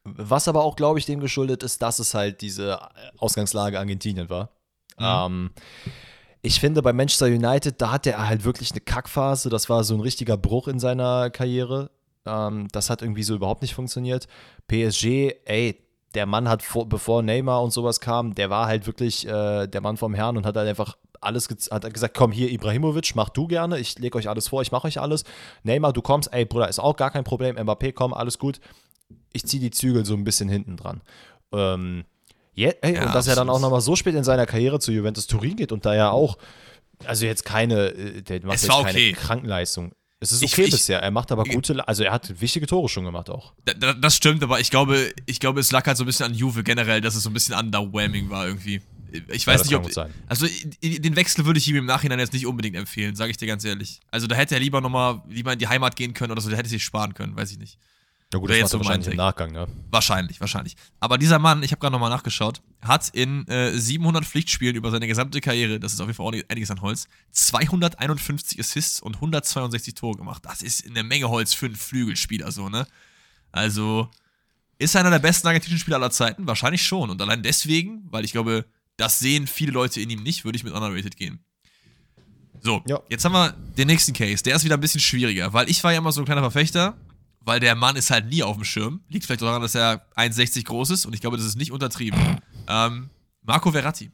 [0.04, 2.78] Was aber auch, glaube ich, dem geschuldet ist, dass es halt diese
[3.18, 4.50] Ausgangslage Argentinien war.
[4.98, 5.04] Mhm.
[5.04, 5.50] Ähm,
[6.42, 9.50] ich finde, bei Manchester United, da hatte er halt wirklich eine Kackphase.
[9.50, 11.90] Das war so ein richtiger Bruch in seiner Karriere.
[12.24, 14.26] Ähm, das hat irgendwie so überhaupt nicht funktioniert.
[14.68, 15.82] PSG, ey,
[16.14, 19.80] der Mann hat, vor, bevor Neymar und sowas kam, der war halt wirklich äh, der
[19.80, 23.46] Mann vom Herrn und hat halt einfach alles hat gesagt, komm hier Ibrahimovic, mach du
[23.46, 25.24] gerne, ich lege euch alles vor, ich mache euch alles.
[25.62, 28.60] Neymar, du kommst, ey Bruder, ist auch gar kein Problem, Mbappé, komm, alles gut.
[29.32, 31.00] Ich ziehe die Zügel so ein bisschen hinten dran.
[31.52, 32.04] Ähm,
[32.56, 34.90] Yeah, ey, ja, und dass er dann auch nochmal so spät in seiner Karriere zu
[34.90, 36.38] Juventus Turin geht und da ja auch,
[37.04, 39.12] also jetzt keine, äh, der macht jetzt keine okay.
[39.12, 39.92] Krankenleistung.
[40.18, 41.00] Es ist okay ich, bisher.
[41.00, 43.52] Er macht aber gute, also er hat wichtige Tore schon gemacht auch.
[44.00, 46.64] Das stimmt, aber ich glaube, ich glaube, es lag halt so ein bisschen an Juve
[46.64, 48.80] generell, dass es so ein bisschen underwhelming war irgendwie.
[49.28, 50.10] Ich weiß ja, nicht, ob.
[50.26, 50.46] Also
[50.82, 53.64] den Wechsel würde ich ihm im Nachhinein jetzt nicht unbedingt empfehlen, sage ich dir ganz
[53.64, 54.00] ehrlich.
[54.10, 56.58] Also da hätte er lieber nochmal lieber in die Heimat gehen können oder so, der
[56.58, 57.78] hätte sich sparen können, weiß ich nicht.
[58.32, 59.68] Ja gut, das jetzt so wahrscheinlich im Nachgang, ne?
[59.90, 60.74] Wahrscheinlich, wahrscheinlich.
[60.98, 65.06] Aber dieser Mann, ich habe gerade nochmal nachgeschaut, hat in äh, 700 Pflichtspielen über seine
[65.06, 70.16] gesamte Karriere, das ist auf jeden Fall einiges an Holz, 251 Assists und 162 Tore
[70.16, 70.44] gemacht.
[70.44, 72.88] Das ist eine Menge Holz für einen Flügelspieler so, ne?
[73.52, 74.10] Also,
[74.78, 76.48] ist er einer der besten argentinischen Spieler aller Zeiten?
[76.48, 77.10] Wahrscheinlich schon.
[77.10, 78.64] Und allein deswegen, weil ich glaube,
[78.96, 81.38] das sehen viele Leute in ihm nicht, würde ich mit underrated gehen.
[82.60, 83.00] So, ja.
[83.08, 84.42] jetzt haben wir den nächsten Case.
[84.42, 86.96] Der ist wieder ein bisschen schwieriger, weil ich war ja immer so ein kleiner Verfechter
[87.46, 89.00] weil der Mann ist halt nie auf dem Schirm.
[89.08, 92.20] Liegt vielleicht daran, dass er 1,60 groß ist und ich glaube, das ist nicht untertrieben.
[92.68, 93.08] Ähm,
[93.42, 94.10] Marco Verratti.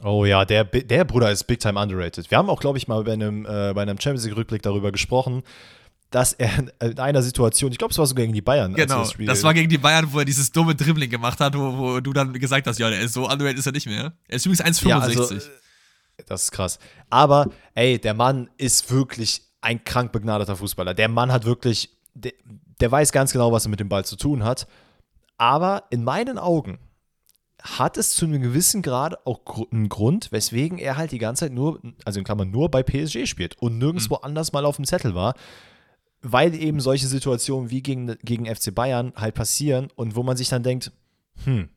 [0.00, 2.30] Oh ja, der, der Bruder ist big time underrated.
[2.30, 5.42] Wir haben auch, glaube ich, mal bei einem, äh, bei einem Champions League-Rückblick darüber gesprochen,
[6.10, 8.74] dass er in einer Situation, ich glaube, es war sogar gegen die Bayern.
[8.74, 11.76] Genau, das, das, war gegen die Bayern, wo er dieses dumme Dribbling gemacht hat, wo,
[11.78, 14.12] wo du dann gesagt hast, ja, der ist so underrated ist er nicht mehr.
[14.28, 14.88] Er ist übrigens 1,65.
[14.88, 15.38] Ja, also,
[16.26, 16.78] das ist krass.
[17.10, 20.92] Aber, ey, der Mann ist wirklich ein krank begnadeter Fußballer.
[20.92, 22.32] Der Mann hat wirklich, der,
[22.80, 24.66] der weiß ganz genau, was er mit dem Ball zu tun hat.
[25.38, 26.78] Aber in meinen Augen
[27.62, 29.40] hat es zu einem gewissen Grad auch
[29.70, 33.26] einen Grund, weswegen er halt die ganze Zeit nur, also in Klammern nur bei PSG
[33.26, 34.24] spielt und nirgendwo mhm.
[34.24, 35.34] anders mal auf dem Zettel war,
[36.22, 40.48] weil eben solche Situationen wie gegen, gegen FC Bayern halt passieren und wo man sich
[40.48, 40.90] dann denkt,
[41.44, 41.68] hm,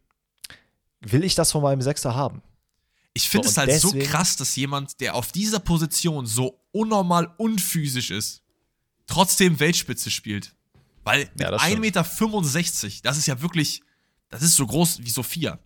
[1.01, 2.41] will ich das von meinem Sechster haben?
[3.17, 6.61] Ich finde so, es halt deswegen, so krass, dass jemand, der auf dieser Position so
[6.71, 8.43] unnormal unphysisch ist,
[9.07, 10.53] trotzdem Weltspitze spielt.
[11.05, 13.81] Weil mit ja, 1,65 Meter, das ist ja wirklich,
[14.29, 15.59] das ist so groß wie Sophia.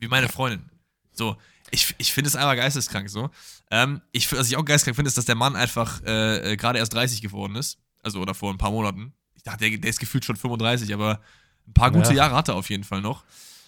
[0.00, 0.68] Wie meine Freundin.
[1.12, 1.36] So,
[1.70, 3.30] ich, ich finde es einfach geisteskrank so.
[3.70, 6.80] Ähm, ich, was ich auch geisteskrank finde, ist, dass der Mann einfach äh, äh gerade
[6.80, 7.78] erst 30 geworden ist.
[8.02, 9.14] Also, oder vor ein paar Monaten.
[9.44, 11.20] dachte, der, der ist gefühlt schon 35, aber
[11.68, 12.16] ein paar gute ja.
[12.16, 13.24] Jahre hat er auf jeden Fall noch.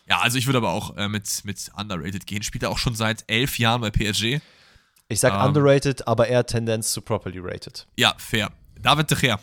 [0.08, 2.42] Ja, also ich würde aber auch äh, mit, mit underrated gehen.
[2.42, 4.40] Spielt er auch schon seit elf Jahren bei PSG.
[5.08, 7.86] Ich sag ähm, underrated, aber eher Tendenz zu properly rated.
[7.96, 8.50] Ja, fair.
[8.80, 9.40] David de Gea.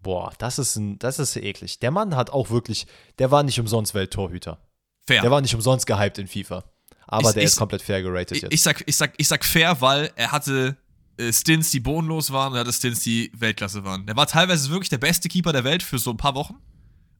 [0.00, 1.80] Boah, das ist, ein, das ist eklig.
[1.80, 2.86] Der Mann hat auch wirklich,
[3.18, 4.58] der war nicht umsonst Welttorhüter.
[5.06, 5.22] Fair.
[5.22, 6.64] Der war nicht umsonst gehypt in FIFA.
[7.06, 8.52] Aber ich, der ich, ist komplett fair geratet ich, jetzt.
[8.52, 10.76] Ich sag, ich, sag, ich sag fair, weil er hatte
[11.16, 14.06] äh, Stints, die bodenlos waren und er hatte Stints, die Weltklasse waren.
[14.06, 16.56] Der war teilweise wirklich der beste Keeper der Welt für so ein paar Wochen.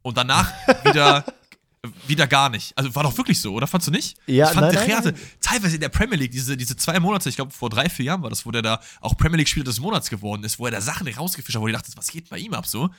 [0.02, 0.52] Und danach
[0.84, 1.24] wieder
[2.06, 2.76] wieder gar nicht.
[2.76, 3.66] Also war doch wirklich so, oder?
[3.66, 4.16] Fandst du nicht?
[4.26, 7.28] Ja, ich fand, nein, der hatte teilweise in der Premier League, diese, diese zwei Monate,
[7.28, 9.80] ich glaube vor drei, vier Jahren war das, wo der da auch Premier League-Spieler des
[9.80, 12.38] Monats geworden ist, wo er da Sachen rausgefischt hat, wo du dachtest, was geht bei
[12.38, 12.90] ihm ab so?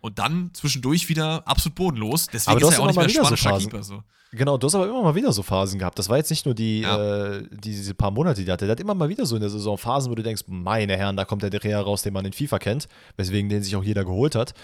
[0.00, 2.26] Und dann zwischendurch wieder absolut bodenlos.
[2.26, 3.82] Deswegen ist er auch nicht mehr spanischer so Keeper.
[3.84, 4.02] So.
[4.32, 5.96] Genau, du hast aber immer mal wieder so Phasen gehabt.
[5.96, 7.34] Das war jetzt nicht nur die, ja.
[7.36, 8.64] äh, diese paar Monate, die er hatte.
[8.64, 11.16] Der hat immer mal wieder so in der Saison Phasen, wo du denkst, meine Herren,
[11.16, 14.04] da kommt der Dreher raus, den man in FIFA kennt, weswegen den sich auch jeder
[14.04, 14.54] geholt hat.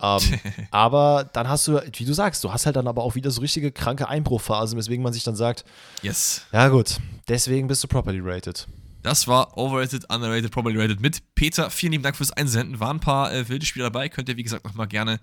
[0.00, 0.20] Ähm,
[0.70, 3.40] aber dann hast du, wie du sagst, du hast halt dann aber auch wieder so
[3.40, 5.64] richtige kranke Einbruchphasen, weswegen man sich dann sagt,
[6.02, 6.42] yes.
[6.52, 6.98] Ja gut,
[7.28, 8.66] deswegen bist du properly rated.
[9.02, 11.70] Das war Overrated, Underrated, Properly Rated mit Peter.
[11.70, 12.80] Vielen lieben Dank fürs Einsenden.
[12.80, 14.08] Waren ein paar äh, wilde Spiele dabei.
[14.10, 15.20] Könnt ihr, wie gesagt, nochmal gerne,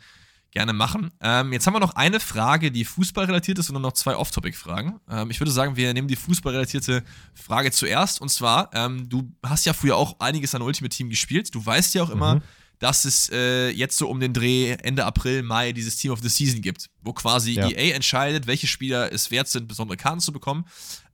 [0.50, 1.12] gerne machen.
[1.22, 5.00] Ähm, jetzt haben wir noch eine Frage, die fußballrelatiert ist und dann noch zwei Off-Topic-Fragen.
[5.10, 7.04] Ähm, ich würde sagen, wir nehmen die fußballrelatierte
[7.36, 8.20] Frage zuerst.
[8.20, 11.54] Und zwar, ähm, du hast ja früher auch einiges an Ultimate Team gespielt.
[11.54, 12.42] Du weißt ja auch immer, mhm
[12.80, 16.30] dass es äh, jetzt so um den Dreh Ende April, Mai dieses Team of the
[16.30, 17.70] Season gibt, wo quasi ja.
[17.70, 20.66] EA entscheidet, welche Spieler es wert sind, besondere Karten zu bekommen.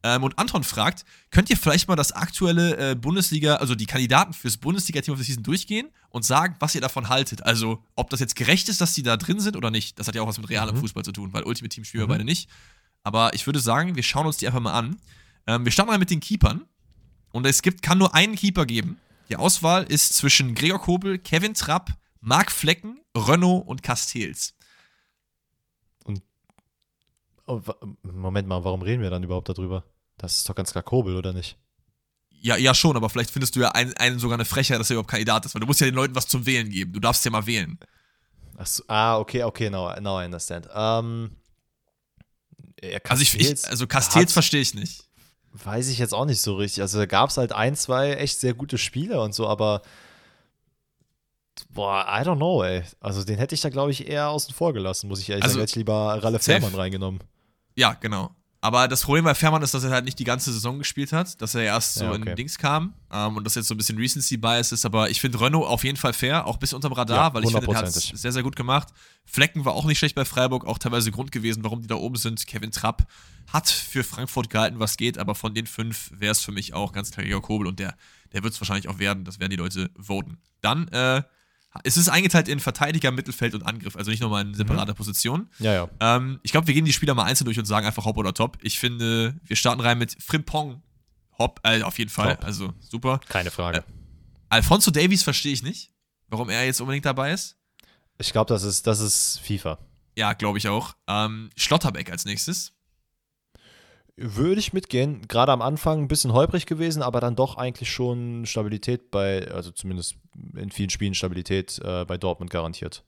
[0.03, 4.34] Ähm, und Anton fragt, könnt ihr vielleicht mal das aktuelle äh, Bundesliga, also die Kandidaten
[4.34, 7.43] fürs Bundesliga-Team of the Season durchgehen und sagen, was ihr davon haltet?
[7.43, 9.97] Also, ob das jetzt gerecht ist, dass die da drin sind oder nicht.
[9.97, 10.82] Das hat ja auch was mit realem mhm.
[10.82, 12.11] Fußball zu tun, weil Ultimate Team spielen wir mhm.
[12.11, 12.49] beide nicht.
[13.03, 14.97] Aber ich würde sagen, wir schauen uns die einfach mal an.
[15.47, 16.66] Ähm, wir starten mal mit den Keepern.
[17.32, 18.97] Und es gibt, kann nur einen Keeper geben,
[19.30, 24.54] die Auswahl ist zwischen Gregor Kobel, Kevin Trapp, Marc Flecken, Renault und Castells.
[26.04, 26.22] Und
[27.48, 27.62] oh,
[28.04, 29.84] Moment mal, warum reden wir dann überhaupt darüber?
[30.18, 31.58] Das ist doch ganz klar Kobel, oder nicht?
[32.30, 34.96] Ja, ja, schon, aber vielleicht findest du ja einen, einen sogar eine Frechheit, dass er
[34.96, 36.92] überhaupt Kandidat ist, weil du musst ja den Leuten was zum Wählen geben.
[36.92, 37.80] Du darfst ja mal wählen.
[38.58, 40.68] Achso, ah, okay, okay, now, now I understand.
[42.84, 45.06] Ja, also, ich, ich, also Castells verstehe ich nicht.
[45.54, 46.82] Weiß ich jetzt auch nicht so richtig.
[46.82, 49.84] Also da gab es halt ein, zwei echt sehr gute Spiele und so, aber
[51.70, 52.84] boah, I don't know, ey.
[52.99, 55.54] Also den hätte ich da, glaube ich, eher außen vor gelassen, muss ich ehrlich also,
[55.54, 55.62] sagen.
[55.62, 57.22] Hätte ich lieber Ralle Fährmann reingenommen.
[57.76, 58.32] Ja, genau.
[58.64, 61.41] Aber das Problem bei Fährmann ist, dass er halt nicht die ganze Saison gespielt hat,
[61.41, 62.30] dass er erst so ja, okay.
[62.30, 64.86] in Dings kam ähm, und das jetzt so ein bisschen Recency-Bias ist.
[64.86, 67.51] Aber ich finde Renault auf jeden Fall fair, auch bis unterm Radar, ja, weil ich
[67.51, 68.88] finde, der hat es sehr, sehr gut gemacht.
[69.26, 72.16] Flecken war auch nicht schlecht bei Freiburg, auch teilweise Grund gewesen, warum die da oben
[72.16, 72.47] sind.
[72.47, 73.05] Kevin Trapp
[73.51, 76.93] hat für Frankfurt gehalten, was geht, aber von den fünf wäre es für mich auch
[76.93, 77.97] ganz klar Georg Kobel und der,
[78.32, 79.26] der wird es wahrscheinlich auch werden.
[79.26, 80.38] Das werden die Leute voten.
[80.61, 81.22] Dann äh,
[81.84, 84.98] es ist eingeteilt in Verteidiger, Mittelfeld und Angriff, also nicht nochmal in separater mhm.
[84.98, 85.50] Position.
[85.60, 85.90] Ja, ja.
[86.00, 88.34] Ähm, ich glaube, wir gehen die Spieler mal einzeln durch und sagen einfach Hop oder
[88.34, 88.58] Top.
[88.62, 90.84] Ich finde, wir starten rein mit Frimpong.
[91.40, 92.36] Hop, äh, auf jeden Fall.
[92.36, 92.46] Top.
[92.46, 93.20] Also super.
[93.28, 93.80] Keine Frage.
[93.80, 93.84] Äh,
[94.50, 95.92] Alfonso Davies verstehe ich nicht,
[96.28, 97.58] warum er jetzt unbedingt dabei ist.
[98.20, 99.80] Ich glaube, das ist, das ist FIFA.
[100.16, 100.96] Ja, glaube ich auch.
[101.08, 102.73] Ähm, Schlotterbeck als nächstes.
[104.16, 105.28] Würde ich mitgehen.
[105.28, 109.72] Gerade am Anfang ein bisschen holprig gewesen, aber dann doch eigentlich schon Stabilität bei, also
[109.72, 110.16] zumindest
[110.55, 113.03] in vielen Spielen Stabilität äh, bei Dortmund garantiert.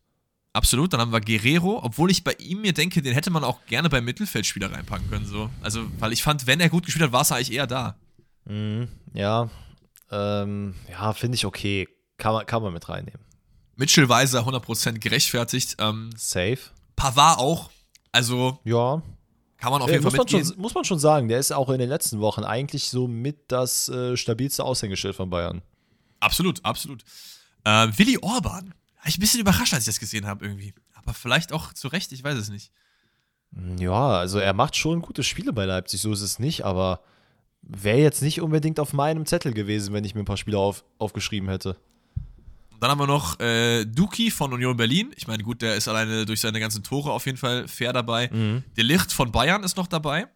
[0.54, 3.66] Absolut, dann haben wir Guerrero, obwohl ich bei ihm mir denke, den hätte man auch
[3.66, 5.26] gerne beim Mittelfeldspieler reinpacken können.
[5.26, 5.50] So.
[5.62, 7.98] Also, weil ich fand, wenn er gut gespielt hat, war es eigentlich eher da.
[8.46, 9.50] Mhm, ja,
[10.12, 11.88] ähm, ja, finde ich okay.
[12.18, 13.20] Kann man, kann man mit reinnehmen.
[13.76, 15.76] Mitchell Weiser 100% gerechtfertigt.
[15.80, 16.60] Ähm, Safe.
[16.96, 17.70] Pavard auch.
[18.12, 19.02] Also, ja.
[19.58, 21.52] Kann man auf jeden ja, Fall muss man, schon, muss man schon sagen, der ist
[21.52, 25.62] auch in den letzten Wochen eigentlich so mit das äh, stabilste Aushängeschild von Bayern.
[26.20, 27.04] Absolut, absolut.
[27.64, 28.74] Äh, Willi Orban.
[29.06, 30.74] Ich ein bisschen überrascht, als ich das gesehen habe irgendwie.
[30.94, 32.72] Aber vielleicht auch zu Recht, ich weiß es nicht.
[33.54, 37.02] Hm, ja, also er macht schon gute Spiele bei Leipzig, so ist es nicht, aber
[37.62, 40.84] wäre jetzt nicht unbedingt auf meinem Zettel gewesen, wenn ich mir ein paar Spiele auf,
[40.98, 41.78] aufgeschrieben hätte.
[42.80, 45.12] Dann haben wir noch äh, Duki von Union Berlin.
[45.16, 48.30] Ich meine, gut, der ist alleine durch seine ganzen Tore auf jeden Fall fair dabei.
[48.32, 48.64] Mhm.
[48.76, 50.28] Der Licht von Bayern ist noch dabei.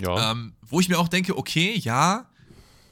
[0.00, 0.32] Ja.
[0.32, 2.30] Ähm, wo ich mir auch denke, okay, ja,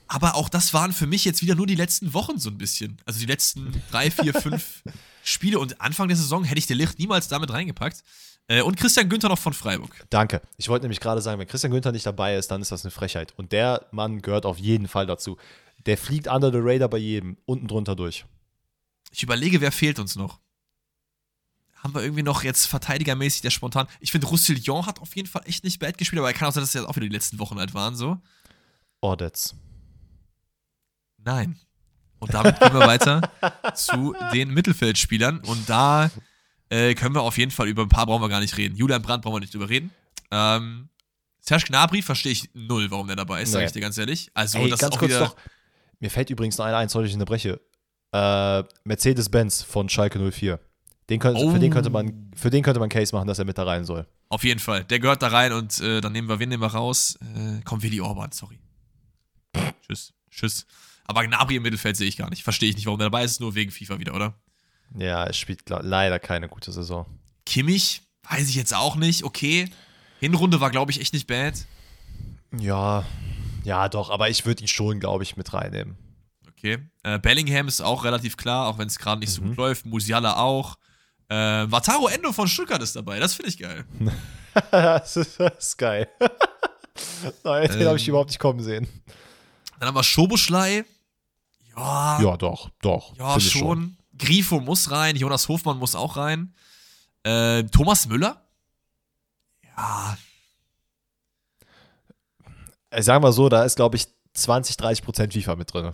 [0.08, 2.96] aber auch das waren für mich jetzt wieder nur die letzten Wochen so ein bisschen.
[3.04, 4.82] Also die letzten drei, vier, fünf
[5.22, 8.02] Spiele und Anfang der Saison hätte ich der Licht niemals damit reingepackt.
[8.48, 9.90] Äh, und Christian Günther noch von Freiburg.
[10.08, 10.40] Danke.
[10.56, 12.90] Ich wollte nämlich gerade sagen, wenn Christian Günther nicht dabei ist, dann ist das eine
[12.90, 13.34] Frechheit.
[13.36, 15.36] Und der Mann gehört auf jeden Fall dazu.
[15.84, 18.24] Der fliegt under the radar bei jedem, unten drunter durch.
[19.10, 20.40] Ich überlege, wer fehlt uns noch.
[21.76, 23.86] Haben wir irgendwie noch jetzt verteidigermäßig der spontan.
[24.00, 26.52] Ich finde, Roussillon hat auf jeden Fall echt nicht bad gespielt, aber er kann auch
[26.52, 28.18] sein, dass das jetzt auch wieder die letzten Wochen halt waren, so.
[29.00, 29.54] Ordets.
[31.18, 31.58] Nein.
[32.18, 33.30] Und damit gehen wir weiter
[33.74, 35.38] zu den Mittelfeldspielern.
[35.40, 36.10] Und da
[36.68, 38.76] äh, können wir auf jeden Fall über ein paar brauchen wir gar nicht reden.
[38.76, 39.92] Julian Brandt brauchen wir nicht drüber reden.
[40.30, 40.88] Ähm,
[41.40, 43.54] Serge Gnabry verstehe ich null, warum der dabei ist, nee.
[43.54, 44.30] sage ich dir ganz ehrlich.
[44.34, 45.36] Also, Ey, das ganz ist auch kurz wieder noch,
[46.00, 47.60] mir fällt übrigens noch einer ein, sorry, ich unterbreche.
[48.12, 50.58] Äh, Mercedes-Benz von Schalke 04.
[51.10, 51.50] Den könnt, oh.
[51.50, 53.84] für, den könnte man, für den könnte man Case machen, dass er mit da rein
[53.84, 54.06] soll.
[54.28, 54.84] Auf jeden Fall.
[54.84, 57.18] Der gehört da rein und äh, dann nehmen wir, wen nehmen wir raus?
[57.22, 58.58] Äh, kommt Willi Orban, sorry.
[59.86, 60.12] Tschüss.
[60.30, 60.66] Tschüss.
[61.04, 62.42] Aber Gnabry im Mittelfeld sehe ich gar nicht.
[62.42, 64.34] Verstehe ich nicht, warum er dabei ist, nur wegen FIFA wieder, oder?
[64.96, 67.06] Ja, er spielt leider keine gute Saison.
[67.46, 69.24] Kimmich, weiß ich jetzt auch nicht.
[69.24, 69.70] Okay.
[70.20, 71.54] Hinrunde war, glaube ich, echt nicht bad.
[72.58, 73.06] Ja,
[73.64, 75.96] ja, doch, aber ich würde ihn schon, glaube ich, mit reinnehmen.
[76.58, 76.78] Okay.
[77.04, 79.48] Äh, Bellingham ist auch relativ klar, auch wenn es gerade nicht so mhm.
[79.48, 79.86] gut läuft.
[79.86, 80.76] Musiala auch.
[81.28, 81.34] Äh,
[81.70, 83.20] Wataru Endo von Stuttgart ist dabei.
[83.20, 83.84] Das finde ich geil.
[84.70, 86.08] das, ist, das, ist, geil.
[87.44, 88.88] Nein, den ähm, habe ich überhaupt nicht kommen sehen.
[89.78, 90.84] Dann haben wir Schoboschlei.
[91.76, 92.20] Ja.
[92.20, 93.16] Ja, doch, doch.
[93.16, 93.60] Ja, schon.
[93.60, 93.96] schon.
[94.18, 95.14] Grifo muss rein.
[95.14, 96.54] Jonas Hofmann muss auch rein.
[97.22, 98.42] Äh, Thomas Müller.
[99.76, 100.18] Ja,
[102.96, 105.92] ich sag mal so, da ist, glaube ich, 20, 30 Prozent FIFA mit drin.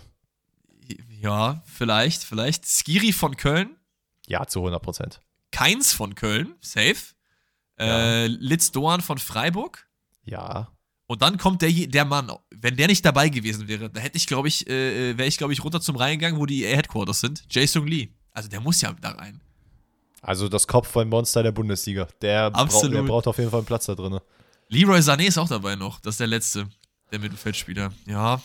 [1.25, 2.67] Ja, vielleicht, vielleicht.
[2.67, 3.77] Skiri von Köln.
[4.27, 5.21] Ja, zu 100 Prozent.
[5.53, 7.15] Keins von Köln, safe.
[7.79, 9.89] Äh, Litz Doan von Freiburg.
[10.25, 10.69] Ja.
[11.07, 14.27] Und dann kommt der, der Mann, wenn der nicht dabei gewesen wäre, da hätte ich,
[14.27, 17.45] glaube ich, äh, äh wäre ich, glaube ich, runter zum Reingang, wo die Headquarters sind.
[17.49, 18.11] Jason Lee.
[18.31, 19.41] Also der muss ja da rein.
[20.21, 22.07] Also das Kopf von Monster der Bundesliga.
[22.21, 24.19] Der, braucht, der braucht auf jeden Fall einen Platz da drin.
[24.69, 26.01] Leroy Sané ist auch dabei noch.
[26.01, 26.69] Das ist der letzte
[27.11, 27.93] der Mittelfeldspieler.
[28.07, 28.43] Ja.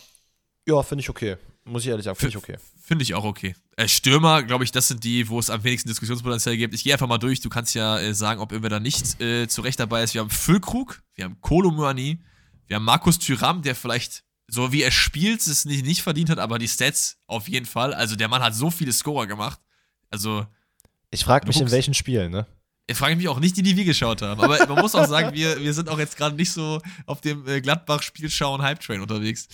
[0.66, 1.36] Ja, finde ich okay.
[1.70, 2.56] Muss ich ehrlich sagen, finde ich okay.
[2.82, 3.54] Finde ich auch okay.
[3.76, 6.74] Äh, Stürmer, glaube ich, das sind die, wo es am wenigsten Diskussionspotenzial gibt.
[6.74, 7.40] Ich gehe einfach mal durch.
[7.40, 10.12] Du kannst ja äh, sagen, ob irgendwer da nicht äh, zu Recht dabei ist.
[10.12, 12.18] Wir haben Füllkrug, wir haben Kolo Muani,
[12.66, 16.40] wir haben Markus Thüram, der vielleicht, so wie er spielt, es nicht, nicht verdient hat,
[16.40, 17.94] aber die Stats auf jeden Fall.
[17.94, 19.60] Also der Mann hat so viele Scorer gemacht.
[20.10, 20.44] Also.
[21.12, 22.46] Ich frage mich, in welchen Spielen, ne?
[22.88, 24.40] Ich frage mich auch nicht, die, die wir geschaut haben.
[24.40, 27.46] Aber man muss auch sagen, wir, wir sind auch jetzt gerade nicht so auf dem
[27.46, 29.46] äh, Gladbach-Spielschauen-Hype-Train unterwegs.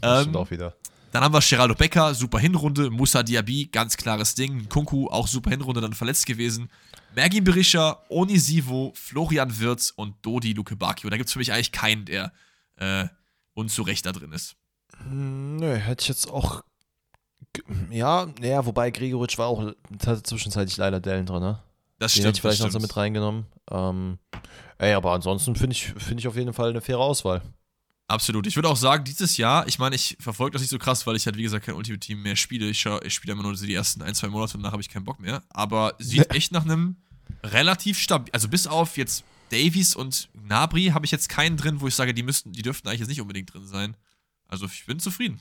[0.00, 0.74] Das ähm, auch wieder.
[1.12, 2.90] Dann haben wir Geraldo Becker, super Hinrunde.
[2.90, 4.68] Musa Diaby, ganz klares Ding.
[4.68, 6.70] Kunku, auch super Hinrunde, dann verletzt gewesen.
[7.14, 11.10] Mergin Berisha, Onisivo, Florian Wirz und Dodi Lukebakio.
[11.10, 12.32] Da gibt es für mich eigentlich keinen, der
[12.76, 13.06] äh,
[13.54, 14.54] unzurecht da drin ist.
[15.08, 16.62] Nö, hätte ich jetzt auch.
[17.90, 19.72] Ja, naja, wobei Gregoritsch war auch
[20.22, 21.58] zwischenzeitlich leider Dellen drin, ne?
[21.98, 22.26] Das Den stimmt.
[22.26, 23.46] Hätte ich vielleicht noch so mit reingenommen.
[23.70, 24.18] Ähm,
[24.78, 27.42] ey, aber ansonsten finde ich, find ich auf jeden Fall eine faire Auswahl.
[28.10, 28.48] Absolut.
[28.48, 31.14] Ich würde auch sagen, dieses Jahr, ich meine, ich verfolge das nicht so krass, weil
[31.14, 32.68] ich halt, wie gesagt, kein Ultimate Team mehr spiele.
[32.68, 35.04] Ich, ich spiele immer nur die ersten ein, zwei Monate und danach habe ich keinen
[35.04, 35.44] Bock mehr.
[35.50, 36.96] Aber sieht echt nach einem
[37.44, 38.32] relativ stabil.
[38.32, 42.12] Also bis auf jetzt Davies und Nabri habe ich jetzt keinen drin, wo ich sage,
[42.12, 43.96] die müssten, die dürften eigentlich jetzt nicht unbedingt drin sein.
[44.48, 45.40] Also ich bin zufrieden.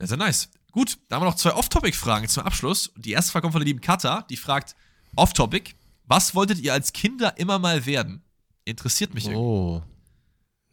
[0.00, 0.50] Sehr, sehr nice.
[0.72, 2.90] Gut, da haben wir noch zwei Off-Topic-Fragen zum Abschluss.
[2.96, 4.74] Die erste Frage kommt von der lieben Kata, die fragt,
[5.14, 5.74] Off-Topic.
[6.06, 8.24] Was wolltet ihr als Kinder immer mal werden?
[8.64, 9.40] Interessiert mich irgendwie.
[9.40, 9.82] Oh.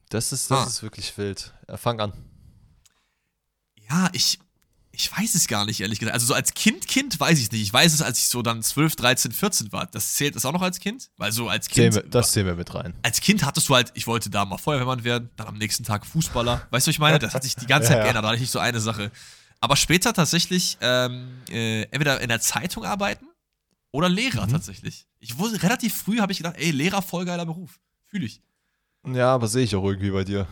[0.10, 0.68] Das ist, das ah.
[0.68, 1.54] ist wirklich wild.
[1.68, 2.14] Ja, fang an.
[3.90, 4.40] Ja, ich,
[4.92, 6.14] ich weiß es gar nicht, ehrlich gesagt.
[6.14, 7.62] Also so als Kind, Kind weiß ich es nicht.
[7.62, 9.86] Ich weiß es, als ich so dann 12, 13, 14 war.
[9.86, 11.10] Das zählt das auch noch als Kind?
[11.18, 11.94] Weil so als Kind.
[11.94, 12.94] Zählen wir, das zählen wir mit rein.
[13.04, 16.06] Als Kind hattest du halt, ich wollte da mal Feuerwehrmann werden, dann am nächsten Tag
[16.06, 16.68] Fußballer.
[16.72, 17.20] Weißt du, was ich meine?
[17.20, 18.24] Das hat sich die ganze Zeit ja, geändert.
[18.24, 19.12] Da hatte ich nicht so eine Sache.
[19.60, 23.28] Aber später tatsächlich ähm, äh, entweder in der Zeitung arbeiten
[23.92, 24.52] oder Lehrer mhm.
[24.52, 25.08] tatsächlich.
[25.20, 27.80] Ich wusste, relativ früh habe ich gedacht, ey, Lehrer, voll geiler Beruf.
[28.06, 28.42] Fühle ich.
[29.14, 30.48] Ja, aber sehe ich auch irgendwie bei dir.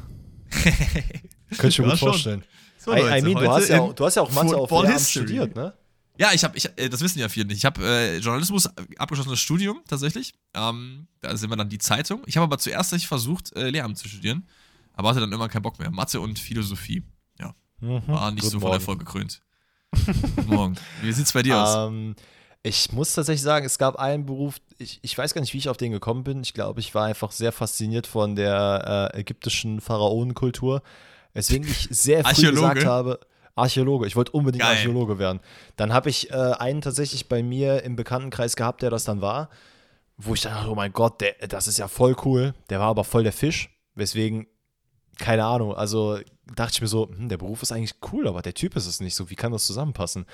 [1.49, 2.43] Könnte ich mir gut vorstellen.
[2.77, 5.55] So, I, I mean, du hast, ja, du hast ja auch Mathe auf Lehramt studiert,
[5.55, 5.73] ne?
[6.17, 7.57] Ja, ich habe, ich, äh, das wissen ja viele nicht.
[7.57, 10.33] Ich habe äh, Journalismus abgeschlossenes Studium tatsächlich.
[10.53, 12.21] Ähm, da sind wir dann die Zeitung.
[12.25, 14.47] Ich habe aber zuerst versucht, äh, Lehramt zu studieren,
[14.93, 15.91] aber hatte dann immer keinen Bock mehr.
[15.91, 17.03] Mathe und Philosophie.
[17.39, 19.41] Ja, mhm, war nicht so von Erfolg gekrönt.
[20.35, 20.75] Guten Morgen.
[21.01, 21.75] Wie sieht's bei dir aus?
[21.75, 22.15] Um, ähm,
[22.65, 25.69] ich muss tatsächlich sagen, es gab einen Beruf, ich, ich weiß gar nicht, wie ich
[25.69, 26.41] auf den gekommen bin.
[26.41, 30.81] Ich glaube, ich war einfach sehr fasziniert von der äh, ägyptischen Pharaonenkultur.
[31.33, 32.55] Weswegen ich sehr früh Archäologe.
[32.55, 33.19] gesagt habe,
[33.53, 34.77] Archäologe, ich wollte unbedingt Geil.
[34.77, 35.41] Archäologe werden.
[35.75, 39.49] Dann habe ich äh, einen tatsächlich bei mir im Bekanntenkreis gehabt, der das dann war,
[40.17, 42.55] wo ich dachte, oh mein Gott, der, das ist ja voll cool.
[42.71, 43.69] Der war aber voll der Fisch.
[43.93, 44.47] Weswegen,
[45.19, 46.17] keine Ahnung, also
[46.55, 49.01] dachte ich mir so, hm, der Beruf ist eigentlich cool, aber der Typ ist es
[49.01, 49.29] nicht so.
[49.29, 50.25] Wie kann das zusammenpassen?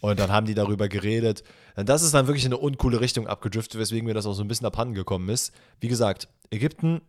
[0.00, 1.42] Und dann haben die darüber geredet.
[1.76, 4.48] Das ist dann wirklich in eine uncoole Richtung abgedriftet, weswegen mir das auch so ein
[4.48, 5.52] bisschen abhanden gekommen ist.
[5.80, 7.00] Wie gesagt, Ägypten,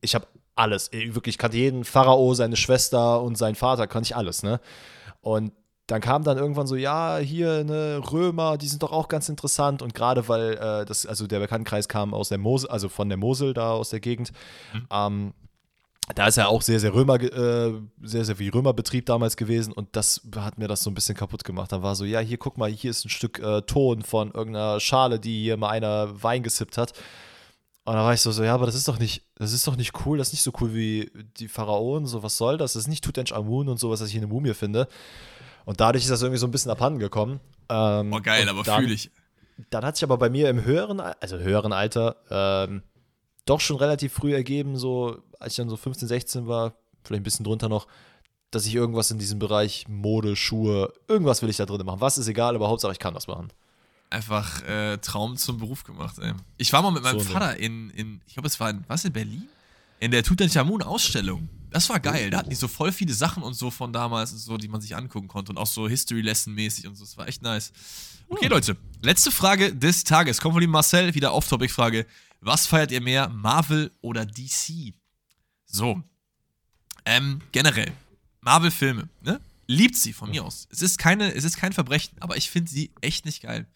[0.00, 0.90] ich habe alles.
[0.92, 4.60] Wirklich, ich kannte jeden Pharao, seine Schwester und seinen Vater, kannte ich alles, ne?
[5.20, 5.52] Und
[5.86, 9.82] dann kam dann irgendwann so, ja, hier, ne, Römer, die sind doch auch ganz interessant.
[9.82, 13.18] Und gerade weil äh, das, also der Bekanntenkreis kam aus der Mosel, also von der
[13.18, 14.32] Mosel da aus der Gegend,
[14.72, 14.86] mhm.
[14.90, 15.34] ähm,
[16.14, 17.72] da ist ja auch sehr, sehr Römer, äh,
[18.02, 21.44] sehr, sehr viel Römerbetrieb damals gewesen und das hat mir das so ein bisschen kaputt
[21.44, 21.72] gemacht.
[21.72, 24.80] Da war so, ja, hier guck mal, hier ist ein Stück äh, Ton von irgendeiner
[24.80, 26.92] Schale, die hier mal einer Wein gesippt hat.
[27.84, 29.76] Und da war ich so, so, ja, aber das ist doch nicht, das ist doch
[29.76, 32.74] nicht cool, das ist nicht so cool wie die Pharaonen, so, was soll das?
[32.74, 34.88] Das ist nicht Tutanchamun und sowas, was ich in der Mumie finde.
[35.64, 37.40] Und dadurch ist das irgendwie so ein bisschen abhanden gekommen.
[37.68, 39.10] Ähm, oh, geil, aber fühle ich.
[39.70, 42.82] Dann hat sich aber bei mir im höheren, also höheren Alter, ähm,
[43.46, 46.74] doch schon relativ früh ergeben, so als ich dann so 15, 16 war,
[47.04, 47.86] vielleicht ein bisschen drunter noch,
[48.50, 52.00] dass ich irgendwas in diesem Bereich Mode, Schuhe, irgendwas will ich da drin machen.
[52.00, 53.48] Was ist egal, aber Hauptsache ich kann das machen.
[54.10, 56.32] Einfach äh, Traum zum Beruf gemacht, ey.
[56.58, 59.04] Ich war mal mit meinem so Vater in, in, ich glaube, es war in, was,
[59.04, 59.48] in Berlin?
[60.00, 61.48] In der Tutanchamun-Ausstellung.
[61.70, 62.28] Das war geil.
[62.28, 64.82] Da hatten die so voll viele Sachen und so von damals und so, die man
[64.82, 67.04] sich angucken konnte und auch so History-Lesson-mäßig und so.
[67.04, 67.72] Das war echt nice.
[68.28, 68.76] Okay, Leute.
[69.00, 70.40] Letzte Frage des Tages.
[70.40, 72.06] Kommt von dem Marcel, wieder Off-Topic-Frage.
[72.40, 74.92] Was feiert ihr mehr, Marvel oder DC?
[75.72, 76.02] So.
[77.04, 77.92] Ähm, generell.
[78.42, 79.40] Marvel-Filme, ne?
[79.66, 80.68] Liebt sie von mir aus.
[80.70, 83.66] Es ist, keine, es ist kein Verbrechen, aber ich finde sie echt nicht geil.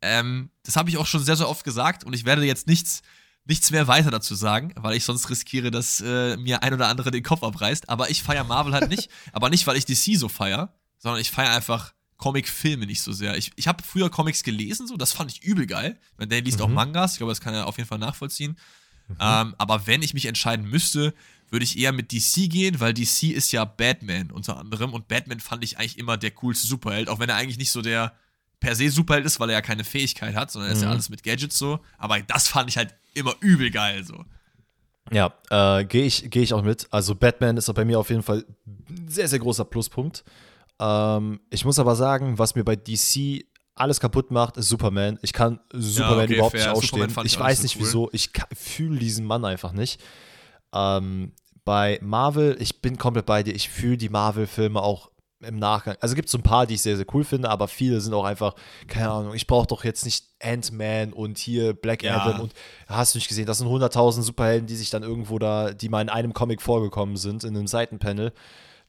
[0.00, 3.02] Ähm, das habe ich auch schon sehr, sehr oft gesagt und ich werde jetzt nichts,
[3.44, 7.10] nichts mehr weiter dazu sagen, weil ich sonst riskiere, dass äh, mir ein oder andere
[7.10, 7.88] den Kopf abreißt.
[7.88, 9.10] Aber ich feiere Marvel halt nicht.
[9.32, 13.36] aber nicht, weil ich DC so feiere, sondern ich feiere einfach Comic-Filme nicht so sehr.
[13.36, 15.98] Ich, ich habe früher Comics gelesen, so, das fand ich übel geil.
[16.18, 16.64] Der liest mhm.
[16.64, 18.56] auch Mangas, ich glaube, das kann er auf jeden Fall nachvollziehen.
[19.08, 19.16] Mhm.
[19.20, 21.12] Ähm, aber wenn ich mich entscheiden müsste,
[21.50, 25.40] würde ich eher mit DC gehen, weil DC ist ja Batman unter anderem und Batman
[25.40, 28.12] fand ich eigentlich immer der coolste Superheld, auch wenn er eigentlich nicht so der
[28.60, 30.94] per se Superheld ist, weil er ja keine Fähigkeit hat, sondern er ist ja mhm.
[30.94, 31.80] alles mit Gadgets so.
[31.98, 34.24] Aber das fand ich halt immer übel geil so.
[35.12, 36.88] Ja, äh, gehe ich, geh ich auch mit.
[36.90, 40.24] Also Batman ist bei mir auf jeden Fall ein sehr, sehr großer Pluspunkt.
[40.80, 45.18] Ähm, ich muss aber sagen, was mir bei DC alles kaputt macht, ist Superman.
[45.22, 46.68] Ich kann Superman ja, okay, überhaupt fair.
[46.68, 47.10] nicht ausstehen.
[47.10, 47.82] Ich, ich weiß nicht cool.
[47.82, 48.10] wieso.
[48.12, 50.00] Ich fühle diesen Mann einfach nicht.
[50.74, 51.32] Ähm,
[51.64, 53.54] bei Marvel, ich bin komplett bei dir.
[53.54, 55.10] Ich fühle die Marvel-Filme auch
[55.40, 55.96] im Nachgang.
[56.00, 58.14] Also gibt es so ein paar, die ich sehr, sehr cool finde, aber viele sind
[58.14, 58.54] auch einfach,
[58.88, 62.16] keine Ahnung, ich brauche doch jetzt nicht Ant-Man und hier Black ja.
[62.16, 62.52] Adam und
[62.86, 66.02] hast du nicht gesehen, das sind 100.000 Superhelden, die sich dann irgendwo da, die mal
[66.02, 68.32] in einem Comic vorgekommen sind, in einem Seitenpanel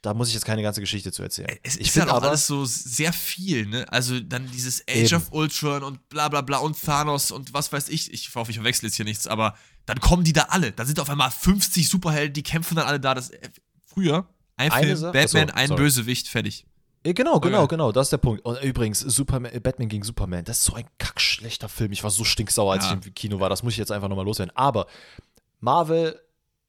[0.06, 1.50] da muss ich jetzt keine ganze Geschichte zu erzählen.
[1.64, 3.86] Es ich ist halt auch aber, alles so sehr viel, ne?
[3.92, 5.16] Also dann dieses Age eben.
[5.16, 8.14] of Ultron und bla bla bla und Thanos und was weiß ich.
[8.14, 9.56] Ich hoffe, ich verwechsel jetzt hier nichts, aber
[9.88, 10.72] dann kommen die da alle.
[10.72, 13.16] Da sind auf einmal 50 Superhelden, die kämpfen dann alle da.
[13.16, 13.50] Das, äh,
[13.88, 14.28] früher,
[14.58, 15.12] ein Film, Sache?
[15.12, 15.82] Batman, Achso, ein sorry.
[15.82, 16.66] Bösewicht, fertig.
[17.04, 17.76] Genau, genau, okay.
[17.76, 18.46] genau, das ist der Punkt.
[18.46, 21.92] Und übrigens, Superman, äh, Batman gegen Superman, das ist so ein kackschlechter Film.
[21.92, 22.98] Ich war so stinksauer, als ja.
[23.00, 23.50] ich im Kino war.
[23.50, 24.56] Das muss ich jetzt einfach nochmal loswerden.
[24.56, 24.88] Aber
[25.60, 26.20] Marvel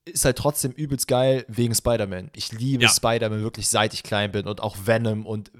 [0.07, 2.31] ist halt trotzdem übelst geil wegen Spider-Man.
[2.35, 2.89] Ich liebe ja.
[2.89, 5.51] Spider-Man wirklich seit ich klein bin und auch Venom und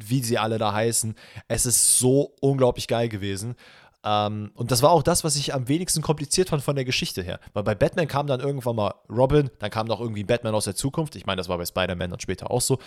[0.00, 1.14] wie sie alle da heißen.
[1.48, 3.56] Es ist so unglaublich geil gewesen.
[4.04, 7.22] Ähm, und das war auch das, was ich am wenigsten kompliziert fand von der Geschichte
[7.22, 7.40] her.
[7.52, 10.76] Weil bei Batman kam dann irgendwann mal Robin, dann kam noch irgendwie Batman aus der
[10.76, 11.16] Zukunft.
[11.16, 12.78] Ich meine, das war bei Spider-Man dann später auch so.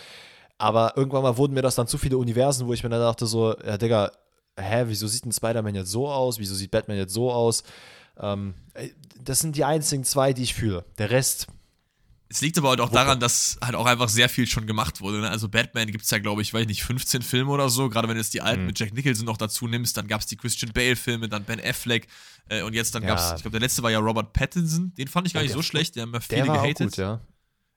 [0.58, 3.26] Aber irgendwann mal wurden mir das dann zu viele Universen, wo ich mir dann dachte
[3.26, 4.12] so, ja Digga,
[4.58, 6.40] hä, wieso sieht ein Spider-Man jetzt so aus?
[6.40, 7.64] Wieso sieht Batman jetzt so aus?
[8.20, 8.54] Ähm,
[9.22, 10.86] das sind die einzigen zwei, die ich fühle.
[10.98, 11.48] Der Rest.
[12.32, 15.20] Es liegt aber halt auch daran, dass halt auch einfach sehr viel schon gemacht wurde.
[15.22, 15.30] Ne?
[15.30, 17.90] Also Batman gibt es ja, glaube ich, weiß nicht, 15 Filme oder so.
[17.90, 18.68] Gerade wenn du jetzt die alten mhm.
[18.68, 22.08] mit Jack Nicholson noch dazu nimmst, dann gab es die Christian Bale-Filme, dann Ben Affleck
[22.50, 23.10] äh, und jetzt dann ja.
[23.10, 24.94] gab es, ich glaube, der letzte war ja Robert Pattinson.
[24.94, 26.82] Den fand ich gar ja, nicht so schlecht, die haben ja viele der war gehatet.
[26.82, 27.22] Auch gut, ja.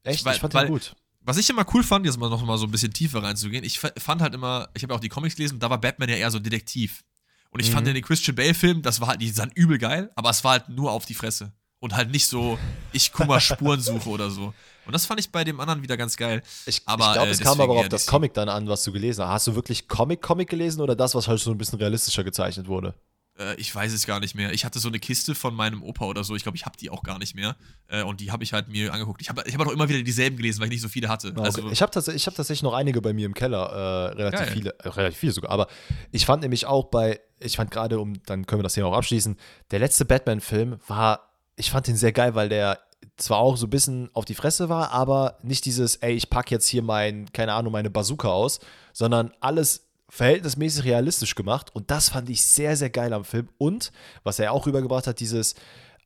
[0.02, 0.26] Echt?
[0.26, 0.94] Ich, ich fand weil, den gut.
[1.22, 3.78] Was ich immer cool fand, jetzt mal noch mal so ein bisschen tiefer reinzugehen, ich
[3.78, 6.30] fand halt immer, ich habe ja auch die Comics gelesen, da war Batman ja eher
[6.30, 7.04] so Detektiv.
[7.52, 7.74] Und ich mhm.
[7.74, 10.70] fand den Christian Bale-Film, das war halt, die sahen übel geil, aber es war halt
[10.70, 11.52] nur auf die Fresse.
[11.80, 12.58] Und halt nicht so,
[12.92, 14.54] ich guck mal Spuren suche oder so.
[14.86, 16.42] Und das fand ich bei dem anderen wieder ganz geil.
[16.64, 19.24] Ich, ich glaube, äh, es kam aber auf das Comic dann an, was du gelesen
[19.24, 19.30] hast.
[19.30, 22.94] Hast du wirklich Comic-Comic gelesen oder das, was halt so ein bisschen realistischer gezeichnet wurde?
[23.38, 24.52] Äh, ich weiß es gar nicht mehr.
[24.52, 26.36] Ich hatte so eine Kiste von meinem Opa oder so.
[26.36, 27.56] Ich glaube, ich habe die auch gar nicht mehr.
[27.88, 29.20] Äh, und die habe ich halt mir angeguckt.
[29.22, 31.28] Ich habe ich hab auch immer wieder dieselben gelesen, weil ich nicht so viele hatte.
[31.28, 31.40] Okay.
[31.40, 34.12] Also, ich habe tats hab tatsächlich noch einige bei mir im Keller.
[34.12, 34.50] Äh, relativ geil.
[34.52, 34.70] viele.
[34.78, 35.50] Äh, relativ viele sogar.
[35.50, 35.68] Aber
[36.10, 38.96] ich fand nämlich auch bei, ich fand gerade, um, dann können wir das Thema auch
[38.96, 39.36] abschließen,
[39.70, 42.78] der letzte Batman-Film war, ich fand den sehr geil, weil der
[43.16, 46.54] zwar auch so ein bisschen auf die Fresse war, aber nicht dieses, ey, ich packe
[46.54, 48.60] jetzt hier mein, keine Ahnung, meine Bazooka aus,
[48.92, 53.48] sondern alles verhältnismäßig realistisch gemacht und das fand ich sehr, sehr geil am Film.
[53.58, 53.92] Und
[54.24, 55.54] was er auch rübergebracht hat, dieses,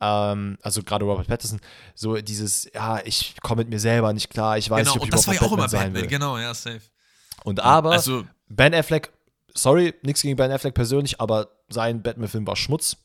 [0.00, 1.60] ähm, also gerade Robert Pattinson,
[1.94, 5.04] so dieses, ja, ich komme mit mir selber nicht klar, ich weiß genau, nicht, ob
[5.06, 6.06] ich das war ja auch immer Batman, will.
[6.06, 6.82] genau, ja, safe.
[7.44, 9.12] Und aber, also, Ben Affleck,
[9.56, 12.96] sorry, nichts gegen Ben Affleck persönlich, aber sein Batman-Film war Schmutz.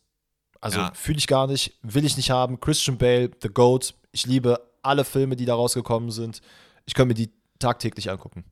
[0.59, 0.91] Also ja.
[0.93, 2.59] fühle ich gar nicht, will ich nicht haben.
[2.59, 6.41] Christian Bale, The Goat, ich liebe alle Filme, die da rausgekommen sind.
[6.85, 8.45] Ich könnte mir die tagtäglich angucken.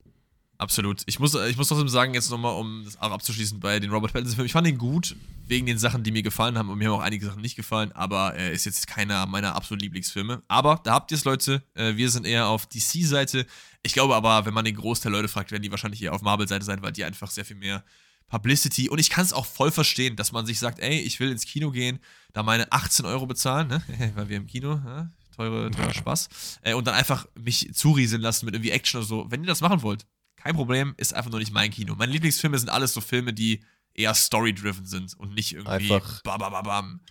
[0.59, 1.03] Absolut.
[1.05, 4.11] Ich muss, ich muss trotzdem sagen, jetzt nochmal, um das auch abzuschließen, bei den Robert
[4.11, 5.15] Pattinson-Filmen, ich fand ihn gut,
[5.47, 6.69] wegen den Sachen, die mir gefallen haben.
[6.69, 9.85] Und mir haben auch einige Sachen nicht gefallen, aber er ist jetzt keiner meiner absoluten
[9.85, 10.43] Lieblingsfilme.
[10.49, 11.63] Aber da habt ihr es, Leute.
[11.75, 13.45] Äh, wir sind eher auf DC-Seite.
[13.83, 16.65] Ich glaube aber, wenn man den Großteil Leute fragt, werden die wahrscheinlich eher auf Marvel-Seite
[16.65, 17.85] sein, weil die einfach sehr viel mehr
[18.27, 18.89] Publicity.
[18.89, 21.45] Und ich kann es auch voll verstehen, dass man sich sagt, ey, ich will ins
[21.45, 21.99] Kino gehen,
[22.33, 23.81] da meine 18 Euro bezahlen, ne?
[24.15, 25.09] weil wir im Kino, ja?
[25.37, 26.29] teure, teurer Spaß.
[26.63, 29.31] Äh, und dann einfach mich zurieseln lassen mit irgendwie Action oder so.
[29.31, 30.05] Wenn ihr das machen wollt,
[30.43, 31.95] kein Problem, ist einfach nur nicht mein Kino.
[31.95, 33.63] Meine Lieblingsfilme sind alles so Filme, die
[33.93, 37.01] eher story-driven sind und nicht irgendwie einfach bam, bam, bam.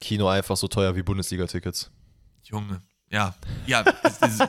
[0.00, 1.90] Kino einfach so teuer wie Bundesliga-Tickets.
[2.42, 2.82] Junge.
[3.12, 3.34] Ja,
[3.66, 4.40] ja, ist, ist,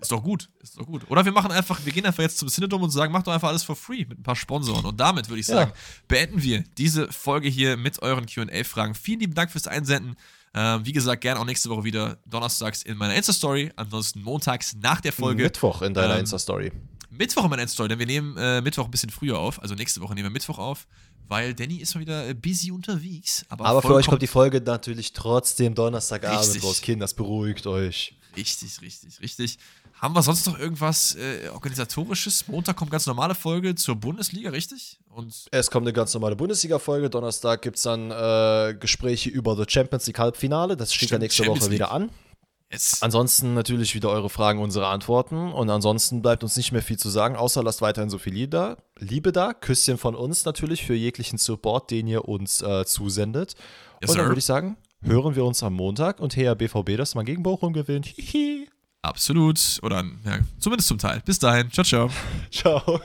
[0.00, 1.10] ist, doch gut, ist doch gut.
[1.10, 3.48] Oder wir machen einfach, wir gehen einfach jetzt zum Cinedom und sagen, mach doch einfach
[3.48, 4.84] alles for free mit ein paar Sponsoren.
[4.84, 5.80] Und damit würde ich sagen, ja.
[6.08, 8.94] beenden wir diese Folge hier mit euren Q&A-Fragen.
[8.94, 10.16] Vielen lieben Dank fürs Einsenden.
[10.54, 15.00] Ähm, wie gesagt, gerne auch nächste Woche wieder donnerstags in meiner Insta-Story, ansonsten montags nach
[15.00, 15.44] der Folge.
[15.44, 16.70] Mittwoch in deiner ähm, Insta-Story.
[17.12, 19.60] Mittwoch in meiner Endstory, denn wir nehmen äh, Mittwoch ein bisschen früher auf.
[19.60, 20.86] Also nächste Woche nehmen wir Mittwoch auf,
[21.28, 23.44] weil Danny ist mal wieder äh, busy unterwegs.
[23.48, 26.64] Aber, aber für euch kommt die Folge natürlich trotzdem Donnerstagabend richtig.
[26.64, 26.80] raus.
[26.80, 28.16] Kind, das beruhigt euch.
[28.36, 29.58] Richtig, richtig, richtig.
[30.00, 32.48] Haben wir sonst noch irgendwas äh, organisatorisches?
[32.48, 34.98] Montag kommt ganz normale Folge zur Bundesliga, richtig?
[35.10, 37.08] Und es kommt eine ganz normale Bundesliga-Folge.
[37.08, 40.76] Donnerstag gibt es dann äh, Gespräche über das Champions League Halbfinale.
[40.76, 41.78] Das steht ja nächste Champions Woche League.
[41.80, 42.10] wieder an.
[42.72, 43.02] Yes.
[43.02, 45.52] Ansonsten natürlich wieder eure Fragen, unsere Antworten.
[45.52, 49.32] Und ansonsten bleibt uns nicht mehr viel zu sagen, außer lasst weiterhin so viel Liebe
[49.32, 49.52] da.
[49.52, 53.54] Küsschen von uns natürlich für jeglichen Support, den ihr uns äh, zusendet.
[54.00, 57.14] Yes, und dann würde ich sagen, hören wir uns am Montag und her BVB, dass
[57.14, 58.06] man gegen Bochum gewinnt.
[58.06, 58.68] Hihi.
[59.02, 59.60] Absolut.
[59.82, 61.20] Oder ja, zumindest zum Teil.
[61.24, 61.70] Bis dahin.
[61.70, 62.10] Ciao, ciao.
[62.50, 63.00] ciao.